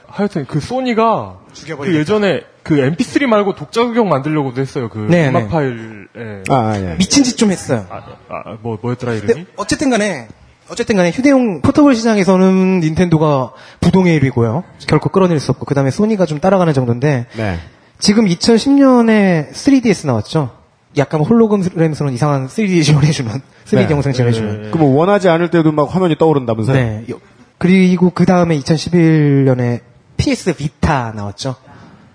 [0.07, 1.39] 하여튼 그 소니가
[1.79, 1.95] 그.
[1.95, 4.89] 예전에 그 MP3 말고 독자 구경 만들려고도 했어요.
[4.89, 5.49] 그 네, 음악 네.
[5.49, 6.97] 파일에 아, 예.
[6.99, 7.87] 미친 짓 좀 했어요.
[7.91, 9.47] 아, 아, 뭐 뭐였더라 이름이?
[9.57, 10.29] 어쨌든 간에
[10.71, 14.65] 어쨌든 간에 휴대용 포터블 시장에서는 닌텐도가 부동의 1위고요.
[14.87, 17.59] 결코 끌어낼 수 없고 그 다음에 소니가 좀 따라가는 정도인데 네.
[17.99, 20.51] 지금 2010년에 3DS 나왔죠.
[20.97, 23.31] 약간 홀로그램스러운 이상한 3D 지원해주는
[23.67, 23.91] 3D 네.
[23.91, 24.71] 영상 지원해주는.
[24.73, 26.77] 그뭐 원하지 않을 때도 막 화면이 떠오른다면서요?
[26.77, 27.05] 네.
[27.11, 27.21] 요-
[27.59, 29.81] 그리고 그 다음에 2011년에
[30.17, 31.57] PS 비타 나왔죠.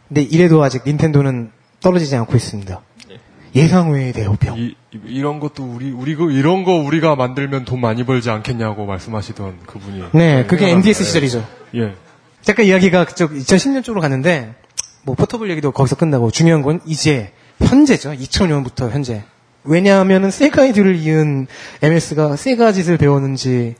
[0.07, 1.51] 근데 이래도 아직 닌텐도는
[1.81, 2.79] 떨어지지 않고 있습니다.
[3.55, 4.57] 예상 외의 대우병.
[4.57, 8.85] 이, 이- 이런 것도 우리 우리 그 이런 거 우리가 만들면 돈 많이 벌지 않겠냐고
[8.85, 9.99] 말씀하시던 그분이.
[10.13, 10.75] 네, 그게 생각납니다.
[10.77, 11.45] NDS 시절이죠.
[11.75, 11.95] 예.
[12.41, 14.53] 잠깐 이야기가 그쪽 2010년 쪽으로 갔는데
[15.03, 18.11] 뭐 포터블 얘기도 거기서 끝나고 중요한 건 이제 현재죠.
[18.11, 19.23] 2000년부터 현재.
[19.63, 21.47] 왜냐하면은 세가의 뒤를 이은
[21.81, 23.75] MS가 세가 짓을 배웠는지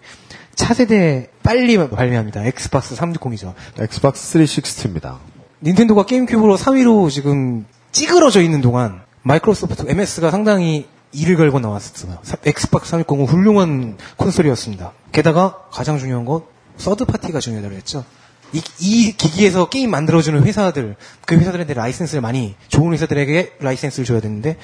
[0.55, 2.45] 차세대 빨리 발매합니다.
[2.45, 3.53] 엑스박스 360이죠.
[3.79, 5.17] 엑스박스 360입니다.
[5.61, 12.17] 닌텐도가 게임큐브로 3위로 지금 찌그러져 있는 동안 마이크로소프트 MS가 상당히 이를 갈고 나왔었어요.
[12.23, 14.91] 사- 엑스박스 360은 훌륭한 콘솔이었습니다.
[15.11, 16.41] 게다가 가장 중요한 건
[16.77, 18.03] 서드 파티가 중요하다고 했죠.
[18.51, 20.95] 이, 이 기기에서 게임 만들어주는 회사들,
[21.25, 24.57] 그 회사들한테 라이센스를 많이, 좋은 회사들에게 라이센스를 줘야 되는데,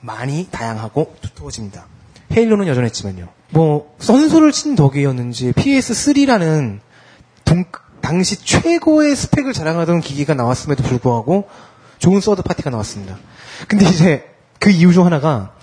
[0.00, 1.86] 많이 다양하고 두터워집니다.
[2.32, 3.28] 헤일로는 여전했지만요.
[3.50, 6.80] 뭐, 선수를 친 덕이었는지, PS3라는
[7.44, 7.64] 동,
[8.00, 11.48] 당시 최고의 스펙을 자랑하던 기기가 나왔음에도 불구하고
[11.98, 13.18] 좋은 서드 파티가 나왔습니다.
[13.68, 14.24] 근데 이제
[14.58, 15.54] 그 이유 중 하나가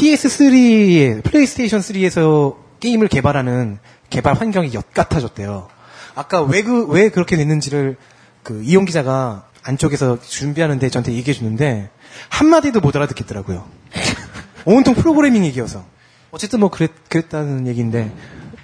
[0.00, 3.78] PS3에 플레이스테이션 3에서 게임을 개발하는
[4.10, 5.68] 개발 환경이 엿 같아졌대요.
[6.14, 7.96] 아까 왜 그 왜 그렇게 됐는지를
[8.42, 11.90] 그 이용 기자가 안쪽에서 준비하는데 저한테 얘기해 주는데
[12.30, 13.68] 한마디도 못 알아듣겠더라고요.
[14.64, 15.84] 온통 프로그래밍 얘기여서.
[16.30, 18.12] 어쨌든 뭐 그랬, 그랬다는 얘기인데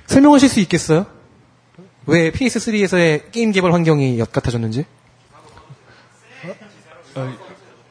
[0.06, 1.06] 설명하실 수 있겠어요?
[2.06, 4.84] 왜 PS3에서의 게임 개발 환경이 엿 같아졌는지?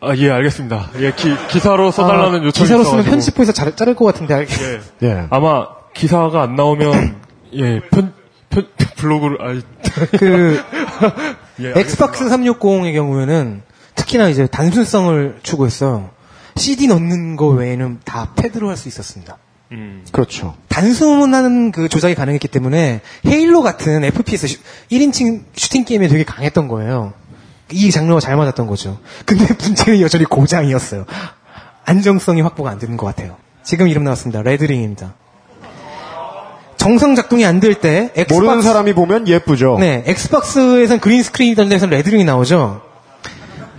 [0.04, 0.89] 아, 예, 알겠습니다.
[0.99, 3.12] 예, 기, 기사로 써달라는 아, 요청이 기사로 쓰면 있어가지고.
[3.12, 4.47] 편집부에서 잘, 자를 것 같은데 알-
[5.01, 5.08] 예.
[5.08, 5.28] 예.
[5.30, 7.22] 아마 기사가 안 나오면
[7.56, 8.14] 예, 편,
[8.49, 9.62] 편 블로그를 아,
[10.20, 10.62] 그
[11.62, 13.62] 예, 엑스박스 360의 경우에는
[13.95, 16.10] 특히나 이제 단순성을 추구했어요.
[16.56, 19.38] CD 넣는 거 외에는 다 패드로 할 수 있었습니다.
[19.72, 20.04] 음.
[20.12, 20.56] 그렇죠.
[20.68, 24.60] 단순한 그 조작이 가능했기 때문에 헤일로 같은 FPS 슈-
[24.91, 27.14] 1인칭 슈팅 게임에 되게 강했던 거예요.
[27.74, 28.98] 이 장르가 잘 맞았던 거죠.
[29.26, 31.06] 근데 문제는 여전히 고장이었어요.
[31.86, 33.36] 안정성이 확보가 안 되는 것 같아요.
[33.64, 34.42] 지금 이름 나왔습니다.
[34.41, 35.14] red ring입니다.
[36.78, 39.78] 정상 작동이 안 될 때 엑스박스 모르는 사람이 보면 예쁘죠.
[39.80, 42.82] 네, 엑스박스에선 green screen이던 데서는 red ring이 나오죠.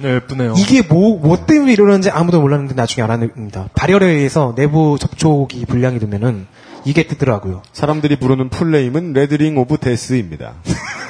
[0.00, 0.54] 네, 예쁘네요.
[0.56, 3.68] 이게 뭐, 뭐 때문에 이러는지 아무도 몰랐는데 나중에 알아냅니다.
[3.74, 6.46] 발열에 의해서 내부 접촉이 불량이 되면은
[6.86, 7.62] 이게 뜨더라고요.
[7.72, 10.54] 사람들이 부르는 full name은 Red Ring of Death입니다.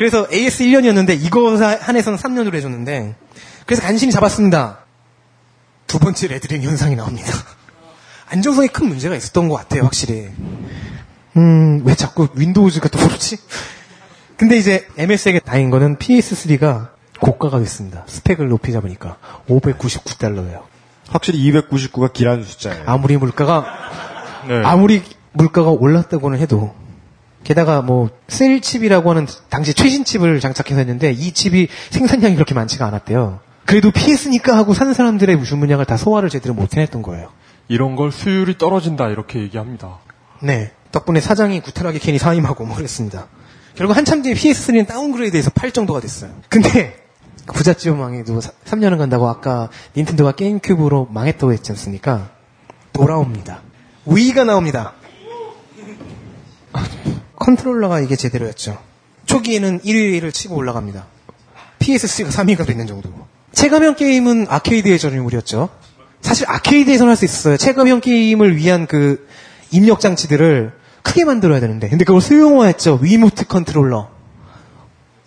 [0.00, 3.14] 그래서 AS 1년이었는데 이거 사- 한해서는 3년으로 해줬는데
[3.66, 4.78] 그래서 간신히 잡았습니다.
[5.86, 7.30] 두 번째 red ring 현상이 나옵니다.
[8.30, 10.30] 안정성이 큰 문제가 있었던 것 같아요, 확실히.
[11.36, 13.36] 음, 왜 자꾸 윈도우즈가 또 그렇지?
[14.38, 18.04] 근데 이제 MS에게 다행인 거는 PS3가 고가가 됐습니다.
[18.06, 19.18] 스펙을 높이자 보니까
[19.50, 20.62] 599달러예요.
[21.10, 22.84] 확실히 299가 길한 숫자예요.
[22.86, 23.66] 아무리 물가가
[24.48, 24.62] 네.
[24.64, 26.74] 아무리 물가가 올랐다고는 해도
[27.44, 32.86] 게다가 뭐 셀 칩이라고 하는 당시 최신 칩을 장착해서 했는데 이 칩이 생산량이 그렇게 많지가
[32.86, 33.40] 않았대요.
[33.66, 37.30] 그래도 PS니까 하고 사는 사람들의 주문량을 다 소화를 제대로 못 해냈던 거예요.
[37.68, 39.98] 이런 걸 수율이 떨어진다 이렇게 얘기합니다.
[40.40, 40.72] 네.
[40.90, 43.26] 덕분에 사장이 구타라기 캔이 사임하고 뭐 그랬습니다.
[43.74, 46.32] 결국 한참 뒤에 PS3는 다운그레이드해서 팔 정도가 됐어요.
[46.48, 46.96] 근데
[47.46, 52.30] 부잣집 망해도 3년은 간다고 아까 닌텐도가 게임큐브로 망했다고 했지 않습니까?
[52.92, 53.60] 돌아옵니다.
[54.06, 54.94] 위가 나옵니다.
[57.40, 58.78] 컨트롤러가 이게 제대로였죠.
[59.26, 61.06] 초기에는 1위를 치고 올라갑니다.
[61.80, 63.26] PS3가 3위가 되는 정도고.
[63.52, 65.68] 체감형 게임은 아케이드의 전유물이었죠.
[66.20, 67.56] 사실 아케이드에서는 할 수 있었어요.
[67.56, 69.26] 체감형 게임을 위한 그
[69.72, 70.72] 입력 장치들을
[71.02, 71.88] 크게 만들어야 되는데.
[71.88, 73.00] 근데 그걸 상용화했죠.
[73.02, 74.10] 위모트 컨트롤러.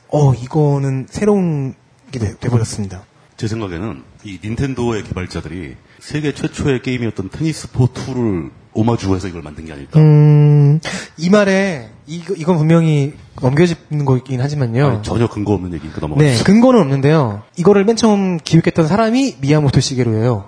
[0.10, 1.74] 어, 이거는 새로운
[2.12, 3.04] 게 돼, 돼버렸습니다.
[3.36, 9.74] 제 생각에는 이 닌텐도의 개발자들이 세계 최초의 게임이었던 Tennis for Two를 오마주해서 이걸 만든 게
[9.74, 10.00] 아닐까.
[10.00, 10.80] 음,
[11.18, 14.88] 이 말에 이거, 이건 분명히 넘겨짚는 거긴 하지만요.
[14.88, 16.26] 아니, 전혀 근거 없는 얘기니까 넘어가죠.
[16.26, 17.44] 네, 근거는 없는데요.
[17.58, 20.46] 이거를 맨 처음 기획했던 사람이 미야모토 시게루예요.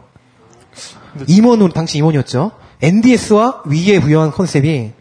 [1.27, 2.51] 임원으로 당시 임원이었죠.
[2.81, 4.91] NDS와 위에 부여한 컨셉이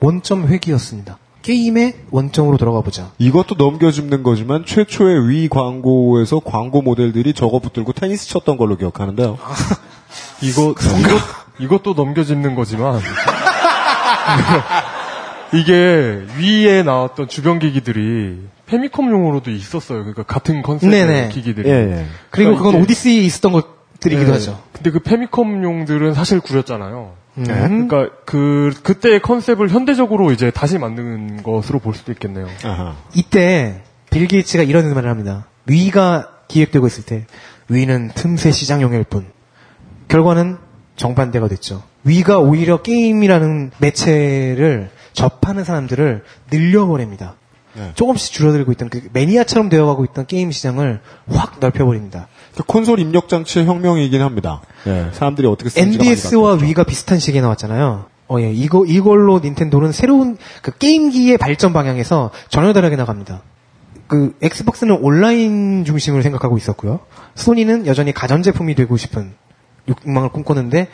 [0.00, 1.18] 원점 회귀였습니다.
[1.42, 3.10] 게임의 원점으로 돌아가 보자.
[3.18, 9.38] 이것도 넘겨짚는 거지만 최초의 위 광고에서 광고 모델들이 저거 붙들고 테니스 쳤던 걸로 기억하는데요.
[10.42, 11.18] 이거, 이것,
[11.58, 13.00] 이것도 넘겨짚는 거지만,
[15.54, 20.00] 이게 위에 나왔던 주변 기기들이 페미컴용으로도 있었어요.
[20.00, 21.28] 그러니까 같은 컨셉의 네네.
[21.30, 21.68] 기기들이.
[21.70, 22.06] 예, 예.
[22.30, 24.32] 그리고 그러니까 그건 이게- 오디세이에 있었던 것들이기도 네.
[24.32, 24.62] 하죠.
[24.72, 27.14] 근데 그 페미컴용들은 사실 구렸잖아요.
[27.38, 27.44] 음.
[27.44, 32.46] 그러니까 그 그때의 컨셉을 현대적으로 이제 다시 만든 것으로 볼 수도 있겠네요.
[32.64, 32.96] 아하.
[33.14, 35.46] 이때 빌 게이츠가 이런 말을 합니다.
[35.66, 37.26] 위가 기획되고 있을 때
[37.68, 39.26] 위는 틈새 시장용일 뿐.
[40.08, 40.58] 결과는
[40.98, 41.82] 정반대가 됐죠.
[42.04, 47.36] 위가 오히려 게임이라는 매체를 접하는 사람들을 늘려버립니다.
[47.74, 47.92] 네.
[47.94, 52.28] 조금씩 줄어들고 있던 그 매니아처럼 되어가고 있던 게임 시장을 확 넓혀버립니다.
[52.56, 54.60] 그 콘솔 입력 장치의 혁명이긴 합니다.
[54.86, 58.06] 예, 사람들이 어떻게 쓰는지 NDS와 위가 비슷한 시기에 나왔잖아요.
[58.28, 58.52] 어, 예.
[58.52, 63.42] 이거, 이걸로 닌텐도는 새로운 그 게임기의 발전 방향에서 전혀 다르게 나갑니다.
[64.06, 67.00] 그, 엑스박스는 온라인 중심으로 생각하고 있었고요.
[67.36, 69.32] 소니는 여전히 가전제품이 되고 싶은
[69.88, 70.88] 욕망을 꿈꿨는데,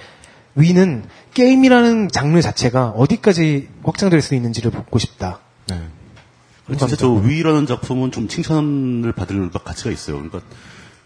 [0.56, 5.40] 위는 게임이라는 장르 자체가 어디까지 확장될 수 있는지를 보고 싶다.
[5.68, 5.80] 네.
[6.78, 10.16] 진짜 저 위라는 작품은 좀 칭찬을 받을 가치가 있어요.
[10.16, 10.40] 그러니까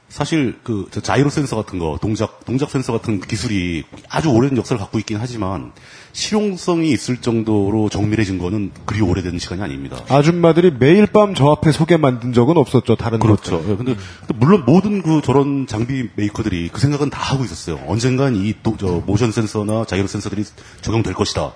[0.08, 4.98] 사실 그저 자이로 센서 같은 거, 동작 동작 센서 같은 기술이 아주 오랜 역사를 갖고
[4.98, 5.72] 있긴 하지만
[6.12, 9.98] 실용성이 있을 정도로 정밀해진 거는 그리 오래된 시간이 아닙니다.
[10.08, 12.96] 아줌마들이 매일 밤 저 앞에 소개 만든 적은 없었죠.
[12.96, 13.62] 다른 그렇죠.
[13.68, 17.78] 예, 근데, 근데 물론 모든 그 저런 장비 메이커들이 그 생각은 다 하고 있었어요.
[17.86, 20.42] 언젠간 이 도- 저 모션 센서나 자이로 센서들이
[20.80, 21.52] 적용될 것이다.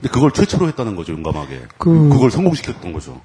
[0.00, 1.60] 근데 그걸 최초로 했다는 거죠, 용감하게.
[1.76, 3.20] 그- 그, 걸 성공시켰던 거죠.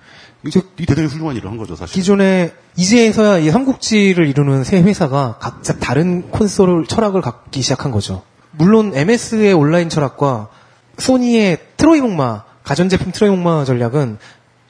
[0.77, 1.93] 이 대단히 훌륭한 일을 한 거죠, 사실.
[1.93, 8.23] 기존에 이제서야 이 삼국지를 이루는 세 회사가 각자 다른 콘솔 철학을 갖기 시작한 거죠.
[8.51, 10.49] 물론 MS의 온라인 철학과
[10.97, 14.17] 소니의 트로이 목마 가전제품 트로이 목마 전략은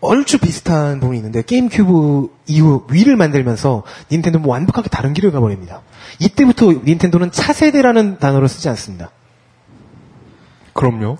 [0.02, 5.82] 얼추 비슷한 부분이 있는데 게임 큐브 이후 위를 만들면서 닌텐도는 완벽하게 다른 길을 가버립니다.
[6.20, 9.10] 이때부터 닌텐도는 차세대라는 단어를 쓰지 않습니다.
[10.74, 11.18] 그럼요.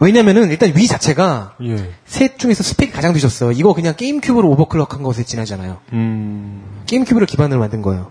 [0.00, 1.90] 왜냐면은 일단 위 자체가 예.
[2.06, 3.52] 셋 중에서 스펙이 가장 뒤졌어요.
[3.52, 5.78] 이거 그냥 게임큐브로 overclock한 것에 지나잖아요.
[5.92, 6.82] 음.
[6.86, 8.10] 게임큐브를 기반으로 만든 거예요.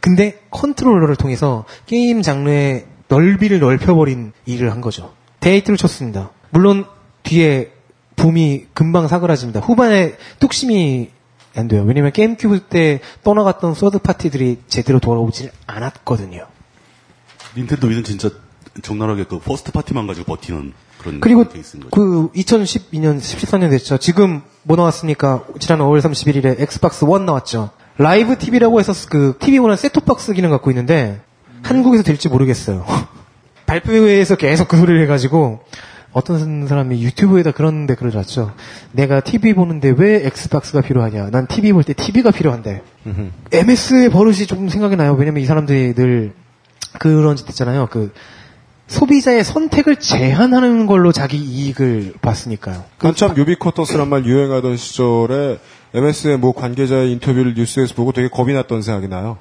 [0.00, 5.14] 근데 컨트롤러를 통해서 게임 장르의 넓이를 넓혀버린 일을 한 거죠.
[5.40, 6.30] 대히트를 쳤습니다.
[6.50, 6.84] 물론
[7.22, 7.72] 위의
[8.16, 9.60] 붐이 금방 사그라집니다.
[9.60, 11.10] 후반에 뚝심이
[11.56, 11.84] 안 돼요.
[11.84, 16.46] 왜냐면 게임큐브 때 떠나갔던 서드 파티들이 제대로 돌아오질 않았거든요.
[17.56, 18.30] 닌텐도 위는 진짜
[18.82, 20.72] 적나라하게 그 first party만 가지고 버티는
[21.04, 21.44] 그런 그리고.
[21.90, 23.98] 그 2012년, 14년 됐죠.
[23.98, 25.44] 지금 뭐 나왔습니까?
[25.60, 27.70] 지난 5월 31일에 엑스박스 1 나왔죠.
[27.98, 31.20] live TV라고 해서 그 TV보다는 셋톱박스 기능 갖고 있는데
[31.62, 32.84] 한국에서 될지 모르겠어요.
[33.66, 35.60] 발표회에서 계속 그 소리를 해가지고
[36.12, 38.52] 어떤 사람이 유튜브에다 그런 댓글을 달았죠.
[38.92, 41.30] 내가 TV 보는데 왜 엑스박스가 필요하냐?
[41.30, 42.82] 난 TV 볼 때 TV가 필요한데.
[43.52, 45.14] MS의 버릇이 조금 생각이 나요.
[45.14, 46.32] 왜냐면 이 사람들이 늘
[46.98, 47.88] 그런 짓 했잖아요.
[47.90, 48.12] 그
[48.86, 52.84] 소비자의 선택을 제한하는 걸로 자기 이익을 봤으니까요.
[52.98, 55.58] 한참 유비쿼터스란 말 유행하던 시절에
[55.94, 59.38] MS의 모 관계자의 인터뷰를 뉴스에서 보고 되게 겁이 났던 생각이 나요.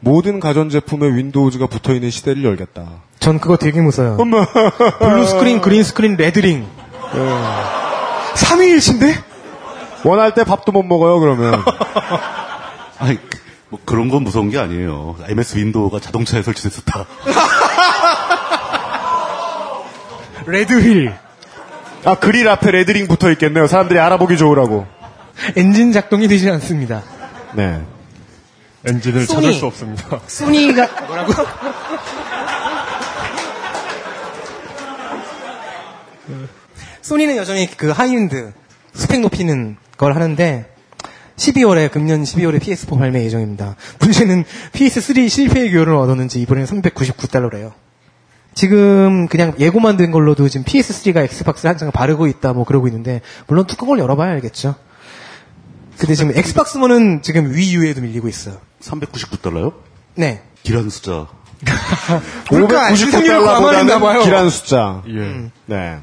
[0.00, 2.84] 모든 가전제품에 윈도우즈가 붙어있는 시대를 열겠다.
[3.20, 4.16] 전 그거 되게 무서워요.
[4.98, 6.66] blue screen, green screen, red ring.
[8.34, 9.14] 3위일체인데?
[10.04, 11.62] 원할 때 밥도 못 먹어요, 그러면.
[12.98, 13.18] 아니,
[13.68, 15.16] 뭐 그런 건 무서운 게 아니에요.
[15.28, 17.06] MS 윈도우가 자동차에 설치됐었다.
[20.46, 21.12] red wheel.
[22.04, 23.66] 아, 그릴 앞에 red ring 붙어 있겠네요.
[23.66, 24.86] 사람들이 알아보기 좋으라고.
[25.56, 27.02] 엔진 작동이 되지 않습니다.
[27.54, 27.80] 네.
[28.84, 29.42] 엔진을 소니.
[29.42, 30.20] 찾을 수 없습니다.
[30.26, 31.32] 소니가 뭐라고?
[37.02, 38.52] 소니는 여전히 그 하이엔드
[38.94, 40.66] 스펙 높이는 걸 하는데
[41.36, 43.76] 12월에 금년 12월에 PS4 발매 예정입니다.
[44.00, 47.72] 문제는 PS3 실패의 교훈을 얻었는지 이번에는 399달러래요.
[48.54, 53.66] 지금 그냥 예고만 된 걸로도 지금 PS3가 엑스박스 한참 바르고 있다 뭐 그러고 있는데 물론
[53.66, 54.74] 뚜껑을 열어봐야 알겠죠.
[55.98, 58.58] 근데 지금 엑스박스 원은 지금 위유에도 밀리고 있어요.
[58.80, 59.74] 399달러요?
[60.14, 60.42] 네.
[60.62, 61.28] 길한 숫자.
[62.48, 64.20] 그러니까 시승률을 과마했나 봐요.
[64.20, 65.02] 599달러보다는 길한 숫자.
[65.08, 65.50] 예.
[65.66, 65.98] 네.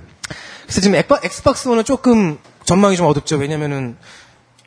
[0.63, 3.37] 그래서 지금 엑바, 엑스박스 원은 조금 전망이 좀 어둡죠.
[3.37, 3.97] 왜냐면은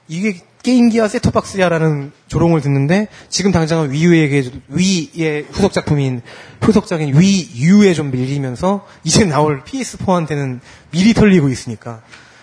[0.09, 6.23] 이게 게임기야 셋톱박스야라는 조롱을 듣는데 지금 당장은 위유에게 위의 후속 작품인
[6.61, 10.61] 후속작인 위유에 좀 밀리면서 이제 나올 PS4한테는
[10.91, 12.03] 미리 털리고 있으니까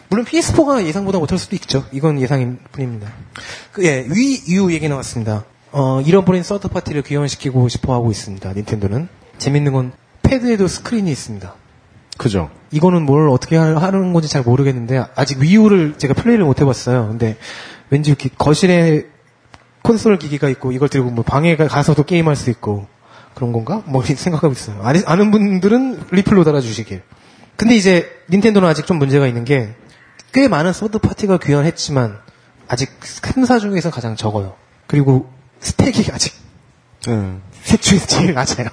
[0.10, 1.86] 물론 PS4가 예상보다 못할 수도 있죠.
[1.92, 3.12] 이건 예상일 뿐입니다.
[3.72, 5.46] 그, 예, 위유 얘기 나왔습니다.
[5.72, 8.52] 어, 잃어버린 서드 파티를 귀환시키고 싶어 하고 있습니다.
[8.54, 9.92] 닌텐도는 재밌는 건
[10.24, 11.54] 패드에도 스크린이 있습니다.
[12.18, 12.50] 그죠.
[12.72, 17.08] 이거는 뭘 어떻게 하- 하는 건지 잘 모르겠는데 아직 위유를 제가 플레이를 못 해봤어요.
[17.08, 17.38] 근데
[17.90, 19.06] 왠지 이렇게 거실에
[19.84, 22.88] 콘솔 기기가 있고 이걸 들고 뭐 방에 가- 가서도 게임할 수 있고
[23.34, 23.82] 그런 건가?
[23.86, 24.82] 뭐 생각하고 있어요.
[24.84, 27.02] 아는 분들은 리플로 달아주시길.
[27.56, 29.74] 근데 이제 닌텐도는 아직 좀 문제가 있는 게
[30.32, 32.20] 꽤 많은 서드 파티가 귀환했지만
[32.68, 32.92] 아직
[33.24, 34.54] 콘솔사 중에서 가장 적어요.
[34.86, 35.28] 그리고
[35.60, 36.34] 스펙이 아직
[37.08, 37.34] 예.
[37.64, 38.68] 셋 중에서 제일 낮아요.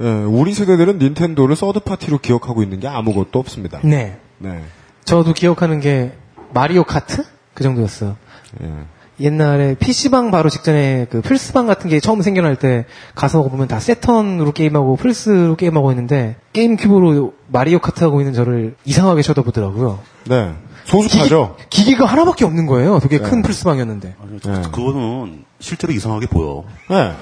[0.00, 3.80] 예, 우리 세대들은 닌텐도를 서드 파티로 기억하고 있는 게 아무것도 없습니다.
[3.84, 4.18] 네.
[4.38, 4.64] 네.
[5.04, 6.12] 저도 기억하는 게
[6.54, 8.16] 마리오 카트 그 정도였어요.
[8.62, 8.72] 예.
[9.20, 14.52] 옛날에 PC방 바로 직전에 그 플스방 같은 게 처음 생겨날 때 가서 보면 다 세턴으로
[14.52, 20.00] 게임하고 플스로 게임하고 있는데 게임 큐브로 마리오 카트 하고 있는 저를 이상하게 쳐다보더라고요.
[20.24, 20.54] 네.
[20.84, 21.56] 소숙하죠?
[21.70, 22.98] 기기, 가 하나밖에 없는 거예요.
[22.98, 23.30] 되게 네.
[23.30, 24.16] 큰 플스방이었는데.
[24.20, 24.62] 아니, 네.
[24.62, 26.64] 그거는 실제로 이상하게 보여.
[26.90, 27.14] 네.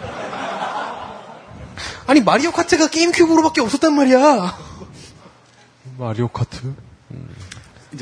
[2.07, 4.57] 아니 마리오 카트가 게임 큐브로밖에 없었단 말이야.
[5.98, 6.74] 마리오 카트?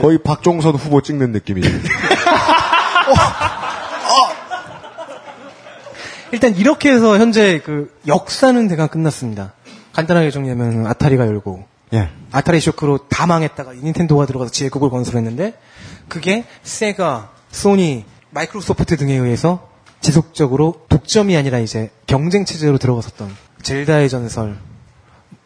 [0.00, 1.68] 거의 박종선 후보 찍는 느낌이죠.
[6.32, 9.54] 일단 이렇게 해서 현재 그 역사는 대강 끝났습니다.
[9.92, 12.10] 간단하게 정리하면 아타리가 열고 예.
[12.32, 15.54] 아타리 쇼크로 다 망했다가 닌텐도가 들어가서 제국을 건설했는데
[16.08, 19.68] 그게 세가, 소니, 마이크로소프트 등에 의해서
[20.00, 24.58] 지속적으로 독점이 아니라 이제 경쟁 체제로 들어갔었던 젤다의 전설,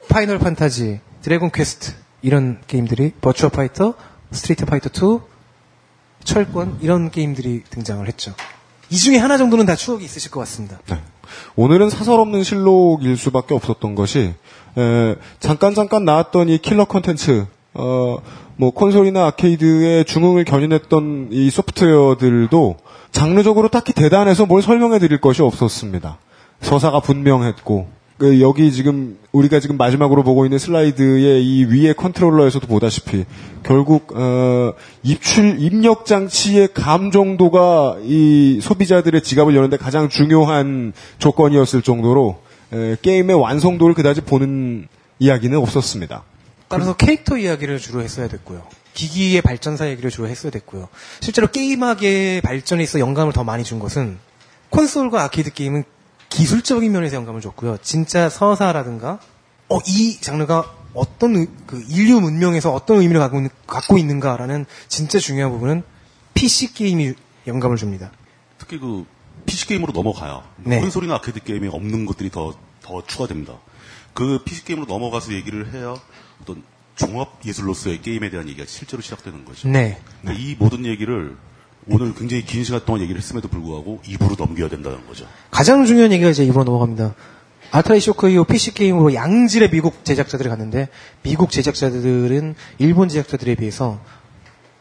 [0.09, 3.95] 파이널 판타지, 드래곤 퀘스트 이런 게임들이 버추어 파이터,
[4.33, 5.32] 스트리트 파이터 2,
[6.25, 8.35] 철권 이런 게임들이 등장을 했죠.
[8.91, 10.79] 이 중에 하나 정도는 다 추억이 있으실 것 같습니다.
[10.89, 11.01] 네.
[11.57, 14.35] 오늘은 사설 없는 실록일 수밖에 없었던 것이
[14.77, 18.19] 에, 잠깐 잠깐 나왔던 이 킬러 컨텐츠 어,
[18.57, 22.77] 뭐 콘솔이나 아케이드의 중흥을 견인했던 이 소프트웨어들도
[23.11, 26.19] 장르적으로 딱히 대단해서 뭘 설명해 드릴 것이 없었습니다.
[26.61, 27.89] 서사가 분명했고
[28.23, 33.25] 그 여기 지금 우리가 지금 마지막으로 보고 있는 슬라이드의 이 위에 컨트롤러에서도 보다시피
[33.65, 42.39] 결국 어, 입출 입력 장치의 감 정도가 이 소비자들의 지갑을 여는데 가장 중요한 조건이었을 정도로
[42.73, 44.87] 에, 게임의 완성도를 그다지 보는
[45.19, 46.23] 이야기는 없었습니다.
[46.69, 48.63] 따라서 캐릭터 이야기를 주로 했어야 됐고요.
[48.95, 50.87] 기기의 발전사 얘기를 주로 했어야 됐고요.
[51.19, 54.19] 실제로 게임학의 발전에 있어 영감을 더 많이 준 것은
[54.71, 55.83] 콘솔과 아케이드 게임은
[56.37, 57.77] 기술적인 면에서 영감을 줬고요.
[57.83, 59.21] 진짜 서사라든가
[59.69, 65.19] 어, 이 장르가 어떤 의- 그 인류 문명에서 어떤 의미를 갖고, 있는, 갖고 있는가라는 진짜
[65.19, 65.83] 중요한 부분은
[66.35, 67.15] PC 게임이
[67.47, 68.11] 영감을 줍니다.
[68.59, 69.05] 특히 그
[69.47, 70.81] PC 게임으로 넘어가야 네.
[70.81, 73.55] 콘솔이나 아케이드 게임에 없는 것들이 더 더 추가됩니다.
[74.13, 75.95] 그 PC 게임으로 넘어가서 얘기를 해야
[76.43, 76.65] 어떤
[76.97, 79.69] 종합 예술로서의 게임에 대한 얘기가 실제로 시작되는 거죠.
[79.69, 80.01] 네.
[80.37, 81.37] 이 모든 얘기를
[81.89, 85.27] 오늘 굉장히 긴 시간 동안 얘기를 했음에도 불구하고 2부로 넘겨야 된다는 거죠.
[85.51, 87.15] 가장 중요한 얘기가 이제 2부로 넘어갑니다.
[87.73, 90.89] 아타리 쇼크 이후 PC 게임으로 양질의 미국 제작자들이 갔는데
[91.23, 94.01] 미국 제작자들은 일본 제작자들에 비해서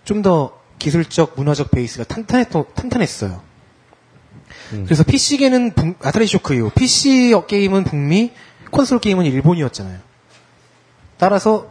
[0.03, 3.41] 좀 더 기술적 문화적 베이스가 탄탄했, 탄탄했어요.
[4.71, 8.31] 그래서 PC계는 아타리 쇼크 이후 PC 게임은 북미,
[8.71, 9.99] 콘솔 게임은 일본이었잖아요.
[11.17, 11.69] 따라서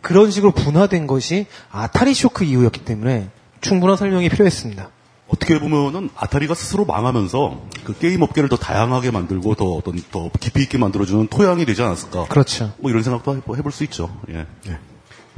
[0.00, 3.28] 그런 식으로 분화된 것이 아타리 쇼크 이후였기 때문에
[3.64, 4.90] 충분한 설명이 필요했습니다.
[5.28, 10.62] 어떻게 보면은 아타리가 스스로 망하면서 그 게임 업계를 더 다양하게 만들고 더 어떤 더 깊이
[10.62, 12.26] 있게 만들어주는 토양이 되지 않았을까.
[12.26, 12.72] 그렇죠.
[12.78, 14.14] 뭐 이런 생각도 해- 해볼 수 있죠.
[14.30, 14.46] 예.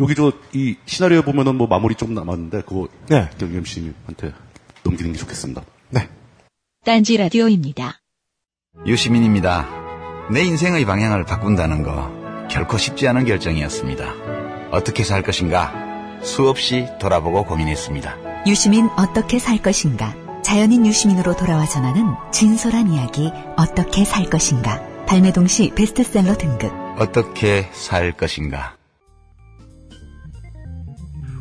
[0.00, 3.30] 여기 저 이 시나리오 보면은 뭐 마무리 좀 남았는데 그거 네.
[3.38, 4.32] 경겸 씨한테
[4.82, 5.62] 넘기는 게 좋겠습니다.
[5.90, 6.08] 네.
[6.84, 8.00] 딴지 라디오입니다.
[8.86, 9.66] 유시민입니다.
[10.32, 12.10] 내 인생의 방향을 바꾼다는 거
[12.50, 14.14] 결코 쉽지 않은 결정이었습니다.
[14.72, 15.85] 어떻게 살 것인가
[16.26, 18.44] 수없이 돌아보고 고민했습니다.
[18.46, 20.14] 유시민 어떻게 살 것인가?
[20.42, 24.80] 자연인 유시민으로 돌아와 전하는 진솔한 이야기 어떻게 살 것인가?
[25.06, 26.72] 발매 동시 베스트셀러 등급.
[26.98, 28.74] 어떻게 살 것인가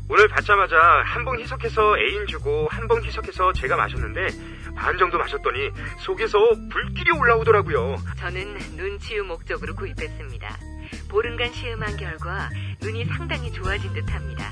[0.08, 4.28] 오늘 받자마자 한 봉 희석해서 애인 주고 한 봉 희석해서 제가 마셨는데
[4.76, 6.38] 반 정도 마셨더니 속에서
[6.72, 7.96] 불길이 올라오더라고요.
[8.20, 10.58] 저는 눈치유 목적으로 구입했습니다.
[11.10, 12.50] 보름간 시음한 결과
[12.82, 14.52] 눈이 상당히 좋아진 듯합니다.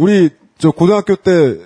[0.00, 1.58] 우리 저 고등학교 때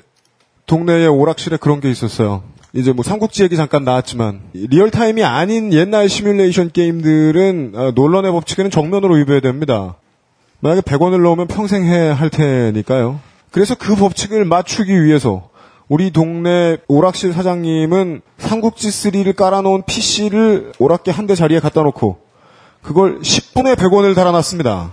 [0.66, 2.42] 동네에 오락실에 그런 게 있었어요.
[2.72, 9.14] 이제 뭐 삼국지 얘기 잠깐 나왔지만 리얼타임이 아닌 옛날 시뮬레이션 게임들은 어, 논란의 법칙에는 정면으로
[9.14, 9.94] 위배해야 됩니다.
[10.58, 13.20] 만약에 100원을 넣으면 평생 해 할 테니까요.
[13.52, 15.50] 그래서 그 법칙을 맞추기 위해서
[15.88, 22.18] 우리 동네 오락실 사장님은 삼국지 3를 깔아놓은 PC를 오락기 한 대 자리에 갖다 놓고
[22.82, 24.92] 그걸 10분에 100원을 달아놨습니다.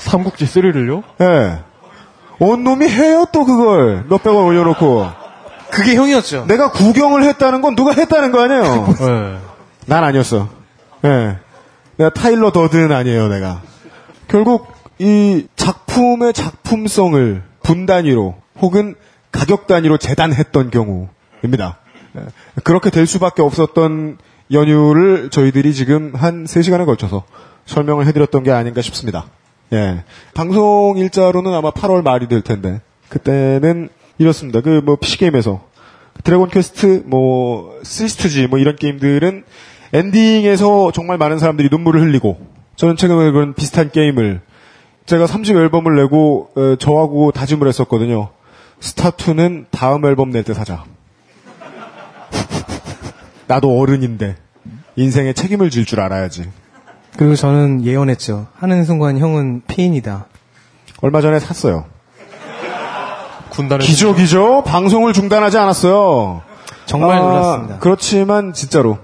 [0.00, 1.02] 삼국지 3를요?
[1.20, 1.58] 예.
[2.38, 5.06] 온 놈이 해요 또 그걸 몇백 원 올려놓고.
[5.70, 6.46] 그게 형이었죠.
[6.46, 8.86] 내가 구경을 했다는 건 누가 했다는 거 아니에요?
[8.98, 9.38] 네.
[9.86, 10.48] 난 아니었어.
[11.04, 11.38] 예.
[11.96, 13.60] 내가 타일러 더든 아니에요, 내가.
[14.26, 18.94] 결국 이 작품의 작품성을 분 단위로 혹은
[19.30, 21.78] 가격 단위로 재단했던 경우입니다.
[22.16, 22.20] 예.
[22.64, 24.18] 그렇게 될 수밖에 없었던
[24.52, 27.22] 연유를 저희들이 지금 한 3시간에 걸쳐서
[27.66, 29.26] 설명을 해드렸던 게 아닌가 싶습니다.
[29.72, 30.04] 예.
[30.34, 33.88] 방송 일자로는 아마 8월 말이 될 텐데, 그때는
[34.18, 34.60] 이렇습니다.
[34.60, 35.62] 그, 뭐, PC게임에서.
[36.24, 39.44] 드래곤 퀘스트, 뭐, 시스트지, 뭐, 이런 게임들은
[39.92, 42.38] 엔딩에서 정말 많은 사람들이 눈물을 흘리고,
[42.76, 44.40] 저는 최근에 그런 비슷한 게임을,
[45.06, 48.30] 제가 30 앨범을 내고, 어, 저하고 다짐을 했었거든요.
[48.80, 50.84] 스타2는 다음 앨범 낼 때 사자.
[53.46, 54.36] 나도 어른인데,
[54.96, 56.48] 인생에 책임을 질 줄 알아야지.
[57.16, 58.46] 그리고 저는 예언했죠.
[58.58, 60.26] 하는 순간 형은 피인이다.
[61.02, 61.84] 얼마 전에 샀어요.
[63.50, 64.62] 군단에 기적이죠?
[64.64, 66.42] 방송을 중단하지 않았어요.
[66.86, 67.78] 정말 아, 놀랐습니다.
[67.80, 68.98] 그렇지만 진짜로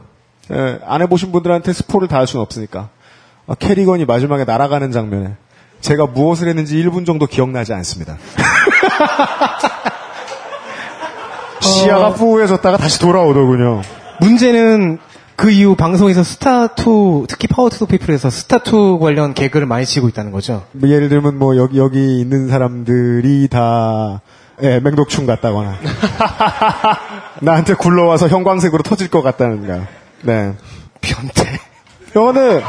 [0.52, 2.88] 예, 안 해보신 분들한테 스포를 다 할 수는 없으니까
[3.46, 5.34] 아, 캐리건이 마지막에 날아가는 장면에
[5.80, 8.16] 제가 무엇을 했는지 1분 정도 기억나지 않습니다.
[11.60, 13.82] 시야가 뿌예졌다가 다시 돌아오더군요.
[14.20, 14.98] 문제는
[15.36, 20.64] 그 이후 방송에서 스타2, 특히 Power to People에서 스타2 관련 개그를 많이 치고 있다는 거죠.
[20.72, 24.22] 뭐 예를 들면 뭐 여기 여기 있는 사람들이 다
[24.62, 25.76] 예, 맹독충 같다거나
[27.42, 29.86] 나한테 굴러와서 형광색으로 터질 것 같다든가.
[30.22, 30.54] 네.
[31.02, 31.60] 변태.
[32.16, 32.62] 영화는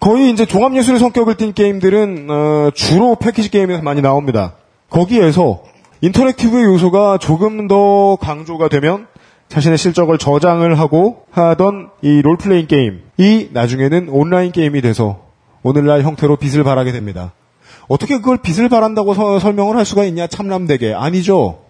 [0.00, 4.54] 거의 이제 종합예술의 성격을 띤 게임들은 어, 주로 패키지 게임에서 많이 나옵니다.
[4.88, 5.60] 거기에서
[6.00, 9.06] 인터랙티브의 요소가 조금 더 강조가 되면
[9.48, 15.26] 자신의 실적을 저장을 하고 하던 이 롤플레잉 게임이 나중에는 온라인 게임이 돼서
[15.62, 17.32] 오늘날 형태로 빛을 발하게 됩니다.
[17.88, 21.60] 어떻게 그걸 빛을 발한다고 서- 설명을 할 수가 있냐 참남되게 아니죠.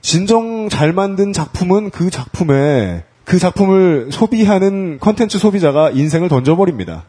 [0.00, 7.04] 진정 잘 만든 작품은 그 작품에 그 작품을 소비하는 컨텐츠 소비자가 인생을 던져버립니다.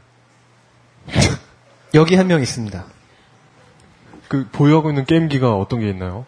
[1.94, 2.84] 여기 한 명 있습니다.
[4.28, 6.26] 그 보유하고 있는 게임기가 어떤 게 있나요?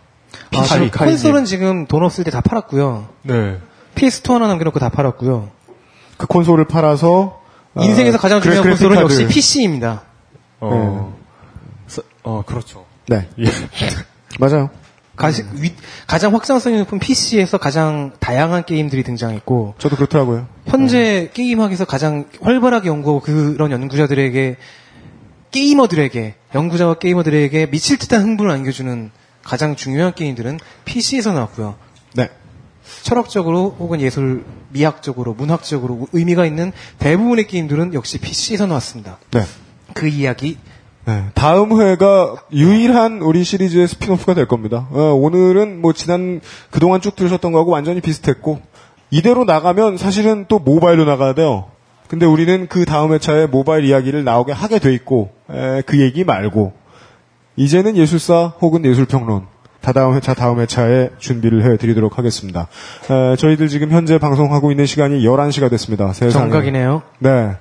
[0.56, 3.10] 아, 지금 콘솔은 지금 돈 없을 때 다 팔았고요.
[3.24, 3.58] 네.
[3.96, 5.50] PS2 하나 남겨놓고 다 팔았고요.
[6.18, 7.42] 그 콘솔을 팔아서
[7.76, 9.04] 어, 인생에서 가장 중요한 콘솔은 카드.
[9.04, 10.04] 역시 PC입니다.
[10.60, 11.18] 어.
[11.88, 12.86] 서- 어, 그렇죠.
[13.08, 13.28] 네.
[13.40, 13.46] 예.
[14.40, 14.70] 맞아요.
[15.16, 15.74] 가시- 위-
[16.08, 20.48] 가장 확장성이 높은 PC에서 가장 다양한 게임들이 등장했고 저도 그렇더라고요.
[20.66, 24.56] 현재 게임학에서 가장 활발하게 연구하고 그런 연구자들에게
[25.52, 29.12] 게이머들에게 연구자와 게이머들에게 미칠 듯한 흥분을 안겨주는
[29.44, 31.76] 가장 중요한 게임들은 PC에서 나왔고요.
[32.14, 32.30] 네.
[33.04, 39.18] 철학적으로 혹은 예술 미학적으로 문학적으로 의미가 있는 대부분의 게임들은 역시 PC에서 나왔습니다.
[39.32, 39.42] 네.
[39.94, 40.58] 그 이야기
[41.06, 44.88] 네, 다음 회가 유일한 우리 시리즈의 spin-off가 될 겁니다.
[44.92, 46.40] 어, 오늘은 뭐 지난
[46.70, 48.60] 그동안 쭉 들으셨던 거하고 완전히 비슷했고
[49.10, 51.72] 이대로 나가면 사실은 또 모바일로 나가야 돼요.
[52.08, 56.74] 근데 우리는 그 다음 회차에 모바일 이야기를 나오게 하게 돼 있고 에, 그 얘기 말고
[57.56, 59.48] 이제는 예술사 혹은 예술평론
[59.82, 62.68] 다다음 회차 다음 회차에 준비를 해드리도록 하겠습니다.
[63.10, 66.12] 에, 저희들 지금 현재 방송하고 있는 시간이 11시가 됐습니다.
[66.14, 66.32] 세상에.
[66.50, 67.02] 정각이네요.
[67.20, 67.52] 네.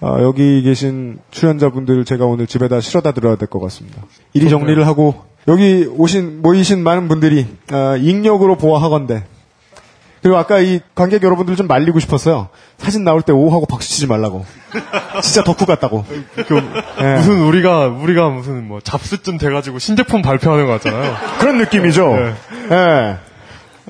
[0.00, 4.02] 아, 여기 계신 출연자분들 제가 오늘 집에다 실어다 들어야 될 것 같습니다.
[4.32, 5.14] 이리 정리를 하고
[5.48, 9.24] 여기 오신 모이신 많은 분들이 아, 익력으로 보아하건대
[10.22, 12.48] 그리고 아까 이 관객 여러분들 좀 말리고 싶었어요.
[12.76, 14.44] 사진 나올 때 오하고 박수 치지 말라고.
[15.22, 16.04] 진짜 덕후 같다고.
[17.00, 17.14] 예.
[17.16, 21.16] 무슨 우리가 우리가 무슨 뭐 잡스쯤 돼가지고 신제품 발표하는 거 같잖아요.
[21.38, 22.06] 그런 느낌이죠.
[22.08, 22.34] 네.
[22.70, 23.16] 예.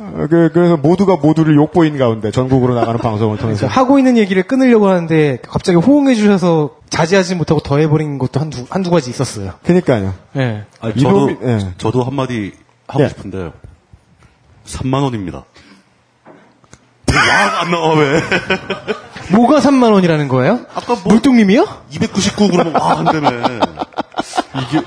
[0.00, 3.66] 어, 그, 그래서 모두가 모두를 욕보인 가운데 전국으로 나가는 방송을 통해서.
[3.66, 8.90] 하고 있는 얘기를 끊으려고 하는데 갑자기 호응해 주셔서 자제하지 못하고 더 해버린 것도 한두, 한두
[8.90, 9.54] 가지 있었어요.
[9.64, 10.14] 그니까요.
[10.36, 10.64] 예.
[10.80, 11.58] 아니, 저도, 예.
[11.78, 12.52] 저도 한마디
[12.86, 13.08] 하고 예.
[13.08, 13.50] 싶은데,
[14.66, 15.44] 3만 원입니다.
[17.14, 18.22] 와안 나와, 왜?
[19.30, 20.60] 뭐가 3만 원이라는 거예요?
[20.74, 21.66] 아까 뭐, 물뚱님이요?
[21.90, 23.28] 299 그러면 와, 안 되네.
[24.60, 24.82] 이게,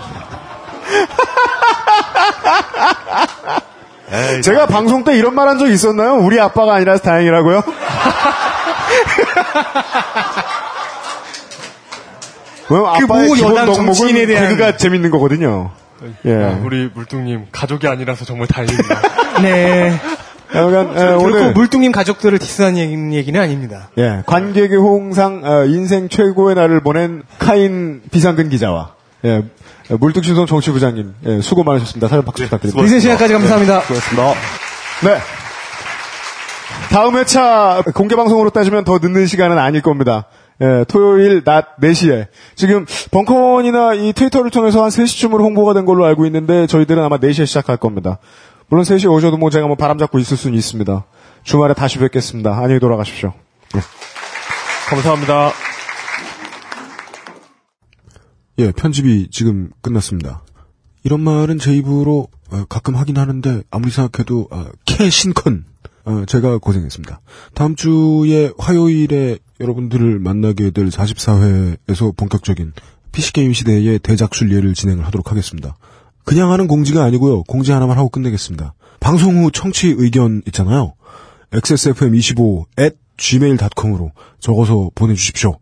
[4.42, 6.16] 제가 방송 때 이런 말 한 적 있었나요?
[6.16, 7.64] 우리 아빠가 아니라서 다행이라고요?
[12.70, 15.72] 왜냐면 그 아빠의 모 기본 여당 덕목은 정치인에 대한- 개그가 재밌는 거거든요.
[16.26, 16.34] 예.
[16.34, 19.02] 아, 우리 물뚱님 가족이 아니라서 정말 다행입니다.
[19.42, 20.00] 네.
[20.54, 23.90] 약간, 예, 결코 오늘 물뚱님 가족들을 디스하는 얘기 는 아닙니다.
[23.98, 28.94] 예, 관객의 호응상 어, 인생 최고의 날을 보낸 카인 비상근 기자와
[29.26, 29.44] 예,
[29.90, 32.08] 물뚝신송 정치부장님 예, 수고 많으셨습니다.
[32.08, 32.84] 사연 박수 부탁드립니다.
[32.86, 33.82] 이세 시간까지 감사합니다.
[33.82, 34.34] 수고하셨습니다.
[35.04, 35.18] 네.
[36.90, 40.26] 다음 회차 공개 방송으로 따지면 더 늦는 시간은 아닐 겁니다.
[40.62, 42.28] 예, 토요일 낮 4시에.
[42.56, 47.46] 지금 벙커원이나 이 트위터를 통해서 한 3시쯤으로 홍보가 된 걸로 알고 있는데 저희들은 아마 4시에
[47.46, 48.20] 시작할 겁니다.
[48.72, 51.06] 물론 3시에 오셔도 뭐 제가 뭐 바람 잡고 있을 수는 있습니다.
[51.44, 52.58] 주말에 다시 뵙겠습니다.
[52.58, 53.34] 안녕히 돌아가십시오.
[54.90, 55.52] 감사합니다.
[58.60, 60.44] 예, 편집이 지금 끝났습니다.
[61.04, 65.66] 이런 말은 제 입으로 어, 가끔 하긴 하는데 아무리 생각해도 어, 캐신컨
[66.06, 67.20] 어, 제가 고생했습니다.
[67.54, 72.72] 다음 주에 화요일에 여러분들을 만나게 될 44회에서 본격적인
[73.12, 75.76] PC게임 시대의 대작술례를 진행을 하도록 하겠습니다.
[76.24, 77.44] 그냥 하는 공지가 아니고요.
[77.44, 78.74] 공지 하나만 하고 끝내겠습니다.
[79.00, 80.94] 방송 후 청취 의견 있잖아요.
[81.52, 85.58] xsfm25 at gmail.com으로 적어서 보내주십시오.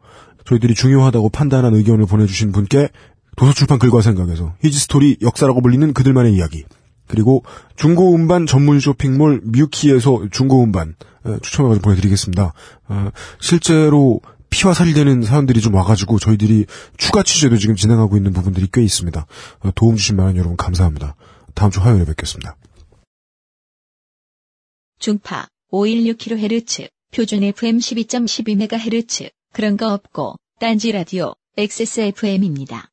[0.45, 2.89] 저희들이 중요하다고 판단한 의견을 보내주신 분께
[3.35, 6.65] 도서출판 글과 생각에서 히지스토리 역사라고 불리는 그들만의 이야기
[7.07, 7.43] 그리고
[7.75, 12.53] 중고 음반 전문 쇼핑몰 뮤키에서 중고 음반 어, 추첨해가지고 보내드리겠습니다.
[12.87, 13.09] 어,
[13.39, 16.65] 실제로 피와 살이 되는 사연들이 좀 와가지고 저희들이
[16.97, 19.25] 추가 취재도 지금 진행하고 있는 부분들이 꽤 있습니다.
[19.59, 21.15] 어, 도움 주신 많은 여러분 감사합니다.
[21.53, 22.55] 다음 주 화요일에 뵙겠습니다.
[24.99, 32.89] 중파 516kHz, 표준 FM 12.12MHz, 그런 거 없고, 딴지 라디오, XSFM입니다.